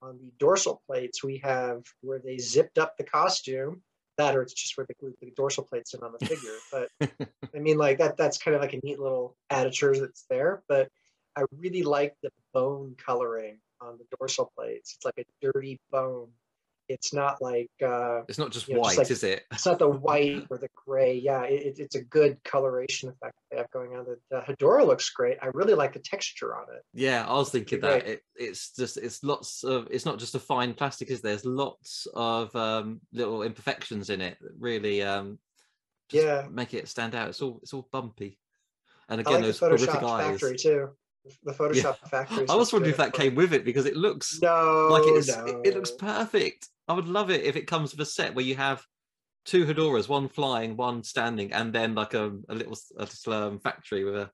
on 0.00 0.18
the 0.18 0.32
dorsal 0.38 0.82
plates 0.86 1.22
we 1.22 1.38
have 1.38 1.82
where 2.00 2.18
they 2.18 2.38
zipped 2.38 2.78
up 2.78 2.96
the 2.96 3.04
costume. 3.04 3.82
That 4.18 4.36
or 4.36 4.42
it's 4.42 4.52
just 4.52 4.76
where 4.76 4.86
they 4.86 4.94
the 5.20 5.32
dorsal 5.34 5.64
plates 5.64 5.94
in 5.94 6.02
on 6.02 6.14
the 6.18 6.26
figure. 6.26 6.56
But 6.70 6.88
I 7.54 7.58
mean, 7.58 7.78
like 7.78 7.98
that. 7.98 8.16
That's 8.16 8.38
kind 8.38 8.54
of 8.54 8.60
like 8.60 8.74
a 8.74 8.80
neat 8.82 8.98
little 8.98 9.36
additure 9.50 9.94
that's 9.98 10.24
there. 10.28 10.62
But 10.68 10.88
I 11.36 11.44
really 11.56 11.82
like 11.82 12.14
the 12.22 12.30
bone 12.52 12.94
coloring 12.98 13.58
on 13.80 13.98
the 13.98 14.16
dorsal 14.16 14.52
plates. 14.56 14.94
It's 14.96 15.04
like 15.04 15.18
a 15.18 15.24
dirty 15.40 15.78
bone 15.90 16.28
it's 16.92 17.12
not 17.12 17.40
like 17.42 17.70
uh, 17.84 18.22
it's 18.28 18.38
not 18.38 18.50
just 18.52 18.68
you 18.68 18.74
know, 18.74 18.80
white, 18.80 18.90
just 18.96 18.98
like- 18.98 19.10
is 19.10 19.24
it? 19.24 19.44
it's 19.52 19.66
not 19.66 19.78
the 19.78 19.88
white 19.88 20.46
or 20.50 20.58
the 20.58 20.68
gray. 20.86 21.14
Yeah, 21.18 21.42
it, 21.44 21.78
it's 21.78 21.94
a 21.96 22.02
good 22.04 22.42
coloration 22.44 23.08
effect 23.08 23.34
they 23.50 23.56
have 23.56 23.70
going 23.70 23.96
on. 23.96 24.04
The, 24.04 24.18
the 24.30 24.40
Hedorah 24.54 24.86
looks 24.86 25.10
great. 25.10 25.38
I 25.42 25.46
really 25.54 25.74
like 25.74 25.92
the 25.92 25.98
texture 26.00 26.54
on 26.56 26.64
it. 26.74 26.82
Yeah, 26.94 27.24
I 27.26 27.32
was 27.34 27.50
thinking 27.50 27.80
that 27.80 28.06
it, 28.06 28.22
it's 28.36 28.74
just 28.74 28.96
it's 28.96 29.22
lots 29.24 29.64
of 29.64 29.88
it's 29.90 30.04
not 30.06 30.18
just 30.18 30.34
a 30.34 30.38
fine 30.40 30.74
plastic, 30.74 31.10
is 31.10 31.20
there? 31.20 31.32
There's 31.32 31.44
lots 31.46 32.06
of 32.14 32.54
um, 32.54 33.00
little 33.12 33.42
imperfections 33.42 34.10
in 34.10 34.20
it 34.20 34.36
that 34.40 34.52
really 34.58 35.02
um, 35.02 35.38
just 36.10 36.24
Yeah. 36.26 36.46
make 36.50 36.74
it 36.74 36.88
stand 36.88 37.14
out. 37.14 37.28
It's 37.28 37.40
all 37.42 37.58
it's 37.62 37.72
all 37.72 37.88
bumpy, 37.90 38.38
and 39.08 39.20
again 39.20 39.34
like 39.34 39.42
those 39.44 39.58
horrific 39.58 39.90
eyes. 40.02 40.40
factory 40.40 40.56
too. 40.56 40.90
The 41.44 41.52
Photoshop 41.52 41.98
factory. 42.08 42.46
I 42.48 42.54
was 42.56 42.72
wondering 42.72 42.90
if 42.90 42.96
that 42.98 43.12
came 43.12 43.34
with 43.34 43.52
it 43.52 43.64
because 43.64 43.86
it 43.86 43.96
looks 43.96 44.40
No, 44.42 44.88
like 44.90 45.06
it's 45.06 45.28
no. 45.28 45.44
it, 45.46 45.68
it 45.68 45.74
looks 45.74 45.92
perfect. 45.92 46.68
I 46.88 46.94
would 46.94 47.06
love 47.06 47.30
it 47.30 47.42
if 47.44 47.54
it 47.56 47.66
comes 47.66 47.92
with 47.92 48.00
a 48.00 48.10
set 48.10 48.34
where 48.34 48.44
you 48.44 48.56
have 48.56 48.84
two 49.44 49.64
Hedorahs, 49.64 50.08
one 50.08 50.28
flying, 50.28 50.76
one 50.76 51.04
standing, 51.04 51.52
and 51.52 51.72
then 51.72 51.94
like 51.94 52.14
a, 52.14 52.32
a 52.48 52.54
little 52.54 52.76
a 52.96 53.04
little, 53.04 53.32
um, 53.32 53.58
factory 53.60 54.04
with 54.04 54.16
a. 54.16 54.30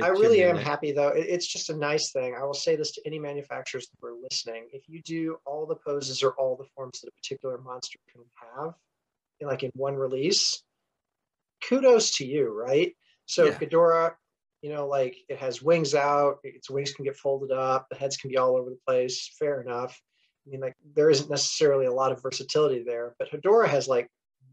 I 0.00 0.08
really 0.08 0.42
am 0.42 0.56
happy 0.56 0.90
though. 0.90 1.08
It- 1.08 1.28
it's 1.28 1.46
just 1.46 1.70
a 1.70 1.76
nice 1.76 2.10
thing. 2.12 2.34
I 2.34 2.42
will 2.44 2.54
say 2.54 2.74
this 2.76 2.92
to 2.92 3.02
any 3.06 3.18
manufacturers 3.20 3.88
that 3.88 4.06
are 4.06 4.14
listening: 4.14 4.68
if 4.72 4.88
you 4.88 5.00
do 5.02 5.38
all 5.46 5.66
the 5.66 5.76
poses 5.76 6.22
or 6.24 6.32
all 6.32 6.56
the 6.56 6.66
forms 6.74 7.00
that 7.00 7.08
a 7.08 7.12
particular 7.12 7.58
monster 7.58 7.98
can 8.12 8.22
have, 8.56 8.74
in, 9.38 9.46
like 9.46 9.62
in 9.62 9.70
one 9.74 9.94
release, 9.94 10.64
kudos 11.68 12.16
to 12.16 12.26
you, 12.26 12.52
right? 12.52 12.96
So 13.26 13.46
Yeah. 13.46 13.58
Ghidorah, 13.58 14.14
you 14.62 14.70
know, 14.70 14.86
like 14.86 15.16
it 15.28 15.38
has 15.38 15.60
wings 15.60 15.94
out, 15.94 16.38
its 16.44 16.70
wings 16.70 16.92
can 16.92 17.04
get 17.04 17.16
folded 17.16 17.50
up, 17.50 17.88
the 17.90 17.96
heads 17.96 18.16
can 18.16 18.30
be 18.30 18.38
all 18.38 18.56
over 18.56 18.70
the 18.70 18.78
place. 18.86 19.34
Fair 19.38 19.60
enough. 19.60 20.00
I 20.46 20.50
mean, 20.50 20.60
like 20.60 20.76
there 20.94 21.10
isn't 21.10 21.30
necessarily 21.30 21.86
a 21.86 21.92
lot 21.92 22.12
of 22.12 22.22
versatility 22.22 22.82
there, 22.84 23.14
but 23.18 23.30
Hedorah 23.30 23.68
has 23.68 23.88
like 23.88 24.08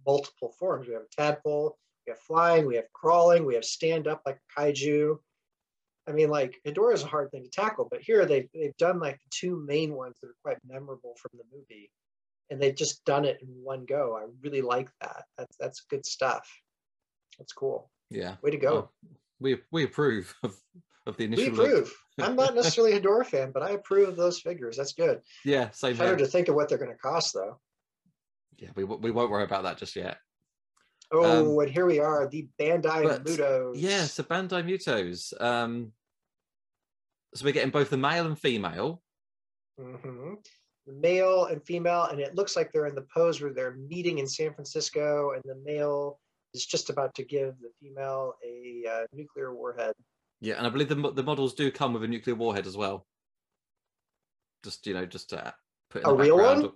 multiple 0.06 0.54
forms. 0.60 0.88
We 0.88 0.94
have 0.94 1.04
a 1.04 1.16
tadpole, 1.16 1.78
we 2.06 2.12
have 2.12 2.20
flying, 2.20 2.66
we 2.66 2.76
have 2.76 2.92
crawling, 2.92 3.46
we 3.46 3.54
have 3.56 3.64
stand 3.64 4.08
up 4.08 4.22
like 4.26 4.40
a 4.58 4.60
kaiju. 4.60 5.18
I 6.08 6.12
mean, 6.12 6.30
like 6.32 6.60
Hedorah 6.66 6.96
is 6.96 7.04
a 7.04 7.08
hard 7.08 7.30
thing 7.30 7.44
to 7.44 7.50
tackle, 7.50 7.88
but 7.90 8.02
here 8.02 8.26
they've 8.26 8.50
they've 8.54 8.78
done 8.78 9.00
like 9.00 9.20
the 9.20 9.30
two 9.30 9.64
main 9.68 9.94
ones 9.94 10.18
that 10.22 10.30
are 10.30 10.36
quite 10.44 10.58
memorable 10.68 11.16
from 11.22 11.32
the 11.38 11.56
movie, 11.56 11.92
and 12.50 12.60
they've 12.60 12.76
just 12.76 13.06
done 13.06 13.26
it 13.26 13.40
in 13.44 13.48
one 13.64 13.86
go. 13.86 14.18
I 14.18 14.26
really 14.42 14.62
like 14.62 14.90
that. 15.02 15.26
That's 15.38 15.56
that's 15.58 15.82
good 15.82 16.06
stuff. 16.06 16.50
That's 17.38 17.54
cool. 17.54 17.92
Yeah. 18.10 18.36
Way 18.42 18.52
to 18.52 18.58
go. 18.58 18.74
well, 18.74 18.92
we 19.40 19.58
we 19.72 19.84
approve 19.84 20.34
of, 20.44 20.56
of 21.06 21.18
the 21.18 21.28
we 21.28 21.34
initial 21.34 21.54
look. 21.54 21.68
approve. 21.68 21.94
I'm 22.20 22.36
not 22.36 22.56
necessarily 22.56 22.94
a 22.94 23.02
Hedorah 23.02 23.26
fan, 23.26 23.52
but 23.52 23.64
I 23.64 23.72
approve 23.72 24.10
of 24.10 24.16
those 24.18 24.40
figures. 24.40 24.78
That's 24.78 24.94
good. 24.94 25.22
Yeah, 25.46 25.70
same 25.72 25.96
Better 25.96 26.18
to 26.18 26.28
think 26.28 26.50
of 26.50 26.56
what 26.56 26.68
they're 26.68 26.78
going 26.78 26.92
to 26.92 26.98
cost, 26.98 27.34
though. 27.34 27.60
Yeah, 28.58 28.70
we 28.76 28.84
we 28.84 29.12
won't 29.12 29.32
worry 29.32 29.46
about 29.46 29.64
that 29.64 29.78
just 29.78 29.96
yet. 29.96 30.18
Oh, 31.12 31.60
and 31.60 31.72
here 31.72 31.88
we 31.88 32.00
are, 32.00 32.28
the 32.28 32.48
Bandai 32.60 33.04
but, 33.04 33.24
Mutos. 33.24 33.74
Yeah, 33.76 34.04
so 34.04 34.22
Bandai 34.24 34.64
Mutos. 34.64 35.34
Um, 35.42 35.92
so 37.34 37.46
we're 37.46 37.54
getting 37.54 37.72
both 37.72 37.90
the 37.90 37.98
male 37.98 38.28
and 38.28 38.38
female. 38.38 39.02
Mm-hmm. 39.80 40.36
The 40.86 40.94
male 40.94 41.46
and 41.46 41.64
female, 41.66 42.06
and 42.06 42.20
it 42.20 42.36
looks 42.36 42.56
like 42.56 42.72
they're 42.72 42.86
in 42.86 42.96
the 42.96 43.08
pose 43.14 43.42
where 43.42 43.54
they're 43.54 43.78
meeting 43.88 44.20
in 44.20 44.28
San 44.28 44.54
Francisco, 44.54 45.32
and 45.32 45.42
the 45.46 45.60
male 45.64 46.20
is 46.54 46.66
just 46.66 46.90
about 46.90 47.16
to 47.16 47.24
give 47.24 47.56
the 47.60 47.70
female 47.82 48.34
a 48.46 48.84
uh, 48.90 49.06
nuclear 49.14 49.54
warhead. 49.54 49.94
Yeah, 50.42 50.56
and 50.56 50.66
I 50.66 50.70
believe 50.70 50.90
the 50.90 51.12
the 51.12 51.24
models 51.24 51.54
do 51.54 51.72
come 51.72 51.94
with 51.94 52.04
a 52.04 52.08
nuclear 52.08 52.36
warhead 52.36 52.68
as 52.68 52.78
well. 52.78 53.06
Just 54.64 54.86
you 54.88 54.94
know, 54.94 55.06
just 55.06 55.30
to 55.32 55.54
put 55.90 56.04
in 56.04 56.10
A 56.10 56.12
the 56.12 56.18
real 56.18 56.38
one? 56.38 56.72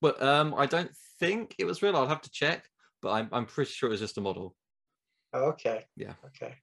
But 0.00 0.22
um, 0.22 0.54
I 0.56 0.66
don't 0.66 0.90
think 1.18 1.54
it 1.58 1.64
was 1.64 1.82
real. 1.82 1.96
I'll 1.96 2.06
have 2.06 2.22
to 2.22 2.30
check, 2.30 2.68
but 3.02 3.10
I'm 3.10 3.28
I'm 3.32 3.46
pretty 3.46 3.70
sure 3.72 3.88
it 3.88 3.92
was 3.92 4.00
just 4.00 4.18
a 4.18 4.20
model. 4.20 4.54
Okay. 5.34 5.84
Yeah. 5.96 6.14
Okay. 6.26 6.54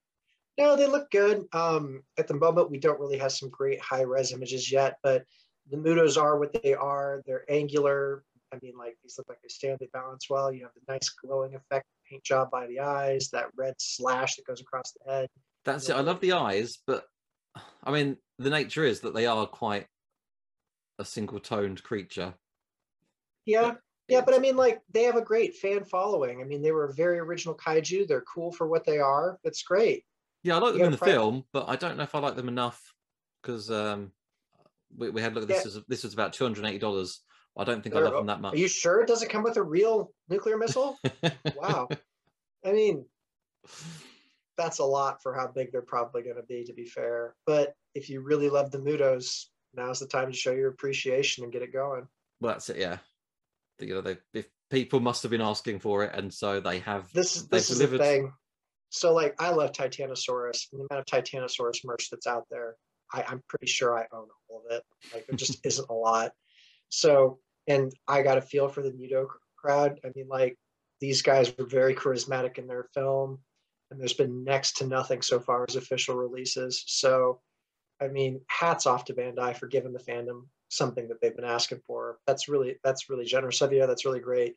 No, 0.57 0.75
they 0.77 0.87
look 0.87 1.11
good. 1.11 1.45
Um, 1.53 2.01
at 2.17 2.27
the 2.27 2.33
moment, 2.33 2.71
we 2.71 2.79
don't 2.79 2.99
really 2.99 3.17
have 3.17 3.33
some 3.33 3.49
great 3.49 3.81
high 3.81 4.01
res 4.01 4.31
images 4.31 4.71
yet, 4.71 4.97
but 5.03 5.25
the 5.69 5.77
Mutos 5.77 6.21
are 6.21 6.39
what 6.39 6.55
they 6.63 6.73
are. 6.73 7.21
They're 7.25 7.49
angular. 7.51 8.23
I 8.53 8.57
mean, 8.61 8.77
like 8.77 8.97
these 9.03 9.17
look 9.17 9.27
like 9.27 9.41
they 9.41 9.49
stand, 9.49 9.79
they 9.79 9.89
balance 9.91 10.29
well. 10.29 10.53
You 10.53 10.63
have 10.63 10.71
the 10.75 10.93
nice 10.93 11.09
glowing 11.09 11.55
effect, 11.55 11.85
paint 12.09 12.23
job 12.23 12.49
by 12.51 12.67
the 12.67 12.79
eyes, 12.79 13.29
that 13.31 13.47
red 13.55 13.75
slash 13.77 14.35
that 14.35 14.45
goes 14.45 14.61
across 14.61 14.91
the 14.93 15.11
head. 15.11 15.29
That's 15.63 15.89
it. 15.89 15.95
I 15.95 16.01
love 16.01 16.19
the 16.19 16.33
eyes, 16.33 16.77
but 16.85 17.05
I 17.83 17.91
mean, 17.91 18.17
the 18.37 18.49
nature 18.49 18.83
is 18.83 19.01
that 19.01 19.13
they 19.13 19.25
are 19.25 19.47
quite 19.47 19.87
a 20.99 21.05
single 21.05 21.39
toned 21.39 21.83
creature. 21.83 22.33
Yeah. 23.45 23.61
But 23.61 23.79
Yeah, 24.07 24.21
but 24.21 24.35
I 24.35 24.37
mean, 24.37 24.55
like 24.55 24.81
they 24.91 25.03
have 25.03 25.15
a 25.15 25.21
great 25.21 25.55
fan 25.55 25.83
following. 25.83 26.41
I 26.41 26.43
mean, 26.43 26.61
they 26.61 26.71
were 26.71 26.85
a 26.85 26.93
very 26.93 27.19
original 27.19 27.55
kaiju. 27.55 28.07
They're 28.07 28.21
cool 28.21 28.51
for 28.51 28.67
what 28.67 28.85
they 28.85 28.99
are. 28.99 29.39
That's 29.43 29.63
great. 29.63 30.05
Yeah, 30.43 30.57
I 30.57 30.59
like 30.59 30.73
them 30.73 30.81
Yeah, 30.81 30.85
in 30.85 30.91
the 30.91 30.97
pri- 30.97 31.11
film, 31.11 31.43
but 31.51 31.67
I 31.67 31.75
don't 31.75 31.97
know 31.97 32.03
if 32.03 32.13
I 32.13 32.19
like 32.19 32.35
them 32.35 32.47
enough 32.47 32.93
because 33.41 33.71
um, 33.71 34.11
we, 34.95 35.09
we 35.09 35.21
had 35.21 35.31
a 35.31 35.35
look 35.35 35.43
at 35.43 35.47
this. 35.47 35.65
Is, 35.65 35.79
this 35.87 36.03
was 36.03 36.13
about 36.13 36.33
two 36.33 36.43
hundred 36.43 36.65
eighty 36.65 36.77
dollars. 36.77 37.21
I 37.57 37.63
don't 37.63 37.81
think 37.81 37.95
I 37.95 37.99
They're- 37.99 38.09
love 38.09 38.17
them 38.17 38.27
that 38.27 38.41
much. 38.41 38.53
Are 38.53 38.57
you 38.57 38.67
sure 38.67 39.01
it 39.01 39.07
doesn't 39.07 39.29
come 39.29 39.43
with 39.43 39.57
a 39.57 39.63
real 39.63 40.11
nuclear 40.29 40.57
missile? 40.57 40.97
wow. 41.55 41.87
I 42.65 42.73
mean, 42.73 43.05
that's 44.57 44.79
a 44.79 44.85
lot 44.85 45.21
for 45.21 45.33
how 45.33 45.47
big 45.47 45.71
they're 45.71 45.81
probably 45.81 46.23
going 46.23 46.35
to 46.37 46.43
be, 46.43 46.63
to 46.65 46.73
be 46.73 46.85
fair. 46.85 47.35
But 47.45 47.73
if 47.93 48.09
you 48.09 48.21
really 48.21 48.49
love 48.49 48.71
the 48.71 48.79
Mutos, 48.79 49.45
now's 49.73 49.99
the 49.99 50.07
time 50.07 50.31
to 50.31 50.37
show 50.37 50.51
your 50.51 50.69
appreciation 50.69 51.43
and 51.43 51.53
get 51.53 51.61
it 51.61 51.73
going. 51.73 52.07
Well, 52.41 52.53
that's 52.53 52.69
it. 52.69 52.77
Yeah, 52.77 52.97
you 53.79 53.93
know, 53.95 54.01
they, 54.01 54.17
if 54.33 54.47
people 54.69 54.99
must 54.99 55.23
have 55.23 55.31
been 55.31 55.41
asking 55.41 55.79
for 55.79 56.03
it, 56.03 56.13
and 56.13 56.33
so 56.33 56.59
they 56.59 56.79
have. 56.79 57.11
This 57.13 57.35
they've 57.41 57.49
this 57.49 57.69
is 57.69 57.79
the 57.79 57.97
thing. 57.97 58.31
So, 58.89 59.13
like, 59.13 59.35
I 59.39 59.49
love 59.51 59.71
Titanosaurus. 59.71 60.67
And 60.71 60.81
the 60.81 60.87
amount 60.89 61.05
of 61.11 61.23
Titanosaurus 61.23 61.83
merch 61.83 62.09
that's 62.09 62.27
out 62.27 62.45
there, 62.49 62.75
I, 63.13 63.23
I'm 63.27 63.41
pretty 63.49 63.67
sure 63.67 63.97
I 63.97 64.05
own 64.13 64.27
all 64.47 64.63
of 64.65 64.75
it. 64.75 64.83
Like, 65.13 65.27
there 65.27 65.35
just 65.35 65.59
isn't 65.65 65.89
a 65.89 65.93
lot. 65.93 66.31
So, 66.89 67.39
and 67.67 67.93
I 68.07 68.21
got 68.21 68.37
a 68.37 68.41
feel 68.41 68.67
for 68.67 68.81
the 68.81 68.91
Muto 68.91 69.27
crowd. 69.57 69.99
I 70.05 70.09
mean, 70.15 70.27
like, 70.27 70.57
these 71.01 71.21
guys 71.21 71.53
were 71.57 71.65
very 71.65 71.93
charismatic 71.93 72.57
in 72.57 72.67
their 72.67 72.83
film, 72.93 73.39
and 73.91 73.99
there's 73.99 74.13
been 74.13 74.43
next 74.43 74.77
to 74.77 74.87
nothing 74.87 75.21
so 75.21 75.39
far 75.39 75.65
as 75.67 75.75
official 75.75 76.15
releases. 76.15 76.83
So, 76.87 77.41
I 78.01 78.07
mean, 78.07 78.41
hats 78.47 78.85
off 78.85 79.05
to 79.05 79.13
Bandai 79.13 79.55
for 79.55 79.67
giving 79.67 79.93
the 79.93 79.99
fandom 79.99 80.43
something 80.69 81.07
that 81.07 81.21
they've 81.21 81.35
been 81.35 81.45
asking 81.45 81.81
for. 81.85 82.19
That's 82.27 82.47
really 82.49 82.77
that's 82.83 83.09
really 83.09 83.25
generous 83.25 83.61
of 83.61 83.73
you. 83.73 83.85
That's 83.85 84.05
really 84.05 84.19
great. 84.19 84.55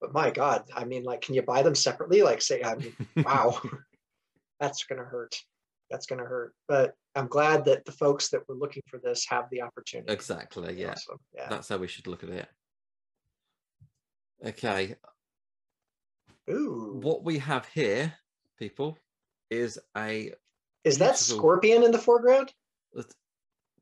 But 0.00 0.12
my 0.12 0.30
God, 0.30 0.64
I 0.74 0.84
mean, 0.84 1.04
like, 1.04 1.22
can 1.22 1.34
you 1.34 1.42
buy 1.42 1.62
them 1.62 1.74
separately? 1.74 2.22
Like, 2.22 2.40
say, 2.40 2.62
I 2.62 2.76
mean, 2.76 2.94
wow, 3.16 3.60
that's 4.60 4.84
gonna 4.84 5.04
hurt. 5.04 5.36
That's 5.90 6.06
gonna 6.06 6.24
hurt. 6.24 6.54
But 6.68 6.94
I'm 7.18 7.26
glad 7.26 7.64
that 7.64 7.84
the 7.84 7.90
folks 7.92 8.28
that 8.28 8.48
were 8.48 8.54
looking 8.54 8.82
for 8.86 8.98
this 8.98 9.26
have 9.28 9.50
the 9.50 9.60
opportunity. 9.62 10.12
Exactly. 10.12 10.74
Yeah, 10.74 10.92
Awesome. 10.92 11.18
Yeah. 11.34 11.48
that's 11.48 11.68
how 11.68 11.76
we 11.78 11.88
should 11.88 12.06
look 12.06 12.22
at 12.22 12.28
it. 12.30 12.48
Okay, 14.46 14.94
Ooh. 16.48 17.00
what 17.02 17.24
we 17.24 17.38
have 17.38 17.66
here, 17.74 18.14
people, 18.56 18.96
is 19.50 19.80
a 19.96 20.32
Is 20.84 20.98
that 20.98 21.14
beautiful- 21.16 21.38
Scorpion 21.38 21.82
in 21.82 21.90
the 21.90 21.98
foreground? 21.98 22.52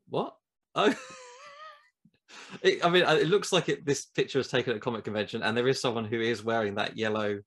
What? 0.09 0.35
Oh, 0.73 0.95
it, 2.63 2.83
I 2.83 2.89
mean, 2.89 3.03
it 3.03 3.27
looks 3.27 3.51
like 3.53 3.69
it. 3.69 3.85
This 3.85 4.05
picture 4.05 4.39
is 4.39 4.47
taken 4.47 4.71
at 4.71 4.77
a 4.77 4.79
comic 4.79 5.03
convention, 5.03 5.43
and 5.43 5.55
there 5.55 5.67
is 5.67 5.79
someone 5.79 6.05
who 6.05 6.19
is 6.21 6.43
wearing 6.43 6.73
that 6.75 6.97
yellow. 6.97 7.39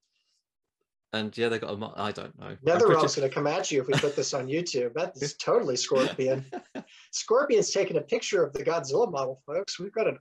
And 1.12 1.36
yeah, 1.36 1.48
they 1.48 1.58
got 1.58 1.72
a. 1.72 1.76
mo- 1.76 1.92
I 1.96 2.12
don't 2.12 2.38
know. 2.38 2.46
I'm 2.46 2.56
pretty- 2.58 2.84
going 2.84 3.08
to 3.08 3.28
come 3.28 3.46
at 3.48 3.70
you 3.72 3.80
if 3.80 3.88
we 3.88 3.94
put 3.94 4.14
this 4.14 4.32
on 4.32 4.46
YouTube. 4.46 4.94
That 4.94 5.12
is 5.16 5.34
totally 5.40 5.76
Scorpion. 5.76 6.44
Scorpion's 7.12 7.72
taking 7.72 7.96
a 7.96 8.00
picture 8.00 8.44
of 8.44 8.52
the 8.52 8.62
Godzilla 8.64 9.10
model, 9.10 9.42
folks. 9.44 9.80
We've 9.80 9.92
got 9.92 10.06
a 10.06 10.14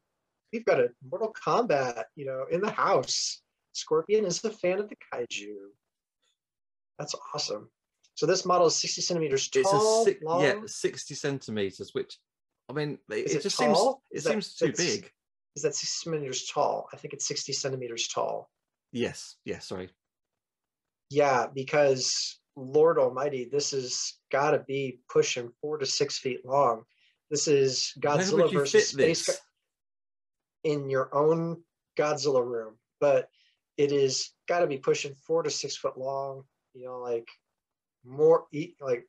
we've 0.52 0.66
got 0.66 0.80
a 0.80 0.90
Mortal 1.08 1.32
Kombat, 1.46 2.04
you 2.16 2.26
know, 2.26 2.46
in 2.50 2.60
the 2.62 2.72
house. 2.72 3.42
Scorpion 3.74 4.26
is 4.26 4.44
a 4.44 4.50
fan 4.50 4.80
of 4.80 4.90
the 4.90 4.96
kaiju. 5.14 5.54
That's 6.98 7.14
awesome. 7.36 7.70
So 8.16 8.26
this 8.26 8.46
model 8.46 8.68
is 8.68 8.76
60 8.76 9.02
centimeters 9.02 9.50
It's 9.54 9.70
tall, 9.72 10.02
a 10.02 10.06
six, 10.06 10.22
long. 10.24 10.42
yeah, 10.42 10.56
sixty 10.66 11.14
centimeters, 11.16 11.92
which 11.94 12.18
I 12.68 12.74
mean, 12.74 12.98
it, 13.10 13.14
Is 13.28 13.34
it 13.36 13.38
it 13.38 13.44
just 13.44 13.58
tall? 13.60 14.02
seems 14.12 14.26
it 14.26 14.28
that- 14.28 14.32
seems 14.32 14.56
too 14.56 14.74
big. 14.76 15.12
Is 15.56 15.64
that 15.64 15.76
60 15.76 15.86
centimeters 16.10 16.48
tall? 16.48 16.88
I 16.94 16.98
think 16.98 17.14
it's 17.14 17.28
60 17.28 17.54
centimeters 17.54 18.08
tall. 18.08 18.50
Yes, 18.92 19.36
yes. 19.46 19.68
Sorry. 19.68 19.90
Yeah, 21.10 21.48
because 21.54 22.40
Lord 22.56 23.00
Almighty, 23.00 23.50
this 23.52 23.72
has 23.72 24.14
got 24.32 24.52
to 24.52 24.60
be 24.60 25.00
pushing 25.10 25.52
four 25.62 25.78
to 25.78 25.86
six 25.86 26.18
feet 26.18 26.46
long. 26.46 26.84
This 27.30 27.48
is 27.48 27.94
Godzilla 28.00 28.52
versus 28.52 28.90
Space 28.90 29.30
in 30.64 30.90
your 30.90 31.14
own 31.14 31.64
Godzilla 31.98 32.46
room, 32.46 32.76
but 33.00 33.30
it 33.78 33.92
is 33.92 34.32
got 34.48 34.60
to 34.60 34.68
be 34.68 34.78
pushing 34.78 35.16
four 35.26 35.44
to 35.44 35.50
six 35.50 35.76
foot 35.76 35.98
long. 35.98 36.44
You 36.74 36.86
know, 36.86 37.00
like 37.00 37.28
more 38.06 38.46
like 38.82 39.06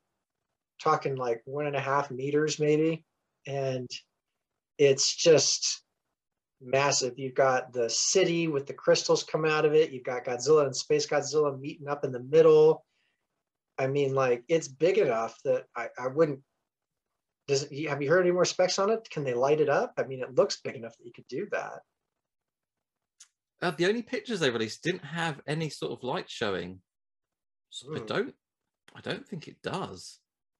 talking 0.80 1.16
like 1.16 1.42
one 1.44 1.66
and 1.66 1.76
a 1.76 1.80
half 1.80 2.10
meters 2.10 2.58
maybe, 2.58 3.04
and 3.46 3.88
it's 4.78 5.14
just 5.14 5.82
massive. 6.60 7.18
You've 7.18 7.34
got 7.34 7.72
the 7.72 7.88
city 7.88 8.48
with 8.48 8.66
the 8.66 8.74
crystals 8.74 9.22
coming 9.22 9.50
out 9.50 9.64
of 9.64 9.74
it. 9.74 9.90
You've 9.90 10.04
got 10.04 10.24
Godzilla 10.24 10.66
and 10.66 10.76
Space 10.76 11.06
Godzilla 11.06 11.58
meeting 11.58 11.88
up 11.88 12.04
in 12.04 12.12
the 12.12 12.22
middle. 12.22 12.84
I 13.78 13.86
mean, 13.86 14.14
like 14.14 14.44
it's 14.48 14.68
big 14.68 14.98
enough 14.98 15.36
that 15.44 15.64
I, 15.76 15.88
I 15.98 16.08
wouldn't. 16.08 16.40
Does 17.48 17.64
it, 17.64 17.88
have 17.88 18.02
you 18.02 18.08
heard 18.08 18.20
any 18.26 18.32
more 18.32 18.44
specs 18.44 18.78
on 18.78 18.90
it? 18.90 19.08
Can 19.10 19.24
they 19.24 19.34
light 19.34 19.60
it 19.60 19.68
up? 19.68 19.94
I 19.96 20.04
mean, 20.04 20.20
it 20.20 20.34
looks 20.34 20.60
big 20.62 20.76
enough 20.76 20.96
that 20.96 21.04
you 21.04 21.12
could 21.12 21.26
do 21.28 21.46
that. 21.50 21.80
Uh, 23.62 23.70
the 23.72 23.86
only 23.86 24.02
pictures 24.02 24.40
they 24.40 24.50
released 24.50 24.82
didn't 24.82 25.04
have 25.04 25.40
any 25.46 25.68
sort 25.68 25.92
of 25.92 26.02
light 26.02 26.30
showing, 26.30 26.80
so 27.70 27.88
mm. 27.88 27.96
I 27.96 28.00
hmm. 28.00 28.06
don't. 28.06 28.34
I 28.94 29.00
don't 29.00 29.26
think 29.26 29.48
it 29.48 29.62
does. 29.62 30.18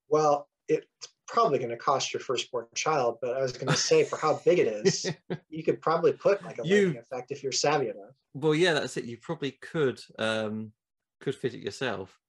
Well, 0.09 0.47
it's 0.67 0.87
probably 1.31 1.57
going 1.57 1.71
to 1.71 1.77
cost 1.77 2.13
your 2.13 2.19
firstborn 2.19 2.65
child, 2.75 3.17
but 3.21 3.37
I 3.37 3.41
was 3.41 3.53
going 3.53 3.67
to 3.67 3.77
say 3.77 4.03
for 4.03 4.17
how 4.17 4.41
big 4.45 4.59
it 4.59 4.67
is, 4.67 5.09
you 5.49 5.63
could 5.63 5.81
probably 5.81 6.11
put 6.11 6.43
like 6.43 6.59
a 6.59 6.67
you, 6.67 6.97
effect 6.99 7.31
if 7.31 7.41
you're 7.41 7.53
savvy 7.53 7.85
enough. 7.85 8.13
Well, 8.33 8.53
yeah, 8.53 8.73
that's 8.73 8.97
it. 8.97 9.05
You 9.05 9.17
probably 9.17 9.51
could 9.51 9.99
um, 10.19 10.73
could 11.21 11.35
fit 11.35 11.53
it 11.53 11.61
yourself. 11.61 12.19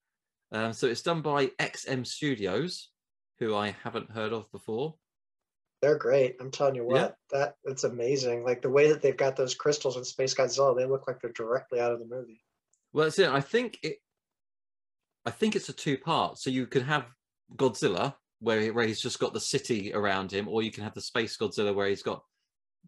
Um, 0.52 0.72
so 0.72 0.86
it's 0.86 1.02
done 1.02 1.20
by 1.20 1.46
XM 1.58 2.06
Studios, 2.06 2.90
who 3.40 3.54
I 3.56 3.74
haven't 3.82 4.10
heard 4.10 4.32
of 4.32 4.50
before. 4.52 4.94
They're 5.80 5.98
great. 5.98 6.36
I'm 6.40 6.52
telling 6.52 6.76
you 6.76 6.84
what, 6.84 6.96
yeah. 6.96 7.08
that 7.32 7.54
that's 7.64 7.84
amazing. 7.84 8.44
Like 8.44 8.62
the 8.62 8.70
way 8.70 8.88
that 8.88 9.02
they've 9.02 9.16
got 9.16 9.34
those 9.34 9.56
crystals 9.56 9.96
in 9.96 10.04
Space 10.04 10.34
Godzilla, 10.34 10.76
they 10.76 10.86
look 10.86 11.08
like 11.08 11.20
they're 11.20 11.32
directly 11.32 11.80
out 11.80 11.92
of 11.92 11.98
the 11.98 12.06
movie. 12.06 12.40
Well, 12.92 13.06
that's 13.06 13.18
it. 13.18 13.28
I 13.28 13.40
think 13.40 13.78
it. 13.82 13.96
I 15.26 15.30
think 15.30 15.56
it's 15.56 15.68
a 15.68 15.72
two 15.72 15.98
part. 15.98 16.38
So 16.38 16.50
you 16.50 16.66
could 16.66 16.82
have 16.82 17.06
Godzilla, 17.56 18.14
where 18.42 18.72
where 18.72 18.86
he's 18.86 19.00
just 19.00 19.20
got 19.20 19.32
the 19.32 19.40
city 19.40 19.92
around 19.94 20.32
him, 20.32 20.48
or 20.48 20.62
you 20.62 20.72
can 20.72 20.82
have 20.82 20.94
the 20.94 21.00
Space 21.00 21.36
Godzilla, 21.36 21.74
where 21.74 21.88
he's 21.88 22.02
got, 22.02 22.22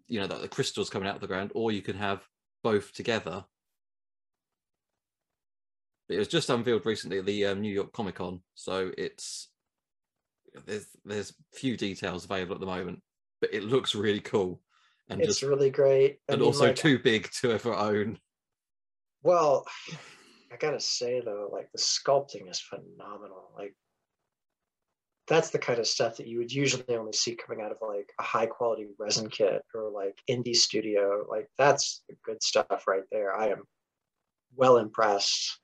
you 0.08 0.20
know, 0.20 0.26
the, 0.26 0.34
the 0.36 0.48
crystals 0.48 0.90
coming 0.90 1.08
out 1.08 1.14
of 1.14 1.20
the 1.20 1.28
ground, 1.28 1.52
or 1.54 1.70
you 1.70 1.80
can 1.80 1.96
have 1.96 2.26
both 2.62 2.92
together. 2.92 3.44
It 6.08 6.18
was 6.18 6.28
just 6.28 6.50
unveiled 6.50 6.84
recently 6.84 7.18
at 7.18 7.26
the 7.26 7.46
um, 7.46 7.60
New 7.60 7.72
York 7.72 7.92
Comic 7.92 8.16
Con, 8.16 8.40
so 8.54 8.90
it's 8.98 9.48
there's 10.66 10.88
there's 11.04 11.32
few 11.52 11.76
details 11.76 12.24
available 12.24 12.54
at 12.54 12.60
the 12.60 12.66
moment, 12.66 13.00
but 13.40 13.54
it 13.54 13.62
looks 13.62 13.94
really 13.94 14.20
cool. 14.20 14.60
And 15.08 15.20
it's 15.20 15.28
just, 15.28 15.42
really 15.42 15.70
great, 15.70 16.18
I 16.28 16.32
and 16.32 16.40
mean, 16.40 16.46
also 16.46 16.66
like, 16.66 16.76
too 16.76 16.98
big 16.98 17.30
to 17.40 17.52
ever 17.52 17.72
own. 17.74 18.18
Well, 19.22 19.66
I 20.52 20.56
gotta 20.56 20.80
say 20.80 21.20
though, 21.24 21.48
like 21.52 21.70
the 21.72 21.78
sculpting 21.78 22.50
is 22.50 22.60
phenomenal. 22.60 23.52
Like 23.56 23.74
that's 25.26 25.50
the 25.50 25.58
kind 25.58 25.78
of 25.78 25.86
stuff 25.86 26.16
that 26.16 26.26
you 26.26 26.38
would 26.38 26.52
usually 26.52 26.96
only 26.96 27.12
see 27.12 27.34
coming 27.34 27.64
out 27.64 27.72
of 27.72 27.78
like 27.80 28.10
a 28.20 28.22
high 28.22 28.46
quality 28.46 28.86
resin 28.98 29.28
kit 29.28 29.62
or 29.74 29.90
like 29.90 30.18
indie 30.28 30.54
studio. 30.54 31.24
Like 31.28 31.48
that's 31.56 32.02
good 32.24 32.42
stuff 32.42 32.84
right 32.86 33.04
there. 33.10 33.34
I 33.34 33.48
am 33.48 33.62
well 34.54 34.76
impressed. 34.76 35.58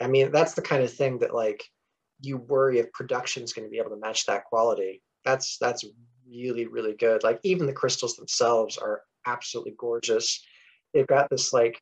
I 0.00 0.06
mean, 0.06 0.30
that's 0.30 0.54
the 0.54 0.62
kind 0.62 0.82
of 0.82 0.92
thing 0.92 1.18
that 1.18 1.34
like 1.34 1.64
you 2.20 2.36
worry 2.36 2.78
if 2.78 2.92
production 2.92 3.42
is 3.42 3.52
going 3.52 3.66
to 3.66 3.70
be 3.70 3.78
able 3.78 3.90
to 3.90 3.96
match 3.96 4.26
that 4.26 4.44
quality. 4.44 5.02
That's 5.24 5.58
that's 5.58 5.84
really 6.30 6.66
really 6.66 6.94
good. 6.94 7.24
Like 7.24 7.40
even 7.42 7.66
the 7.66 7.72
crystals 7.72 8.14
themselves 8.14 8.78
are 8.78 9.02
absolutely 9.26 9.74
gorgeous. 9.76 10.44
They've 10.94 11.06
got 11.06 11.30
this 11.30 11.52
like 11.52 11.80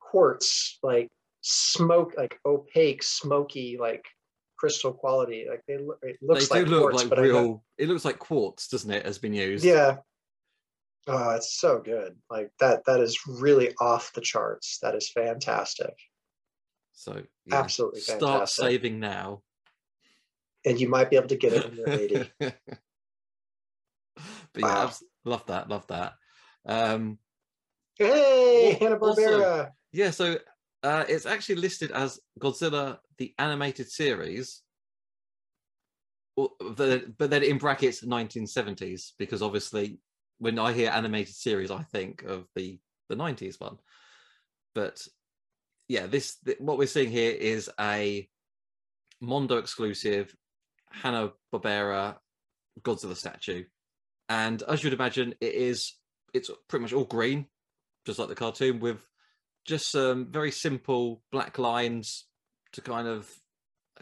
quartz 0.00 0.78
like 0.82 1.08
smoke 1.40 2.14
like 2.16 2.38
opaque 2.44 3.02
smoky 3.02 3.76
like 3.80 4.04
crystal 4.62 4.92
quality. 4.92 5.46
Like 5.50 5.64
they 5.66 5.78
look 5.78 5.98
it 6.02 6.18
looks 6.22 6.48
they 6.48 6.60
like 6.60 6.68
do 6.68 6.78
quartz, 6.78 7.02
look 7.02 7.10
like 7.10 7.20
real 7.20 7.64
it 7.78 7.88
looks 7.88 8.04
like 8.04 8.20
quartz, 8.20 8.68
doesn't 8.68 8.90
it, 8.90 9.04
has 9.04 9.18
been 9.18 9.34
used. 9.34 9.64
Yeah. 9.64 9.96
Oh, 11.08 11.30
it's 11.30 11.58
so 11.58 11.80
good. 11.80 12.14
Like 12.30 12.52
that 12.60 12.84
that 12.86 13.00
is 13.00 13.18
really 13.26 13.74
off 13.80 14.12
the 14.12 14.20
charts. 14.20 14.78
That 14.82 14.94
is 14.94 15.10
fantastic. 15.10 15.94
So 16.92 17.22
yeah, 17.46 17.56
absolutely 17.56 18.02
start 18.02 18.48
saving 18.48 19.00
now 19.00 19.42
and 20.64 20.80
you 20.80 20.88
might 20.88 21.10
be 21.10 21.16
able 21.16 21.26
to 21.26 21.36
get 21.36 21.54
it 21.54 21.68
when 21.68 21.76
you're 21.76 21.88
80. 21.88 22.30
but 22.38 22.54
wow. 24.58 24.84
yeah, 24.84 24.92
love 25.24 25.44
that, 25.46 25.68
love 25.68 25.84
that. 25.88 26.12
Um, 26.64 27.18
hey, 27.98 28.76
Hanna 28.80 28.96
Barbera. 28.96 29.72
Yeah, 29.90 30.10
so 30.10 30.38
uh, 30.82 31.04
it's 31.08 31.26
actually 31.26 31.56
listed 31.56 31.90
as 31.92 32.18
Godzilla 32.40 32.98
the 33.18 33.34
animated 33.38 33.90
series, 33.90 34.62
but 36.36 37.30
then 37.30 37.42
in 37.42 37.58
brackets 37.58 38.04
1970s 38.04 39.12
because 39.18 39.42
obviously 39.42 39.98
when 40.38 40.58
I 40.58 40.72
hear 40.72 40.90
animated 40.90 41.34
series, 41.34 41.70
I 41.70 41.82
think 41.82 42.24
of 42.24 42.46
the 42.56 42.80
the 43.08 43.14
90s 43.16 43.60
one. 43.60 43.78
But 44.74 45.06
yeah, 45.88 46.06
this 46.06 46.38
what 46.58 46.78
we're 46.78 46.86
seeing 46.86 47.10
here 47.10 47.30
is 47.30 47.70
a 47.78 48.28
Mondo 49.20 49.58
exclusive 49.58 50.34
Hanna 50.90 51.30
Barbera 51.54 52.16
Godzilla 52.80 53.16
statue, 53.16 53.64
and 54.28 54.62
as 54.62 54.82
you'd 54.82 54.94
imagine, 54.94 55.34
it 55.40 55.54
is 55.54 55.94
it's 56.34 56.50
pretty 56.68 56.82
much 56.82 56.92
all 56.92 57.04
green, 57.04 57.46
just 58.06 58.18
like 58.18 58.28
the 58.28 58.34
cartoon, 58.34 58.80
with 58.80 58.98
just 59.64 59.90
some 59.90 60.30
very 60.30 60.50
simple 60.50 61.22
black 61.30 61.58
lines 61.58 62.26
to 62.72 62.80
kind 62.80 63.06
of, 63.06 63.30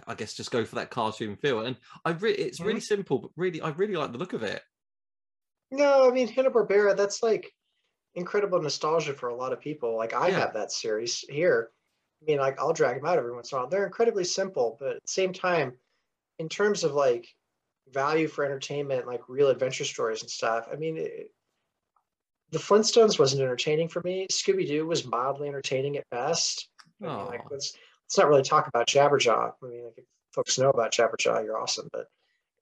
I 0.07 0.15
guess, 0.15 0.35
just 0.35 0.51
go 0.51 0.65
for 0.65 0.77
that 0.77 0.91
cartoon 0.91 1.37
feel. 1.37 1.61
And 1.61 1.77
I 2.05 2.11
re- 2.11 2.33
it's 2.33 2.59
mm-hmm. 2.59 2.69
really 2.69 2.81
simple, 2.81 3.19
but 3.19 3.31
really, 3.37 3.61
I 3.61 3.71
really 3.71 3.97
like 3.97 4.13
the 4.13 4.19
look 4.19 4.33
of 4.33 4.43
it. 4.43 4.63
No, 5.71 6.09
I 6.09 6.13
mean 6.13 6.29
Hanna 6.29 6.51
Barbera. 6.51 6.97
That's 6.97 7.23
like 7.23 7.53
incredible 8.15 8.61
nostalgia 8.61 9.15
for 9.15 9.29
a 9.29 9.37
lot 9.37 9.53
of 9.53 9.61
people. 9.61 9.97
Like 9.97 10.15
I 10.15 10.29
yeah. 10.29 10.41
have 10.41 10.55
that 10.55 10.73
series 10.73 11.25
here. 11.29 11.71
I 12.23 12.25
mean, 12.27 12.39
like 12.39 12.59
I'll 12.59 12.73
drag 12.73 12.97
them 12.97 13.07
out 13.07 13.19
every 13.19 13.33
once 13.33 13.53
in 13.53 13.57
a 13.57 13.61
while. 13.61 13.71
They're 13.71 13.87
incredibly 13.87 14.25
simple, 14.25 14.77
but 14.79 14.97
at 14.97 15.03
the 15.03 15.09
same 15.09 15.33
time, 15.33 15.75
in 16.39 16.49
terms 16.49 16.85
of 16.85 16.93
like 16.93 17.29
value 17.93 18.29
for 18.29 18.45
entertainment, 18.45 19.07
like 19.07 19.29
real 19.29 19.49
adventure 19.49 19.85
stories 19.85 20.23
and 20.23 20.31
stuff, 20.31 20.69
I 20.73 20.77
mean, 20.77 20.97
it, 20.99 21.33
the 22.51 22.59
Flintstones 22.59 23.19
wasn't 23.19 23.43
entertaining 23.43 23.89
for 23.89 24.01
me. 24.03 24.27
Scooby 24.31 24.67
Doo 24.67 24.87
was 24.87 25.07
mildly 25.07 25.49
entertaining 25.49 25.97
at 25.97 26.09
best. 26.11 26.69
I 27.03 27.07
mean, 27.07 27.27
like, 27.27 27.51
let's 27.51 27.75
let's 28.05 28.19
not 28.19 28.29
really 28.29 28.43
talk 28.43 28.67
about 28.67 28.89
Jabberjaw. 28.89 29.53
I 29.63 29.67
mean, 29.67 29.85
like, 29.85 29.95
if 29.97 30.05
folks 30.33 30.59
know 30.59 30.71
about 30.71 30.93
Jabberjaw, 30.93 31.45
you're 31.45 31.61
awesome. 31.61 31.89
But 31.93 32.07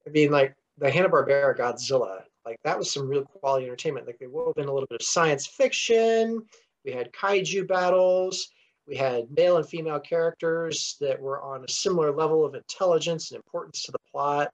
I 0.06 0.10
mean, 0.10 0.30
like 0.30 0.54
the 0.78 0.90
Hanna 0.90 1.08
Barbera 1.08 1.56
Godzilla, 1.56 2.22
like 2.44 2.58
that 2.64 2.78
was 2.78 2.92
some 2.92 3.08
real 3.08 3.24
quality 3.24 3.66
entertainment. 3.66 4.06
Like 4.06 4.18
they 4.18 4.26
wove 4.26 4.58
in 4.58 4.68
a 4.68 4.72
little 4.72 4.88
bit 4.88 5.00
of 5.00 5.06
science 5.06 5.46
fiction. 5.46 6.42
We 6.84 6.92
had 6.92 7.12
kaiju 7.12 7.66
battles 7.66 8.48
we 8.88 8.96
had 8.96 9.30
male 9.30 9.58
and 9.58 9.68
female 9.68 10.00
characters 10.00 10.96
that 11.00 11.20
were 11.20 11.42
on 11.42 11.62
a 11.62 11.68
similar 11.68 12.10
level 12.10 12.44
of 12.44 12.54
intelligence 12.54 13.30
and 13.30 13.36
importance 13.36 13.82
to 13.82 13.92
the 13.92 13.98
plot. 14.10 14.50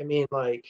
I 0.00 0.02
mean, 0.02 0.26
like, 0.32 0.66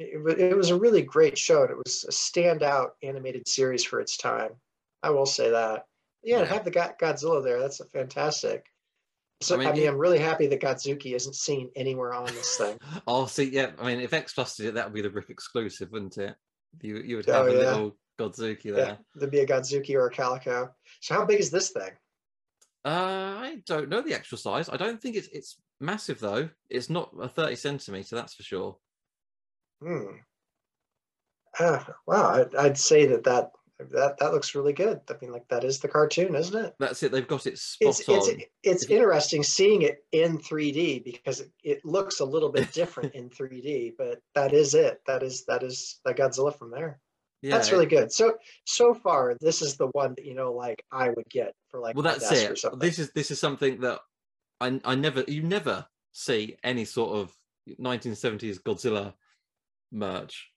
it, 0.00 0.40
it 0.40 0.56
was 0.56 0.70
a 0.70 0.78
really 0.78 1.02
great 1.02 1.36
show, 1.36 1.62
and 1.62 1.70
it 1.70 1.76
was 1.76 2.04
a 2.08 2.12
standout 2.12 2.90
animated 3.02 3.46
series 3.46 3.84
for 3.84 4.00
its 4.00 4.16
time. 4.16 4.50
I 5.02 5.10
will 5.10 5.26
say 5.26 5.50
that. 5.50 5.84
Yeah, 6.22 6.40
yeah. 6.40 6.44
have 6.46 6.64
the 6.64 6.70
Godzilla 6.70 7.42
there. 7.42 7.60
That's 7.60 7.80
a 7.80 7.84
fantastic. 7.86 8.66
So 9.42 9.54
I 9.54 9.58
mean, 9.58 9.68
I 9.68 9.72
mean, 9.72 9.88
I'm 9.88 9.96
really 9.96 10.18
happy 10.18 10.46
that 10.48 10.60
Godzooky 10.60 11.14
isn't 11.14 11.34
seen 11.34 11.70
anywhere 11.74 12.12
on 12.12 12.26
this 12.26 12.56
thing. 12.56 12.78
oh, 13.06 13.24
see, 13.26 13.44
yeah. 13.44 13.70
I 13.78 13.86
mean, 13.86 14.00
if 14.00 14.12
X 14.12 14.34
Plus 14.34 14.56
did 14.56 14.66
it, 14.66 14.74
that 14.74 14.86
would 14.86 14.94
be 14.94 15.00
the 15.00 15.10
RIP 15.10 15.30
exclusive, 15.30 15.90
wouldn't 15.90 16.18
it? 16.18 16.34
You 16.82 16.98
you 16.98 17.16
would 17.16 17.26
have 17.26 17.46
oh, 17.46 17.48
a 17.48 17.52
yeah. 17.52 17.70
little 17.70 17.96
Godzooky 18.18 18.74
there. 18.74 18.86
Yeah, 18.86 18.96
there'd 19.14 19.30
be 19.30 19.40
a 19.40 19.46
Godzooky 19.46 19.94
or 19.94 20.06
a 20.06 20.10
Calico. 20.10 20.70
So 21.00 21.14
how 21.14 21.24
big 21.24 21.40
is 21.40 21.50
this 21.50 21.70
thing? 21.70 21.90
Uh, 22.84 22.88
I 22.88 23.62
don't 23.66 23.88
know 23.88 24.02
the 24.02 24.14
actual 24.14 24.38
size. 24.38 24.68
I 24.68 24.76
don't 24.76 25.00
think 25.00 25.16
it's 25.16 25.28
it's 25.28 25.58
massive 25.80 26.20
though. 26.20 26.50
It's 26.68 26.90
not 26.90 27.10
a 27.20 27.28
thirty 27.28 27.56
centimeter, 27.56 28.16
that's 28.16 28.34
for 28.34 28.42
sure. 28.42 28.76
Hmm. 29.82 30.16
Uh, 31.58 31.82
wow, 32.06 32.30
I'd, 32.30 32.54
I'd 32.54 32.78
say 32.78 33.06
that 33.06 33.24
that 33.24 33.50
that 33.92 34.18
that 34.18 34.32
looks 34.32 34.54
really 34.54 34.72
good. 34.72 35.00
I 35.08 35.14
mean, 35.20 35.32
like 35.32 35.48
that 35.48 35.64
is 35.64 35.80
the 35.80 35.88
cartoon, 35.88 36.34
isn't 36.34 36.64
it? 36.64 36.74
That's 36.78 37.02
it. 37.02 37.12
They've 37.12 37.26
got 37.26 37.46
it 37.46 37.58
spot 37.58 38.00
it's, 38.00 38.08
on. 38.08 38.16
It's, 38.18 38.44
it's 38.62 38.84
interesting 38.84 39.42
seeing 39.42 39.82
it 39.82 40.04
in 40.12 40.38
3D 40.38 41.04
because 41.04 41.40
it, 41.40 41.50
it 41.62 41.84
looks 41.84 42.20
a 42.20 42.24
little 42.24 42.50
bit 42.50 42.72
different 42.72 43.14
in 43.14 43.30
3D, 43.30 43.94
but 43.96 44.20
that 44.34 44.52
is 44.52 44.74
it. 44.74 45.00
That 45.06 45.22
is 45.22 45.44
that 45.46 45.62
is 45.62 46.00
the 46.04 46.14
Godzilla 46.14 46.56
from 46.56 46.70
there. 46.70 47.00
Yeah, 47.42 47.52
that's 47.52 47.72
really 47.72 47.86
good. 47.86 48.12
So 48.12 48.36
so 48.64 48.92
far, 48.92 49.36
this 49.40 49.62
is 49.62 49.76
the 49.76 49.88
one 49.88 50.14
that 50.16 50.26
you 50.26 50.34
know, 50.34 50.52
like 50.52 50.84
I 50.92 51.08
would 51.08 51.28
get 51.30 51.54
for 51.68 51.80
like. 51.80 51.96
Well, 51.96 52.02
that's 52.02 52.30
it. 52.30 52.60
This 52.78 52.98
is 52.98 53.10
this 53.12 53.30
is 53.30 53.40
something 53.40 53.80
that 53.80 54.00
I 54.60 54.80
I 54.84 54.94
never 54.94 55.24
you 55.26 55.42
never 55.42 55.86
see 56.12 56.56
any 56.62 56.84
sort 56.84 57.16
of 57.16 57.34
1970s 57.80 58.60
Godzilla 58.60 59.14
merch. 59.90 60.50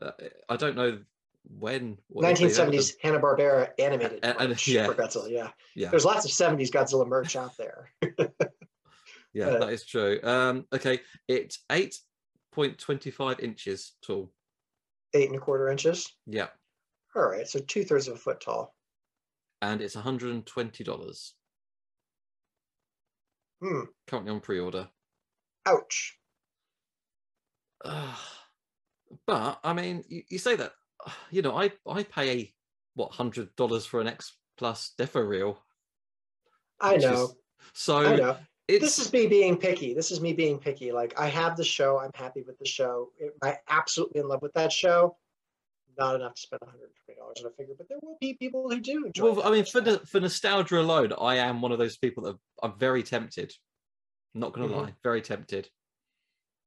Uh, 0.00 0.12
I 0.48 0.56
don't 0.56 0.76
know 0.76 1.00
when. 1.44 1.98
what 2.08 2.22
they- 2.22 2.34
they 2.34 2.54
haven't 2.54 2.74
1970s 2.74 2.96
Hanna 3.02 3.20
Barbera 3.20 3.70
animated 3.78 4.20
And- 4.22 4.36
and- 4.40 4.66
yeah. 4.66 4.86
for 4.86 4.94
Godzilla. 4.94 5.30
Yeah, 5.30 5.52
Yeah, 5.74 5.90
there's 5.90 6.04
lots 6.04 6.24
of 6.24 6.30
70s 6.32 6.70
Godzilla 6.70 7.06
merch 7.06 7.36
out 7.36 7.56
there. 7.56 7.92
yeah, 9.32 9.46
uh, 9.48 9.58
that 9.60 9.72
is 9.72 9.84
true. 9.86 10.20
Um, 10.22 10.66
okay, 10.72 11.00
it's 11.28 11.60
eight 11.70 11.96
point 12.52 12.78
twenty 12.78 13.10
five 13.10 13.40
inches 13.40 13.92
tall. 14.02 14.32
Eight 15.14 15.28
and 15.28 15.36
a 15.36 15.40
quarter 15.40 15.68
inches. 15.68 16.06
Yeah, 16.26 16.48
All 17.16 17.26
right, 17.28 17.46
so 17.48 17.58
two 17.60 17.84
thirds 17.84 18.08
of 18.08 18.14
a 18.14 18.18
foot 18.18 18.40
tall. 18.40 18.74
and 19.62 19.80
it's 19.80 19.94
one 19.94 20.04
hundred 20.04 20.32
and 20.34 20.46
twenty 20.46 20.82
dollars 20.84 21.34
Hmm. 23.62 23.82
currently 24.06 24.32
on 24.32 24.40
pre 24.40 24.58
order. 24.58 24.88
Ouch. 25.66 26.18
Uh, 27.84 28.16
but 29.26 29.60
I 29.64 29.72
mean, 29.72 30.04
you, 30.08 30.22
you 30.28 30.38
say 30.38 30.56
that, 30.56 30.72
you 31.30 31.42
know, 31.42 31.56
I 31.56 31.72
I 31.88 32.02
pay 32.04 32.54
what 32.94 33.12
hundred 33.12 33.54
dollars 33.56 33.86
for 33.86 34.00
an 34.00 34.06
X 34.08 34.36
Plus 34.56 34.92
Defo 34.98 35.26
Real. 35.26 35.58
I 36.80 36.94
which 36.94 37.04
is- 37.04 37.10
know. 37.10 37.30
So 37.74 37.98
I 37.98 38.16
know. 38.16 38.36
it's 38.68 38.82
This 38.84 38.98
is 38.98 39.12
me 39.12 39.26
being 39.26 39.56
picky. 39.58 39.92
This 39.94 40.10
is 40.10 40.20
me 40.20 40.32
being 40.32 40.58
picky. 40.58 40.92
Like 40.92 41.18
I 41.18 41.26
have 41.28 41.56
the 41.56 41.64
show. 41.64 41.98
I'm 41.98 42.10
happy 42.14 42.42
with 42.42 42.58
the 42.58 42.66
show. 42.66 43.10
Am 43.22 43.30
I 43.42 43.58
absolutely 43.68 44.20
in 44.20 44.28
love 44.28 44.40
with 44.42 44.54
that 44.54 44.72
show? 44.72 45.16
Not 45.98 46.14
enough 46.14 46.34
to 46.34 46.40
spend 46.40 46.60
120 46.62 47.18
dollars 47.18 47.40
on 47.44 47.46
a 47.50 47.54
figure, 47.54 47.74
but 47.76 47.88
there 47.88 47.98
will 48.02 48.16
be 48.20 48.32
people 48.34 48.70
who 48.70 48.80
do 48.80 49.04
enjoy. 49.06 49.32
well. 49.32 49.42
I 49.46 49.50
mean, 49.50 49.64
for 49.66 49.80
the, 49.82 49.98
for 50.06 50.20
nostalgia 50.20 50.80
alone, 50.80 51.12
I 51.20 51.36
am 51.36 51.60
one 51.60 51.72
of 51.72 51.78
those 51.78 51.98
people 51.98 52.22
that 52.24 52.36
I'm 52.62 52.78
very 52.78 53.02
tempted. 53.02 53.52
Not 54.34 54.52
gonna 54.54 54.68
Mhm. 54.68 54.76
lie, 54.76 54.94
very 55.02 55.20
tempted. 55.20 55.68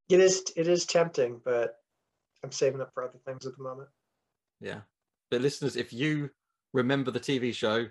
it 0.09 0.19
is 0.19 0.43
it 0.55 0.67
is 0.67 0.85
tempting, 0.85 1.41
but 1.43 1.75
I'm 2.43 2.51
saving 2.51 2.81
up 2.81 2.91
for 2.93 3.03
other 3.03 3.19
things 3.25 3.45
at 3.45 3.55
the 3.57 3.63
moment. 3.63 3.89
Yeah. 4.59 4.81
But 5.31 5.41
listeners, 5.41 5.75
if 5.75 5.93
you 5.93 6.29
remember 6.73 7.11
the 7.11 7.19
TV 7.19 7.53
show 7.53 7.87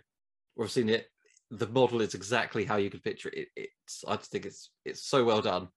or 0.56 0.64
have 0.64 0.70
seen 0.70 0.88
it, 0.88 1.08
the 1.50 1.66
model 1.68 2.00
is 2.00 2.14
exactly 2.14 2.64
how 2.64 2.76
you 2.76 2.90
could 2.90 3.02
picture 3.02 3.28
it. 3.30 3.48
it 3.56 3.68
it's 3.86 4.04
I 4.06 4.16
just 4.16 4.30
think 4.30 4.46
it's 4.46 4.70
it's 4.84 5.04
so 5.04 5.24
well 5.24 5.42
done. 5.42 5.68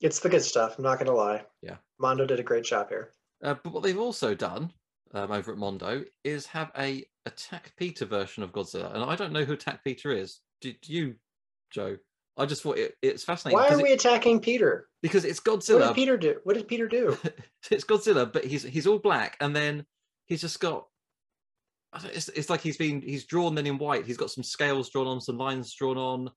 It's 0.00 0.20
the 0.20 0.28
good 0.28 0.42
stuff. 0.42 0.78
I'm 0.78 0.84
not 0.84 0.98
gonna 0.98 1.14
lie. 1.14 1.44
Yeah. 1.62 1.76
Mondo 1.98 2.24
did 2.24 2.40
a 2.40 2.44
great 2.44 2.64
job 2.64 2.88
here. 2.88 3.12
Uh, 3.42 3.54
but 3.62 3.72
what 3.72 3.82
they've 3.82 3.98
also 3.98 4.34
done 4.34 4.72
um, 5.14 5.30
over 5.30 5.52
at 5.52 5.58
Mondo 5.58 6.04
is 6.24 6.46
have 6.46 6.70
a 6.78 7.04
Attack 7.26 7.72
Peter 7.76 8.06
version 8.06 8.42
of 8.42 8.52
Godzilla, 8.52 8.94
and 8.94 9.04
I 9.04 9.16
don't 9.16 9.32
know 9.32 9.44
who 9.44 9.52
Attack 9.52 9.84
Peter 9.84 10.12
is. 10.12 10.40
Do 10.60 10.72
you, 10.86 11.16
Joe? 11.70 11.98
I 12.38 12.46
just 12.46 12.62
thought 12.62 12.78
it, 12.78 12.94
it's 13.02 13.24
fascinating 13.24 13.58
Why 13.58 13.68
are 13.68 13.82
we 13.82 13.90
it- 13.90 13.94
attacking 14.00 14.40
Peter? 14.40 14.86
because 15.02 15.24
it's 15.24 15.40
Godzilla. 15.40 15.80
What 15.80 15.86
did 15.88 15.94
Peter 15.94 16.16
do? 16.16 16.36
What 16.44 16.54
did 16.54 16.68
Peter 16.68 16.88
do? 16.88 17.16
it's 17.70 17.84
Godzilla, 17.84 18.32
but 18.32 18.44
he's 18.44 18.62
he's 18.62 18.86
all 18.86 18.98
black, 18.98 19.36
and 19.40 19.54
then 19.54 19.84
he's 20.26 20.40
just 20.40 20.60
got. 20.60 20.86
It's, 22.04 22.28
it's 22.28 22.50
like 22.50 22.60
he's 22.60 22.76
been 22.76 23.00
he's 23.00 23.24
drawn 23.24 23.54
then 23.54 23.66
in 23.66 23.78
white. 23.78 24.04
He's 24.06 24.16
got 24.18 24.30
some 24.30 24.44
scales 24.44 24.90
drawn 24.90 25.06
on, 25.06 25.20
some 25.20 25.38
lines 25.38 25.72
drawn 25.74 25.96
on. 25.96 26.30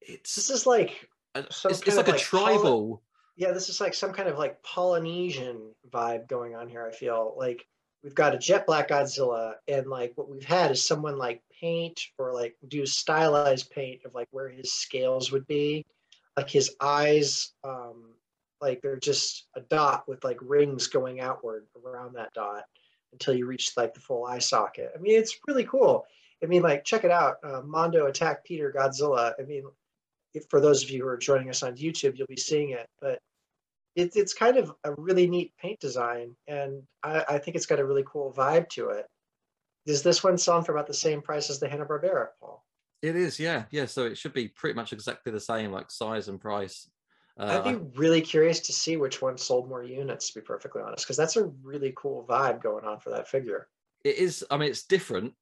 It's 0.00 0.34
This 0.34 0.50
is 0.50 0.66
like 0.66 1.08
some 1.50 1.70
it's, 1.72 1.82
it's 1.82 1.96
like 1.96 2.08
a 2.08 2.12
like 2.12 2.24
poly- 2.24 2.54
tribal. 2.56 3.02
yeah, 3.36 3.52
this 3.52 3.68
is 3.68 3.80
like 3.80 3.94
some 3.94 4.12
kind 4.12 4.28
of 4.28 4.38
like 4.38 4.62
Polynesian 4.62 5.72
vibe 5.90 6.28
going 6.28 6.54
on 6.54 6.68
here. 6.68 6.86
I 6.86 6.94
feel 6.94 7.34
like 7.38 7.66
we've 8.02 8.14
got 8.14 8.34
a 8.34 8.38
jet 8.38 8.66
black 8.66 8.88
Godzilla, 8.88 9.54
and 9.66 9.86
like 9.86 10.12
what 10.16 10.28
we've 10.28 10.44
had 10.44 10.70
is 10.70 10.86
someone 10.86 11.18
like 11.18 11.42
paint 11.60 12.00
or 12.18 12.32
like 12.32 12.56
do 12.68 12.86
stylized 12.86 13.70
paint 13.70 14.00
of 14.04 14.14
like 14.14 14.28
where 14.30 14.48
his 14.48 14.72
scales 14.72 15.32
would 15.32 15.46
be, 15.46 15.84
like 16.36 16.48
his 16.48 16.76
eyes, 16.80 17.52
um, 17.64 18.14
like 18.60 18.80
they're 18.82 18.96
just 18.96 19.46
a 19.56 19.60
dot 19.60 20.04
with 20.08 20.24
like 20.24 20.38
rings 20.40 20.86
going 20.86 21.20
outward 21.20 21.66
around 21.84 22.14
that 22.14 22.32
dot 22.34 22.64
until 23.12 23.34
you 23.34 23.46
reach 23.46 23.72
like 23.76 23.94
the 23.94 24.00
full 24.00 24.24
eye 24.24 24.38
socket. 24.38 24.92
I 24.94 25.00
mean, 25.00 25.18
it's 25.18 25.38
really 25.46 25.64
cool. 25.64 26.06
I 26.42 26.46
mean, 26.46 26.62
like 26.62 26.84
check 26.84 27.04
it 27.04 27.10
out, 27.10 27.36
uh, 27.42 27.62
Mondo 27.64 28.06
Attack 28.06 28.44
Peter 28.44 28.72
Godzilla. 28.76 29.32
I 29.40 29.42
mean, 29.42 29.64
if, 30.34 30.44
for 30.48 30.60
those 30.60 30.84
of 30.84 30.90
you 30.90 31.02
who 31.02 31.08
are 31.08 31.16
joining 31.16 31.48
us 31.48 31.62
on 31.62 31.76
YouTube, 31.76 32.16
you'll 32.16 32.28
be 32.28 32.36
seeing 32.36 32.70
it, 32.70 32.88
but 33.00 33.18
it's 33.98 34.16
it's 34.16 34.32
kind 34.32 34.56
of 34.56 34.72
a 34.84 34.94
really 34.96 35.28
neat 35.28 35.52
paint 35.60 35.80
design, 35.80 36.36
and 36.46 36.82
I, 37.02 37.24
I 37.28 37.38
think 37.38 37.56
it's 37.56 37.66
got 37.66 37.80
a 37.80 37.84
really 37.84 38.04
cool 38.06 38.32
vibe 38.32 38.68
to 38.70 38.90
it. 38.90 39.06
Is 39.86 40.02
this 40.02 40.22
one 40.22 40.38
selling 40.38 40.64
for 40.64 40.72
about 40.72 40.86
the 40.86 40.94
same 40.94 41.20
price 41.20 41.50
as 41.50 41.58
the 41.58 41.68
Hanna 41.68 41.84
Barbera, 41.84 42.28
Paul? 42.40 42.64
It 43.02 43.16
is, 43.16 43.40
yeah, 43.40 43.64
yeah. 43.70 43.86
So 43.86 44.04
it 44.04 44.16
should 44.16 44.32
be 44.32 44.48
pretty 44.48 44.76
much 44.76 44.92
exactly 44.92 45.32
the 45.32 45.40
same, 45.40 45.72
like 45.72 45.90
size 45.90 46.28
and 46.28 46.40
price. 46.40 46.88
Uh, 47.38 47.62
I'd 47.64 47.64
be 47.64 47.98
really 47.98 48.20
curious 48.20 48.60
to 48.60 48.72
see 48.72 48.96
which 48.96 49.20
one 49.22 49.38
sold 49.38 49.68
more 49.68 49.82
units, 49.82 50.32
to 50.32 50.40
be 50.40 50.44
perfectly 50.44 50.82
honest, 50.82 51.04
because 51.04 51.16
that's 51.16 51.36
a 51.36 51.44
really 51.62 51.92
cool 51.96 52.24
vibe 52.28 52.62
going 52.62 52.84
on 52.84 53.00
for 53.00 53.10
that 53.10 53.28
figure. 53.28 53.68
it 54.04 54.16
is. 54.16 54.44
I 54.50 54.58
mean, 54.58 54.70
it's 54.70 54.84
different. 54.84 55.34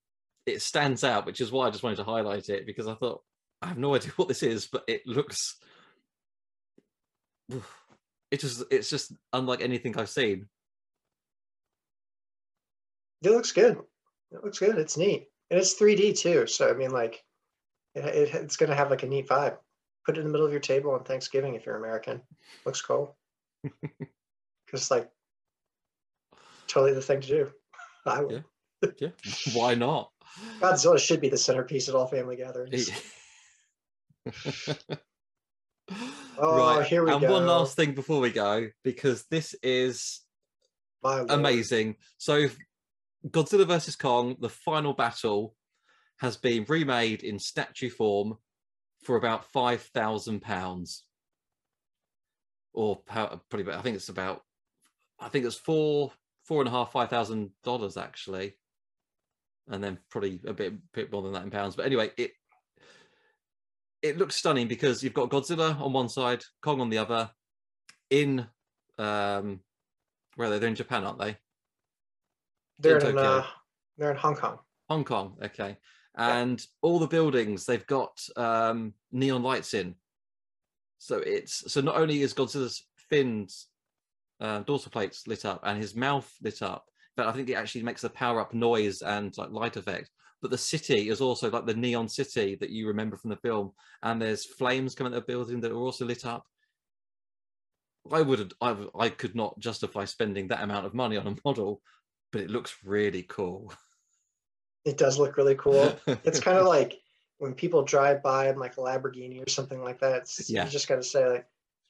It 0.46 0.62
stands 0.62 1.04
out, 1.04 1.26
which 1.26 1.40
is 1.40 1.52
why 1.52 1.66
I 1.66 1.70
just 1.70 1.82
wanted 1.82 1.96
to 1.96 2.04
highlight 2.04 2.48
it 2.48 2.66
because 2.66 2.86
I 2.86 2.94
thought 2.94 3.22
I 3.60 3.66
have 3.66 3.78
no 3.78 3.94
idea 3.94 4.12
what 4.16 4.28
this 4.28 4.42
is, 4.42 4.66
but 4.66 4.84
it 4.86 5.02
looks. 5.06 5.56
It 8.30 8.40
just 8.40 8.64
it's 8.70 8.90
just 8.90 9.12
unlike 9.32 9.60
anything 9.60 9.96
I've 9.98 10.08
seen. 10.08 10.48
It 13.22 13.30
looks 13.30 13.52
good. 13.52 13.78
It 14.32 14.44
looks 14.44 14.58
good. 14.58 14.78
It's 14.78 14.96
neat, 14.96 15.28
and 15.50 15.58
it's 15.58 15.80
3D 15.80 16.18
too. 16.18 16.46
So 16.46 16.68
I 16.68 16.74
mean, 16.74 16.90
like, 16.90 17.22
it, 17.94 18.04
it, 18.04 18.34
it's 18.34 18.56
going 18.56 18.70
to 18.70 18.76
have 18.76 18.90
like 18.90 19.02
a 19.02 19.06
neat 19.06 19.28
vibe. 19.28 19.56
Put 20.04 20.16
it 20.16 20.20
in 20.20 20.26
the 20.26 20.32
middle 20.32 20.46
of 20.46 20.52
your 20.52 20.60
table 20.60 20.92
on 20.92 21.04
Thanksgiving 21.04 21.54
if 21.54 21.66
you're 21.66 21.76
American. 21.76 22.20
Looks 22.64 22.82
cool. 22.82 23.16
Because 24.66 24.90
like, 24.90 25.08
totally 26.66 26.92
the 26.92 27.00
thing 27.00 27.20
to 27.20 27.28
do. 27.28 27.50
I 28.06 28.20
would. 28.22 28.32
Yeah. 28.32 28.40
Yeah, 28.98 29.08
why 29.54 29.74
not? 29.74 30.10
Godzilla 30.60 30.98
should 30.98 31.20
be 31.20 31.30
the 31.30 31.38
centerpiece 31.38 31.88
at 31.88 31.94
all 31.94 32.06
family 32.06 32.36
gatherings. 32.36 32.90
Oh, 36.38 36.80
here 36.80 37.04
we 37.04 37.10
go. 37.10 37.16
and 37.18 37.28
one 37.28 37.46
last 37.46 37.76
thing 37.76 37.92
before 37.94 38.20
we 38.20 38.30
go, 38.30 38.68
because 38.84 39.24
this 39.30 39.54
is 39.62 40.22
amazing. 41.28 41.96
So, 42.18 42.48
Godzilla 43.28 43.66
versus 43.66 43.96
Kong, 43.96 44.36
the 44.40 44.48
final 44.48 44.92
battle, 44.92 45.54
has 46.18 46.36
been 46.36 46.64
remade 46.68 47.22
in 47.22 47.38
statue 47.38 47.90
form 47.90 48.38
for 49.02 49.16
about 49.16 49.44
five 49.52 49.82
thousand 49.82 50.40
pounds, 50.42 51.04
or 52.72 52.96
probably. 53.06 53.62
about- 53.62 53.78
I 53.78 53.82
think 53.82 53.96
it's 53.96 54.08
about. 54.08 54.42
I 55.18 55.28
think 55.28 55.44
it's 55.46 55.56
four, 55.56 56.12
four 56.44 56.60
and 56.60 56.68
a 56.68 56.72
half, 56.72 56.92
five 56.92 57.08
thousand 57.10 57.50
dollars 57.64 57.96
actually, 57.96 58.56
and 59.68 59.82
then 59.82 59.98
probably 60.10 60.40
a 60.46 60.52
bit, 60.52 60.74
bit 60.92 61.10
more 61.12 61.22
than 61.22 61.32
that 61.32 61.42
in 61.44 61.50
pounds. 61.50 61.74
But 61.76 61.86
anyway, 61.86 62.10
it 62.16 62.32
it 64.02 64.18
looks 64.18 64.36
stunning 64.36 64.68
because 64.68 65.02
you've 65.02 65.14
got 65.14 65.30
Godzilla 65.30 65.80
on 65.80 65.92
one 65.92 66.08
side, 66.08 66.42
Kong 66.62 66.80
on 66.80 66.90
the 66.90 66.98
other, 66.98 67.30
in 68.10 68.46
um, 68.98 69.60
where 70.36 70.48
are 70.48 70.50
they? 70.50 70.58
They're 70.58 70.68
in 70.68 70.74
Japan, 70.74 71.04
aren't 71.04 71.18
they? 71.18 71.36
They're 72.78 72.98
in 72.98 73.06
in, 73.08 73.18
uh, 73.18 73.44
they're 73.96 74.12
in 74.12 74.16
Hong 74.16 74.36
Kong. 74.36 74.58
Hong 74.88 75.04
Kong, 75.04 75.36
okay. 75.42 75.76
And 76.16 76.64
all 76.82 76.98
the 76.98 77.06
buildings 77.06 77.66
they've 77.66 77.86
got 77.86 78.18
um, 78.36 78.94
neon 79.12 79.42
lights 79.42 79.74
in. 79.74 79.94
So 80.98 81.18
it's 81.18 81.70
so 81.72 81.80
not 81.80 81.96
only 81.96 82.22
is 82.22 82.34
Godzilla's 82.34 82.86
fins, 82.96 83.66
uh, 84.40 84.60
dorsal 84.60 84.90
plates 84.90 85.26
lit 85.26 85.44
up 85.44 85.60
and 85.64 85.78
his 85.78 85.94
mouth 85.94 86.30
lit 86.42 86.62
up, 86.62 86.86
but 87.16 87.26
I 87.26 87.32
think 87.32 87.48
it 87.48 87.54
actually 87.54 87.82
makes 87.82 88.04
a 88.04 88.10
power 88.10 88.40
up 88.40 88.54
noise 88.54 89.02
and 89.02 89.36
like 89.36 89.50
light 89.50 89.76
effect. 89.76 90.10
But 90.42 90.50
the 90.50 90.58
city 90.58 91.08
is 91.08 91.20
also 91.20 91.50
like 91.50 91.66
the 91.66 91.74
neon 91.74 92.08
city 92.08 92.56
that 92.56 92.70
you 92.70 92.88
remember 92.88 93.16
from 93.16 93.30
the 93.30 93.36
film, 93.36 93.72
and 94.02 94.20
there's 94.20 94.44
flames 94.44 94.94
coming 94.94 95.12
out 95.12 95.18
of 95.18 95.26
the 95.26 95.32
building 95.32 95.60
that 95.60 95.72
are 95.72 95.76
also 95.76 96.04
lit 96.04 96.26
up. 96.26 96.46
I 98.12 98.22
would 98.22 98.52
I, 98.60 98.76
I 98.98 99.08
could 99.08 99.34
not 99.34 99.58
justify 99.58 100.04
spending 100.04 100.48
that 100.48 100.62
amount 100.62 100.86
of 100.86 100.94
money 100.94 101.16
on 101.16 101.26
a 101.26 101.36
model, 101.44 101.80
but 102.32 102.42
it 102.42 102.50
looks 102.50 102.76
really 102.84 103.22
cool. 103.22 103.72
It 104.84 104.98
does 104.98 105.18
look 105.18 105.36
really 105.36 105.56
cool. 105.56 105.98
it's 106.06 106.38
kind 106.38 106.58
of 106.58 106.66
like 106.66 107.00
when 107.38 107.54
people 107.54 107.82
drive 107.82 108.22
by 108.22 108.48
in 108.48 108.58
like 108.58 108.76
a 108.76 108.80
Lamborghini 108.80 109.44
or 109.44 109.48
something 109.48 109.82
like 109.82 110.00
that. 110.00 110.22
It's, 110.22 110.48
Yeah. 110.48 110.64
You 110.64 110.70
just 110.70 110.88
got 110.88 110.96
to 110.96 111.02
say 111.02 111.28
like, 111.28 111.46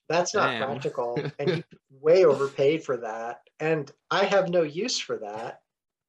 that's 0.08 0.34
not 0.34 0.52
Damn. 0.52 0.68
practical, 0.68 1.18
and 1.38 1.56
you 1.56 1.64
way 2.00 2.24
overpaid 2.24 2.84
for 2.84 2.96
that, 2.98 3.40
and 3.58 3.90
I 4.10 4.24
have 4.24 4.48
no 4.48 4.62
use 4.62 4.98
for 4.98 5.18
that. 5.18 5.62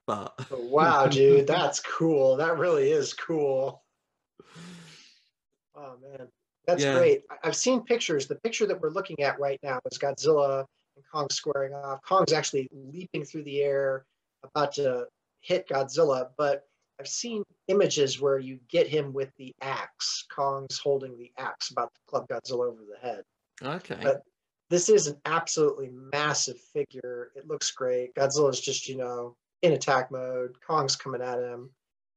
But 0.08 0.34
But 0.38 0.48
oh, 0.52 0.68
wow, 0.70 1.08
dude, 1.08 1.46
that's 1.46 1.80
cool. 1.82 2.38
That 2.38 2.58
really 2.58 2.90
is 2.92 3.14
cool. 3.14 3.84
Oh 5.80 5.96
man, 6.02 6.28
that's 6.66 6.82
Yeah. 6.84 6.98
great. 6.98 7.24
I've 7.44 7.56
seen 7.56 7.84
pictures. 7.84 8.28
The 8.28 8.40
picture 8.40 8.66
that 8.66 8.82
we're 8.82 8.90
looking 8.90 9.22
at 9.22 9.40
right 9.40 9.60
now 9.62 9.80
is 9.92 10.00
Godzilla 10.00 10.66
and 10.96 11.06
Kong 11.12 11.28
squaring 11.30 11.74
off. 11.76 12.02
Kong's 12.02 12.34
actually 12.34 12.68
leaping 12.72 13.24
through 13.24 13.44
the 13.44 13.62
air, 13.62 14.04
about 14.44 14.72
to 14.74 15.08
hit 15.42 15.68
Godzilla, 15.70 16.30
but 16.36 16.68
I've 17.00 17.08
seen 17.08 17.44
images 17.68 18.20
where 18.20 18.40
you 18.40 18.60
get 18.70 18.88
him 18.88 19.14
with 19.14 19.30
the 19.38 19.54
axe. 19.62 20.26
Kong's 20.36 20.80
holding 20.80 21.16
the 21.16 21.32
axe 21.38 21.70
about 21.70 21.94
to 21.94 22.00
club 22.08 22.28
Godzilla 22.28 22.68
over 22.72 22.82
the 22.92 22.98
head. 23.08 23.24
Okay. 23.62 24.00
But 24.02 24.24
this 24.72 24.90
is 24.90 25.06
an 25.06 25.22
absolutely 25.26 25.90
massive 26.12 26.60
figure. 26.60 27.32
It 27.36 27.48
looks 27.48 27.70
great. 27.70 28.16
Godzilla's 28.16 28.60
just, 28.60 28.90
you 28.90 28.98
know, 28.98 29.36
in 29.62 29.74
attack 29.74 30.12
mode. 30.12 30.56
Kong's 30.66 30.96
coming 30.96 31.22
at 31.22 31.40
him. 31.40 31.70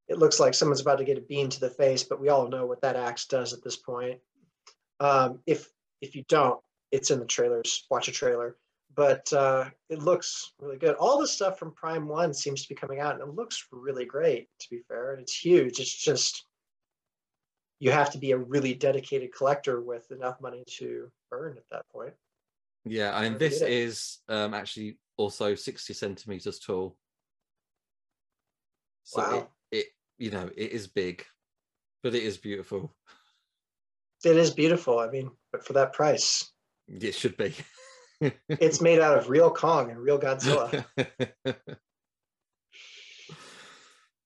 It 0.08 0.18
looks 0.18 0.40
like 0.40 0.54
someone's 0.54 0.80
about 0.80 0.98
to 0.98 1.04
get 1.04 1.18
a 1.18 1.22
beam 1.22 1.48
to 1.48 1.60
the 1.60 1.70
face, 1.70 2.02
but 2.02 2.20
we 2.20 2.28
all 2.28 2.48
know 2.48 2.66
what 2.66 2.80
that 2.82 2.96
axe 2.96 3.26
does 3.26 3.52
at 3.52 3.62
this 3.62 3.76
point. 3.76 4.18
Um, 4.98 5.40
if 5.46 5.68
if 6.00 6.16
you 6.16 6.24
don't, 6.28 6.60
it's 6.90 7.10
in 7.10 7.20
the 7.20 7.26
trailers. 7.26 7.86
Watch 7.90 8.08
a 8.08 8.12
trailer. 8.12 8.56
But 8.96 9.32
uh, 9.32 9.70
it 9.88 10.00
looks 10.00 10.52
really 10.58 10.76
good. 10.76 10.96
All 10.96 11.20
the 11.20 11.28
stuff 11.28 11.58
from 11.58 11.72
Prime 11.72 12.08
One 12.08 12.34
seems 12.34 12.62
to 12.62 12.68
be 12.68 12.74
coming 12.74 12.98
out, 12.98 13.14
and 13.14 13.22
it 13.22 13.34
looks 13.34 13.68
really 13.70 14.04
great. 14.04 14.48
To 14.60 14.66
be 14.70 14.80
fair, 14.88 15.12
and 15.12 15.22
it's 15.22 15.36
huge. 15.36 15.78
It's 15.78 15.94
just 15.94 16.44
you 17.78 17.92
have 17.92 18.10
to 18.10 18.18
be 18.18 18.32
a 18.32 18.36
really 18.36 18.74
dedicated 18.74 19.34
collector 19.34 19.80
with 19.80 20.10
enough 20.10 20.40
money 20.40 20.64
to 20.78 21.10
earn 21.32 21.56
at 21.56 21.64
that 21.70 21.88
point. 21.88 22.12
Yeah, 22.84 23.16
I 23.16 23.22
mean, 23.22 23.38
this 23.38 23.62
is 23.62 24.18
um, 24.28 24.54
actually 24.54 24.98
also 25.16 25.54
60 25.54 25.92
centimeters 25.94 26.58
tall. 26.58 26.96
So 29.04 29.20
Wow. 29.22 29.48
it, 29.70 29.76
it, 29.78 29.86
you 30.18 30.30
know, 30.30 30.50
it 30.56 30.70
is 30.72 30.86
big, 30.86 31.24
but 32.02 32.14
it 32.14 32.22
is 32.22 32.36
beautiful. 32.38 32.94
It 34.24 34.36
is 34.36 34.50
beautiful. 34.50 34.98
I 34.98 35.08
mean, 35.10 35.30
but 35.52 35.64
for 35.64 35.72
that 35.74 35.92
price, 35.92 36.52
It 36.88 37.14
should 37.14 37.36
be. 37.36 37.54
it's 38.48 38.80
made 38.80 39.00
out 39.00 39.16
of 39.16 39.30
real 39.30 39.50
Kong 39.50 39.90
and 39.90 39.98
real 39.98 40.18
Godzilla. 40.18 40.84
It 40.96 41.16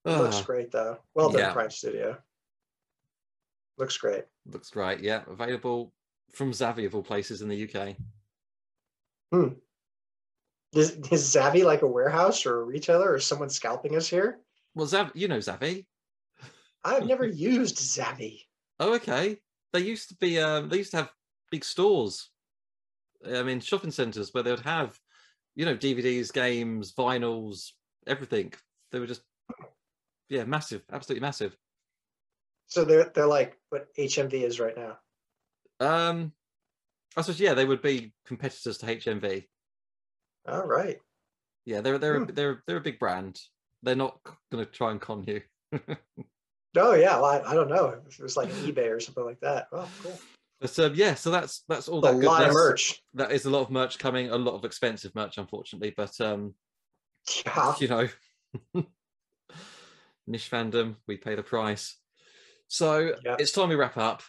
looks 0.04 0.36
Ah, 0.36 0.42
great 0.44 0.70
though. 0.72 0.98
Well 1.14 1.30
done, 1.30 1.40
Yeah. 1.40 1.52
Prime 1.52 1.70
Studio. 1.70 2.18
Looks 3.78 3.96
great. 3.96 4.24
looks 4.46 4.70
great. 4.70 5.00
Yeah, 5.00 5.22
available 5.28 5.92
from 6.32 6.50
Zavvi 6.52 6.86
of 6.86 6.94
all 6.94 7.02
places 7.02 7.42
in 7.42 7.48
the 7.48 7.64
UK. 7.64 7.96
Is, 10.72 10.90
is 11.10 11.34
Zavvi 11.34 11.64
like 11.64 11.82
a 11.82 11.86
warehouse 11.86 12.46
or 12.46 12.60
a 12.60 12.64
retailer 12.64 13.12
or 13.12 13.18
someone 13.20 13.48
scalping 13.50 13.96
us 13.96 14.08
here? 14.08 14.38
Well, 14.74 14.86
Zav, 14.86 15.12
you 15.14 15.28
know 15.28 15.38
Zavvi. 15.38 15.86
I've 16.84 17.06
never 17.06 17.26
used 17.26 17.76
Zavvi. 17.76 18.40
Oh, 18.80 18.94
okay. 18.96 19.38
They 19.72 19.80
used 19.80 20.08
to 20.10 20.16
be. 20.16 20.38
Um, 20.38 20.68
they 20.68 20.78
used 20.78 20.90
to 20.92 20.98
have 20.98 21.12
big 21.50 21.64
stores. 21.64 22.30
I 23.26 23.42
mean, 23.42 23.60
shopping 23.60 23.90
centres 23.90 24.34
where 24.34 24.42
they 24.42 24.50
would 24.50 24.60
have, 24.60 24.98
you 25.54 25.64
know, 25.64 25.76
DVDs, 25.76 26.32
games, 26.32 26.92
vinyls, 26.92 27.70
everything. 28.06 28.52
They 28.90 28.98
were 28.98 29.06
just, 29.06 29.22
yeah, 30.28 30.44
massive, 30.44 30.82
absolutely 30.92 31.22
massive. 31.22 31.56
So 32.66 32.84
they're 32.84 33.10
they're 33.14 33.26
like 33.26 33.56
what 33.70 33.86
HMV 33.96 34.34
is 34.34 34.60
right 34.60 34.76
now. 34.76 34.98
Um, 35.80 36.32
I 37.16 37.22
suppose, 37.22 37.40
yeah, 37.40 37.54
they 37.54 37.64
would 37.64 37.82
be 37.82 38.12
competitors 38.26 38.78
to 38.78 38.86
HMV. 38.86 39.44
All 40.46 40.66
right. 40.66 40.98
Yeah, 41.64 41.80
they're 41.80 41.98
they're 41.98 42.24
Hmm. 42.24 42.34
they're 42.34 42.62
they're 42.66 42.76
a 42.76 42.82
big 42.82 42.98
brand. 42.98 43.40
They're 43.85 43.95
not 43.95 44.18
going 44.51 44.64
to 44.64 44.70
try 44.70 44.91
and 44.91 45.01
con 45.01 45.24
you. 45.26 45.43
Oh 46.76 46.93
yeah, 46.95 47.14
well, 47.20 47.26
I, 47.26 47.53
I 47.53 47.55
don't 47.55 47.68
know. 47.68 48.01
If 48.09 48.18
it 48.18 48.22
was 48.24 48.37
like 48.37 48.49
eBay 48.49 48.91
or 48.91 48.99
something 48.99 49.24
like 49.24 49.39
that. 49.43 49.68
Well, 49.70 49.89
cool. 50.03 50.18
But 50.61 50.76
um, 50.80 50.93
yeah, 50.97 51.14
so 51.14 51.30
that's 51.30 51.62
that's 51.68 51.87
all 51.87 52.01
a 52.05 52.11
that 52.11 52.26
lot 52.26 52.43
of 52.43 52.53
merch. 52.53 53.01
That 53.14 53.30
is 53.30 53.45
a 53.45 53.51
lot 53.51 53.61
of 53.61 53.70
merch 53.70 53.97
coming, 54.01 54.30
a 54.30 54.37
lot 54.37 54.55
of 54.57 54.64
expensive 54.64 55.14
merch, 55.14 55.39
unfortunately. 55.39 55.95
But 55.97 56.20
um, 56.20 56.55
Yeah. 57.47 57.74
you 57.78 57.87
know, 57.87 58.09
niche 60.26 60.51
fandom, 60.51 60.97
we 61.07 61.16
pay 61.16 61.37
the 61.37 61.45
price. 61.45 61.97
So 62.66 63.14
Yeah. 63.24 63.37
it's 63.39 63.53
time 63.53 63.68
we 63.68 63.76
wrap 63.76 63.97
up. 63.97 64.22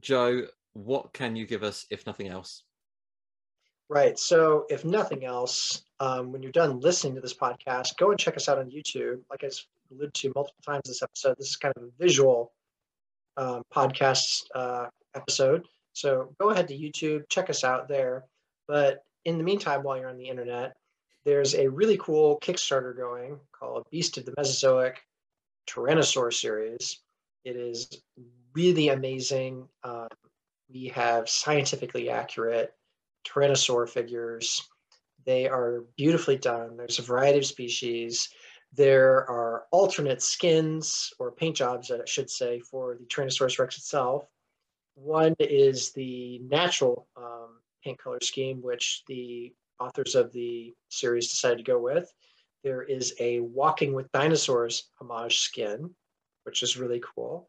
Joe, 0.00 0.48
what 0.72 1.12
can 1.12 1.36
you 1.36 1.46
give 1.46 1.62
us 1.62 1.86
if 1.90 2.06
nothing 2.06 2.26
else? 2.26 2.64
Right. 3.92 4.18
So, 4.18 4.64
if 4.70 4.86
nothing 4.86 5.26
else, 5.26 5.84
um, 6.00 6.32
when 6.32 6.42
you're 6.42 6.50
done 6.50 6.80
listening 6.80 7.14
to 7.16 7.20
this 7.20 7.34
podcast, 7.34 7.98
go 7.98 8.10
and 8.10 8.18
check 8.18 8.38
us 8.38 8.48
out 8.48 8.58
on 8.58 8.70
YouTube. 8.70 9.20
Like 9.28 9.44
I 9.44 9.50
alluded 9.90 10.14
to 10.14 10.32
multiple 10.34 10.62
times 10.64 10.84
this 10.86 11.02
episode, 11.02 11.36
this 11.38 11.50
is 11.50 11.56
kind 11.56 11.74
of 11.76 11.82
a 11.82 11.90
visual 11.98 12.54
um, 13.36 13.62
podcast 13.70 14.44
uh, 14.54 14.86
episode. 15.14 15.66
So, 15.92 16.34
go 16.40 16.48
ahead 16.48 16.68
to 16.68 16.74
YouTube, 16.74 17.28
check 17.28 17.50
us 17.50 17.64
out 17.64 17.86
there. 17.86 18.24
But 18.66 19.04
in 19.26 19.36
the 19.36 19.44
meantime, 19.44 19.82
while 19.82 19.98
you're 19.98 20.08
on 20.08 20.16
the 20.16 20.30
internet, 20.30 20.72
there's 21.26 21.54
a 21.54 21.68
really 21.68 21.98
cool 21.98 22.38
Kickstarter 22.40 22.96
going 22.96 23.38
called 23.52 23.84
Beast 23.90 24.16
of 24.16 24.24
the 24.24 24.32
Mesozoic 24.38 25.02
Tyrannosaur 25.68 26.32
series. 26.32 27.00
It 27.44 27.56
is 27.56 27.90
really 28.54 28.88
amazing. 28.88 29.68
Um, 29.84 30.08
we 30.72 30.88
have 30.88 31.28
scientifically 31.28 32.08
accurate 32.08 32.72
tyrannosaur 33.24 33.88
figures. 33.88 34.68
They 35.24 35.48
are 35.48 35.84
beautifully 35.96 36.36
done. 36.36 36.76
There's 36.76 36.98
a 36.98 37.02
variety 37.02 37.38
of 37.38 37.46
species. 37.46 38.28
There 38.74 39.28
are 39.30 39.66
alternate 39.70 40.22
skins 40.22 41.12
or 41.18 41.30
paint 41.30 41.56
jobs, 41.56 41.90
I 41.90 41.98
should 42.06 42.30
say, 42.30 42.60
for 42.60 42.96
the 42.96 43.04
Tyrannosaurus 43.04 43.58
Rex 43.58 43.76
itself. 43.76 44.24
One 44.94 45.34
is 45.38 45.92
the 45.92 46.40
natural 46.40 47.06
um, 47.16 47.60
paint 47.84 47.98
color 47.98 48.18
scheme, 48.22 48.62
which 48.62 49.02
the 49.06 49.52
authors 49.78 50.14
of 50.14 50.32
the 50.32 50.74
series 50.88 51.30
decided 51.30 51.58
to 51.58 51.64
go 51.64 51.78
with. 51.78 52.12
There 52.64 52.82
is 52.82 53.14
a 53.18 53.40
Walking 53.40 53.92
with 53.92 54.10
Dinosaurs 54.12 54.84
homage 55.00 55.38
skin, 55.38 55.94
which 56.44 56.62
is 56.62 56.76
really 56.76 57.02
cool. 57.14 57.48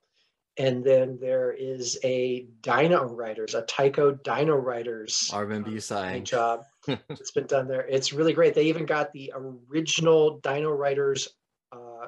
And 0.57 0.83
then 0.83 1.17
there 1.19 1.51
is 1.51 1.97
a 2.03 2.45
Dino 2.61 3.05
Riders, 3.05 3.55
a 3.55 3.63
Tyco 3.63 4.21
Dino 4.21 4.55
Riders 4.55 5.31
remember 5.39 5.69
um, 5.91 6.03
paint 6.13 6.27
job. 6.27 6.65
it's 7.09 7.31
been 7.31 7.47
done 7.47 7.67
there. 7.67 7.87
It's 7.87 8.13
really 8.13 8.33
great. 8.33 8.53
They 8.53 8.65
even 8.65 8.85
got 8.85 9.11
the 9.13 9.33
original 9.35 10.39
Dino 10.39 10.71
Riders 10.71 11.29
uh, 11.71 12.07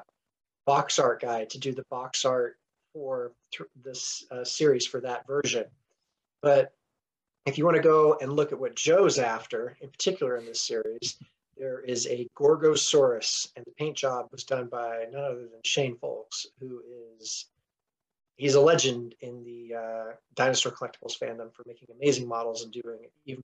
box 0.64 0.98
art 1.00 1.22
guy 1.22 1.46
to 1.46 1.58
do 1.58 1.72
the 1.72 1.84
box 1.90 2.24
art 2.24 2.56
for 2.92 3.32
th- 3.52 3.68
this 3.82 4.24
uh, 4.30 4.44
series 4.44 4.86
for 4.86 5.00
that 5.00 5.26
version. 5.26 5.64
But 6.40 6.72
if 7.46 7.58
you 7.58 7.64
want 7.64 7.76
to 7.76 7.82
go 7.82 8.16
and 8.20 8.32
look 8.32 8.52
at 8.52 8.60
what 8.60 8.76
Joe's 8.76 9.18
after, 9.18 9.76
in 9.80 9.88
particular 9.88 10.36
in 10.36 10.44
this 10.44 10.60
series, 10.60 11.18
there 11.56 11.80
is 11.80 12.06
a 12.06 12.28
Gorgosaurus, 12.36 13.48
and 13.56 13.64
the 13.64 13.70
paint 13.72 13.96
job 13.96 14.28
was 14.30 14.44
done 14.44 14.66
by 14.66 15.06
none 15.10 15.24
other 15.24 15.48
than 15.48 15.60
Shane 15.64 15.96
Folks, 15.96 16.46
who 16.60 16.82
is 17.18 17.46
he's 18.36 18.54
a 18.54 18.60
legend 18.60 19.14
in 19.20 19.42
the 19.44 19.74
uh, 19.74 20.12
dinosaur 20.34 20.72
collectibles 20.72 21.18
fandom 21.18 21.52
for 21.52 21.64
making 21.66 21.88
amazing 21.94 22.28
models 22.28 22.62
and 22.62 22.72
doing 22.72 23.00
even 23.24 23.42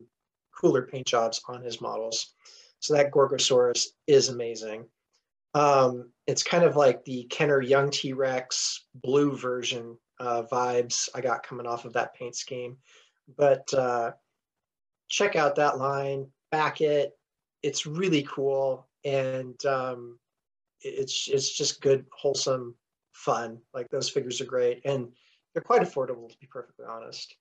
cooler 0.54 0.82
paint 0.82 1.06
jobs 1.06 1.40
on 1.48 1.62
his 1.62 1.80
models. 1.80 2.34
So 2.80 2.94
that 2.94 3.10
Gorgosaurus 3.10 3.88
is 4.06 4.28
amazing. 4.28 4.86
Um, 5.54 6.10
it's 6.26 6.42
kind 6.42 6.64
of 6.64 6.76
like 6.76 7.04
the 7.04 7.24
Kenner 7.24 7.60
Young 7.60 7.90
T 7.90 8.12
Rex 8.12 8.86
blue 8.94 9.36
version 9.36 9.96
uh, 10.18 10.42
vibes 10.50 11.08
I 11.14 11.20
got 11.20 11.42
coming 11.42 11.66
off 11.66 11.84
of 11.84 11.92
that 11.94 12.14
paint 12.14 12.36
scheme. 12.36 12.76
But 13.36 13.72
uh, 13.74 14.12
check 15.08 15.36
out 15.36 15.56
that 15.56 15.78
line, 15.78 16.26
back 16.50 16.80
it. 16.80 17.12
It's 17.62 17.86
really 17.86 18.22
cool, 18.24 18.88
and 19.04 19.64
um, 19.64 20.18
it's 20.80 21.28
it's 21.28 21.56
just 21.56 21.80
good, 21.80 22.06
wholesome 22.12 22.74
fun. 23.12 23.58
Like 23.74 23.88
those 23.90 24.08
figures 24.08 24.40
are 24.40 24.46
great, 24.46 24.80
and 24.84 25.08
they're 25.52 25.62
quite 25.62 25.82
affordable 25.82 26.28
to 26.28 26.38
be 26.38 26.46
perfectly 26.46 26.86
honest. 26.88 27.34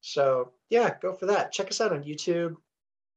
So 0.00 0.52
yeah, 0.70 0.94
go 1.00 1.12
for 1.12 1.26
that. 1.26 1.52
Check 1.52 1.68
us 1.70 1.80
out 1.80 1.92
on 1.92 2.04
YouTube. 2.04 2.56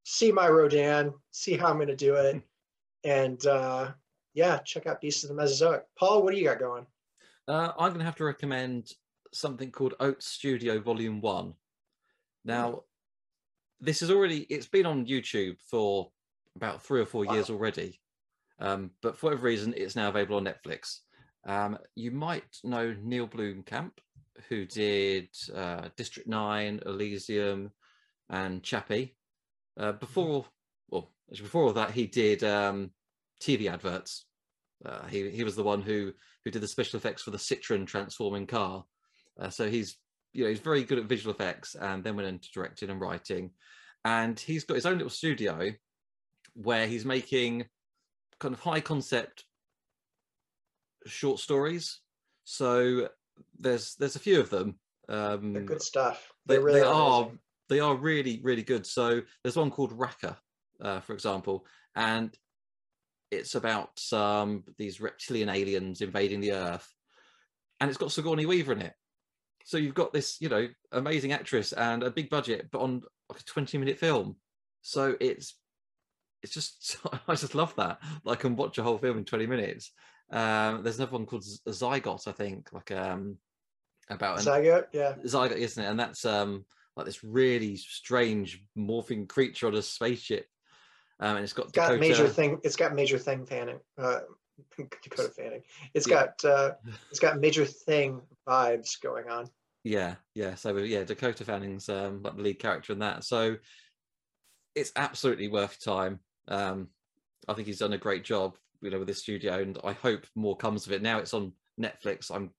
See 0.04 0.32
my 0.32 0.48
Rodan. 0.48 1.14
See 1.32 1.58
how 1.58 1.68
I'm 1.68 1.76
going 1.76 1.88
to 1.88 1.96
do 1.96 2.16
it, 2.16 2.42
and 3.04 3.46
uh, 3.46 3.92
yeah, 4.34 4.60
check 4.60 4.88
out 4.88 5.02
Beasts 5.02 5.24
of 5.24 5.30
the 5.30 5.36
Mesozoic. 5.36 5.84
Paul, 5.98 6.24
what 6.24 6.34
do 6.34 6.40
you 6.40 6.46
got 6.46 6.60
going? 6.60 6.86
Uh, 7.48 7.72
I'm 7.78 7.90
going 7.90 8.00
to 8.00 8.06
have 8.06 8.16
to 8.18 8.26
recommend 8.26 8.92
something 9.34 9.72
called 9.72 9.96
Oat 10.00 10.22
Studio 10.22 10.80
Volume 10.80 11.22
One. 11.22 11.54
Now, 12.46 12.84
this 13.80 14.02
is 14.02 14.10
already 14.10 14.42
it's 14.50 14.68
been 14.68 14.86
on 14.86 15.06
YouTube 15.06 15.58
for 15.60 16.10
about 16.56 16.82
three 16.82 17.02
or 17.02 17.06
four 17.06 17.26
years 17.26 17.50
already, 17.50 18.00
um, 18.60 18.92
but 19.02 19.18
for 19.18 19.28
whatever 19.28 19.46
reason, 19.46 19.74
it's 19.78 19.96
now 19.96 20.10
available 20.10 20.38
on 20.38 20.46
Netflix. 20.46 21.02
Um, 21.48 21.78
you 21.96 22.12
might 22.12 22.58
know 22.64 22.94
Neill 23.02 23.28
Blomkamp, 23.28 23.92
who 24.50 24.66
did 24.66 25.30
uh, 25.56 25.90
District 25.96 26.28
Nine, 26.28 26.82
Elysium, 26.86 27.72
and 28.30 28.62
Chappie. 28.62 29.16
Uh, 29.80 29.94
before, 29.94 30.46
well, 30.90 31.12
before 31.30 31.64
all 31.64 31.74
that, 31.74 31.92
he 31.92 32.06
did 32.06 32.44
um, 32.44 32.92
TV 33.42 33.72
adverts. 33.72 34.26
Uh, 34.86 35.08
he 35.08 35.30
he 35.30 35.44
was 35.44 35.56
the 35.56 35.64
one 35.64 35.82
who 35.82 36.12
who 36.44 36.52
did 36.52 36.62
the 36.62 36.68
special 36.68 36.98
effects 36.98 37.24
for 37.24 37.32
the 37.32 37.38
Citroen 37.38 37.88
transforming 37.88 38.46
car. 38.46 38.84
Uh, 39.40 39.50
so 39.50 39.70
he's 39.70 39.98
you 40.34 40.44
know 40.44 40.50
he's 40.50 40.60
very 40.60 40.84
good 40.84 41.00
at 41.00 41.06
visual 41.06 41.34
effects, 41.34 41.76
and 41.76 42.04
then 42.04 42.16
went 42.16 42.28
into 42.28 42.50
directing 42.54 42.90
and 42.90 43.02
writing. 43.02 43.52
And 44.04 44.40
he's 44.40 44.66
got 44.66 44.76
his 44.76 44.86
own 44.86 44.98
little 44.98 45.10
studio 45.10 45.72
where 46.54 46.88
he's 46.88 47.06
making 47.06 47.66
kind 48.40 48.54
of 48.54 48.60
high 48.60 48.82
concept 48.82 49.44
short 51.08 51.40
stories. 51.40 52.00
So 52.44 53.10
there's 53.60 53.96
there's 53.96 54.16
a 54.16 54.20
few 54.20 54.40
of 54.40 54.50
them. 54.50 54.80
Um, 55.10 55.54
They're 55.54 55.64
good 55.64 55.82
stuff. 55.82 56.32
they, 56.46 56.56
They 56.56 56.62
really 56.62 56.80
they 56.82 56.86
are. 56.86 56.94
are 56.94 57.22
amazing. 57.24 57.40
they 57.70 57.80
are 57.80 57.96
really 57.96 58.42
really 58.44 58.64
good 58.64 58.86
so 58.86 59.22
there's 59.44 59.56
one 59.56 59.72
called 59.72 59.98
Rakka, 59.98 60.36
uh, 60.82 61.00
for 61.00 61.14
example 61.14 61.66
and 61.96 62.36
it's 63.32 63.56
about 63.56 64.02
um, 64.14 64.64
these 64.78 65.00
reptilian 65.02 65.50
aliens 65.50 66.02
invading 66.02 66.42
the 66.42 66.52
earth 66.54 66.88
and 67.80 67.90
it's 67.90 67.98
got 67.98 68.12
sigourney 68.12 68.46
weaver 68.46 68.74
in 68.74 68.82
it 68.82 68.94
so 69.64 69.78
you've 69.78 69.94
got 69.96 70.12
this 70.14 70.42
you 70.42 70.50
know 70.50 70.68
amazing 70.92 71.32
actress 71.32 71.72
and 71.74 72.04
a 72.04 72.12
big 72.12 72.30
budget 72.30 72.68
but 72.72 72.82
on 72.82 73.02
like 73.30 73.40
a 73.40 73.44
20 73.44 73.78
minute 73.78 73.98
film 73.98 74.36
so 74.82 75.16
it's 75.20 75.56
it's 76.44 76.54
just 76.54 76.98
i 77.28 77.36
just 77.36 77.56
love 77.56 77.74
that 77.76 78.00
i 78.26 78.36
can 78.36 78.56
watch 78.56 78.78
a 78.78 78.84
whole 78.84 78.98
film 78.98 79.18
in 79.18 79.26
20 79.26 79.48
minutes 79.48 79.92
um, 80.32 80.84
there's 80.84 80.98
another 80.98 81.14
one 81.14 81.26
called 81.26 81.44
Z- 81.44 81.62
Zygote 81.68 82.28
i 82.28 82.32
think 82.32 82.72
like 82.74 82.92
um 82.92 83.38
about 84.10 84.40
an 84.40 84.46
Zygote, 84.46 84.88
yeah. 84.94 85.16
Zygote, 85.26 85.58
isn't 85.58 85.84
it? 85.84 85.88
And 85.88 86.00
that's 86.00 86.24
um 86.26 86.66
like 86.96 87.06
this 87.06 87.24
really 87.24 87.76
strange 87.76 88.64
morphing 88.78 89.28
creature 89.28 89.68
on 89.68 89.76
a 89.76 89.82
spaceship. 89.82 90.48
Um, 91.20 91.36
and 91.36 91.44
it's 91.44 91.54
got 91.54 91.66
It's 91.68 91.74
got 91.74 91.88
Dakota. 91.90 92.00
major 92.00 92.28
thing. 92.28 92.60
It's 92.64 92.76
got 92.76 92.96
major 92.96 93.18
thing 93.18 93.46
fanning. 93.46 93.80
Uh, 93.98 94.22
Dakota 95.04 95.30
Fanning. 95.30 95.62
It's 95.94 96.08
Yeah. 96.08 96.28
got 96.42 96.46
uh, 96.46 96.72
it's 97.12 97.20
got 97.20 97.40
major 97.40 97.66
thing 97.66 98.22
vibes 98.48 99.00
going 99.02 99.30
on. 99.30 99.50
Yeah, 99.84 100.16
yeah. 100.34 100.56
So 100.56 100.76
yeah, 100.78 101.04
Dakota 101.04 101.44
Fanning's 101.44 101.90
um 101.90 102.22
like 102.24 102.36
the 102.36 102.42
lead 102.42 102.60
character 102.60 102.94
in 102.94 103.00
that. 103.00 103.24
So 103.24 103.58
it's 104.74 104.92
absolutely 104.96 105.48
worth 105.50 105.78
your 105.86 105.96
time. 105.96 106.20
Um, 106.48 106.88
I 107.48 107.54
think 107.54 107.68
he's 107.68 107.80
done 107.80 107.94
a 107.94 107.98
great 107.98 108.24
job, 108.24 108.58
you 108.82 108.90
know, 108.90 109.00
with 109.00 109.08
this 109.08 109.20
studio, 109.20 109.62
and 109.62 109.78
I 109.84 109.94
hope 109.94 110.26
more 110.36 110.56
comes 110.58 110.86
of 110.86 110.92
it. 110.94 111.02
Now 111.02 111.20
it's 111.20 111.34
on 111.34 111.54
Netflix. 111.80 112.30
I'm 112.34 112.52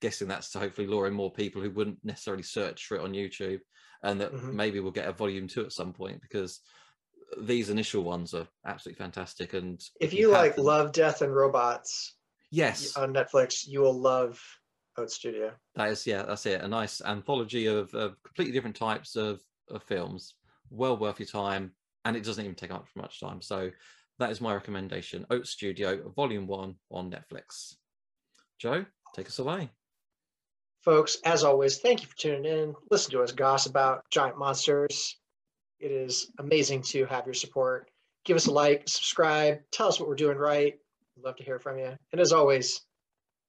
guessing 0.00 0.28
that's 0.28 0.50
to 0.50 0.58
hopefully 0.58 0.86
lure 0.86 1.06
in 1.06 1.14
more 1.14 1.32
people 1.32 1.62
who 1.62 1.70
wouldn't 1.70 1.98
necessarily 2.04 2.42
search 2.42 2.86
for 2.86 2.96
it 2.96 3.02
on 3.02 3.12
YouTube, 3.12 3.60
and 4.02 4.20
that 4.20 4.32
Mhm. 4.32 4.52
maybe 4.54 4.80
we'll 4.80 4.92
get 4.92 5.08
a 5.08 5.12
volume 5.12 5.48
two 5.48 5.64
at 5.64 5.72
some 5.72 5.92
point 5.92 6.20
because 6.20 6.60
these 7.38 7.70
initial 7.70 8.02
ones 8.04 8.34
are 8.34 8.46
absolutely 8.64 8.98
fantastic. 9.02 9.52
And 9.54 9.82
If 10.00 10.12
you 10.12 10.30
have 10.30 10.40
like 10.42 10.56
them- 10.56 10.64
Love, 10.64 10.92
Death, 10.92 11.22
and 11.22 11.34
Robots 11.34 12.14
yes, 12.50 12.96
on 12.96 13.12
Netflix, 13.12 13.66
you 13.66 13.80
will 13.80 13.98
love 13.98 14.40
Oat 14.96 15.10
Studio. 15.10 15.52
That 15.74 15.90
is, 15.90 16.06
yeah, 16.06 16.22
that's 16.22 16.46
it. 16.46 16.60
A 16.60 16.68
nice 16.68 17.00
anthology 17.02 17.66
of, 17.66 17.92
of 17.94 18.22
completely 18.22 18.52
different 18.52 18.76
types 18.76 19.16
of, 19.16 19.42
of 19.68 19.82
films. 19.82 20.34
Well 20.70 20.96
worth 20.96 21.18
your 21.18 21.26
time, 21.26 21.74
and 22.04 22.16
it 22.16 22.22
doesn't 22.24 22.44
even 22.44 22.54
take 22.54 22.70
up 22.70 22.86
much 22.94 23.20
time. 23.20 23.40
So 23.42 23.70
that 24.18 24.30
is 24.30 24.40
my 24.40 24.54
recommendation. 24.54 25.26
Oat 25.30 25.46
Studio, 25.46 26.12
Volume 26.14 26.46
One 26.46 26.76
on 26.90 27.10
Netflix. 27.10 27.74
Joe, 28.58 28.84
take 29.14 29.26
us 29.26 29.38
away. 29.38 29.70
Folks, 30.82 31.18
as 31.24 31.42
always, 31.44 31.78
thank 31.78 32.02
you 32.02 32.08
for 32.08 32.16
tuning 32.16 32.44
in. 32.44 32.74
Listen 32.90 33.10
to 33.12 33.22
us 33.22 33.32
gossip 33.32 33.70
about 33.70 34.04
giant 34.10 34.38
monsters. 34.38 35.16
It 35.80 35.90
is 35.90 36.30
amazing 36.38 36.82
to 36.82 37.04
have 37.06 37.26
your 37.26 37.34
support. 37.34 37.90
Give 38.24 38.36
us 38.36 38.46
a 38.46 38.52
like, 38.52 38.84
subscribe, 38.88 39.58
tell 39.72 39.88
us 39.88 40.00
what 40.00 40.08
we're 40.08 40.14
doing 40.14 40.38
right. 40.38 40.74
Love 41.22 41.36
to 41.36 41.44
hear 41.44 41.58
from 41.58 41.78
you. 41.78 41.92
And 42.12 42.20
as 42.20 42.32
always, 42.32 42.80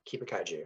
keep 0.06 0.22
it 0.22 0.30
kaiju. 0.30 0.64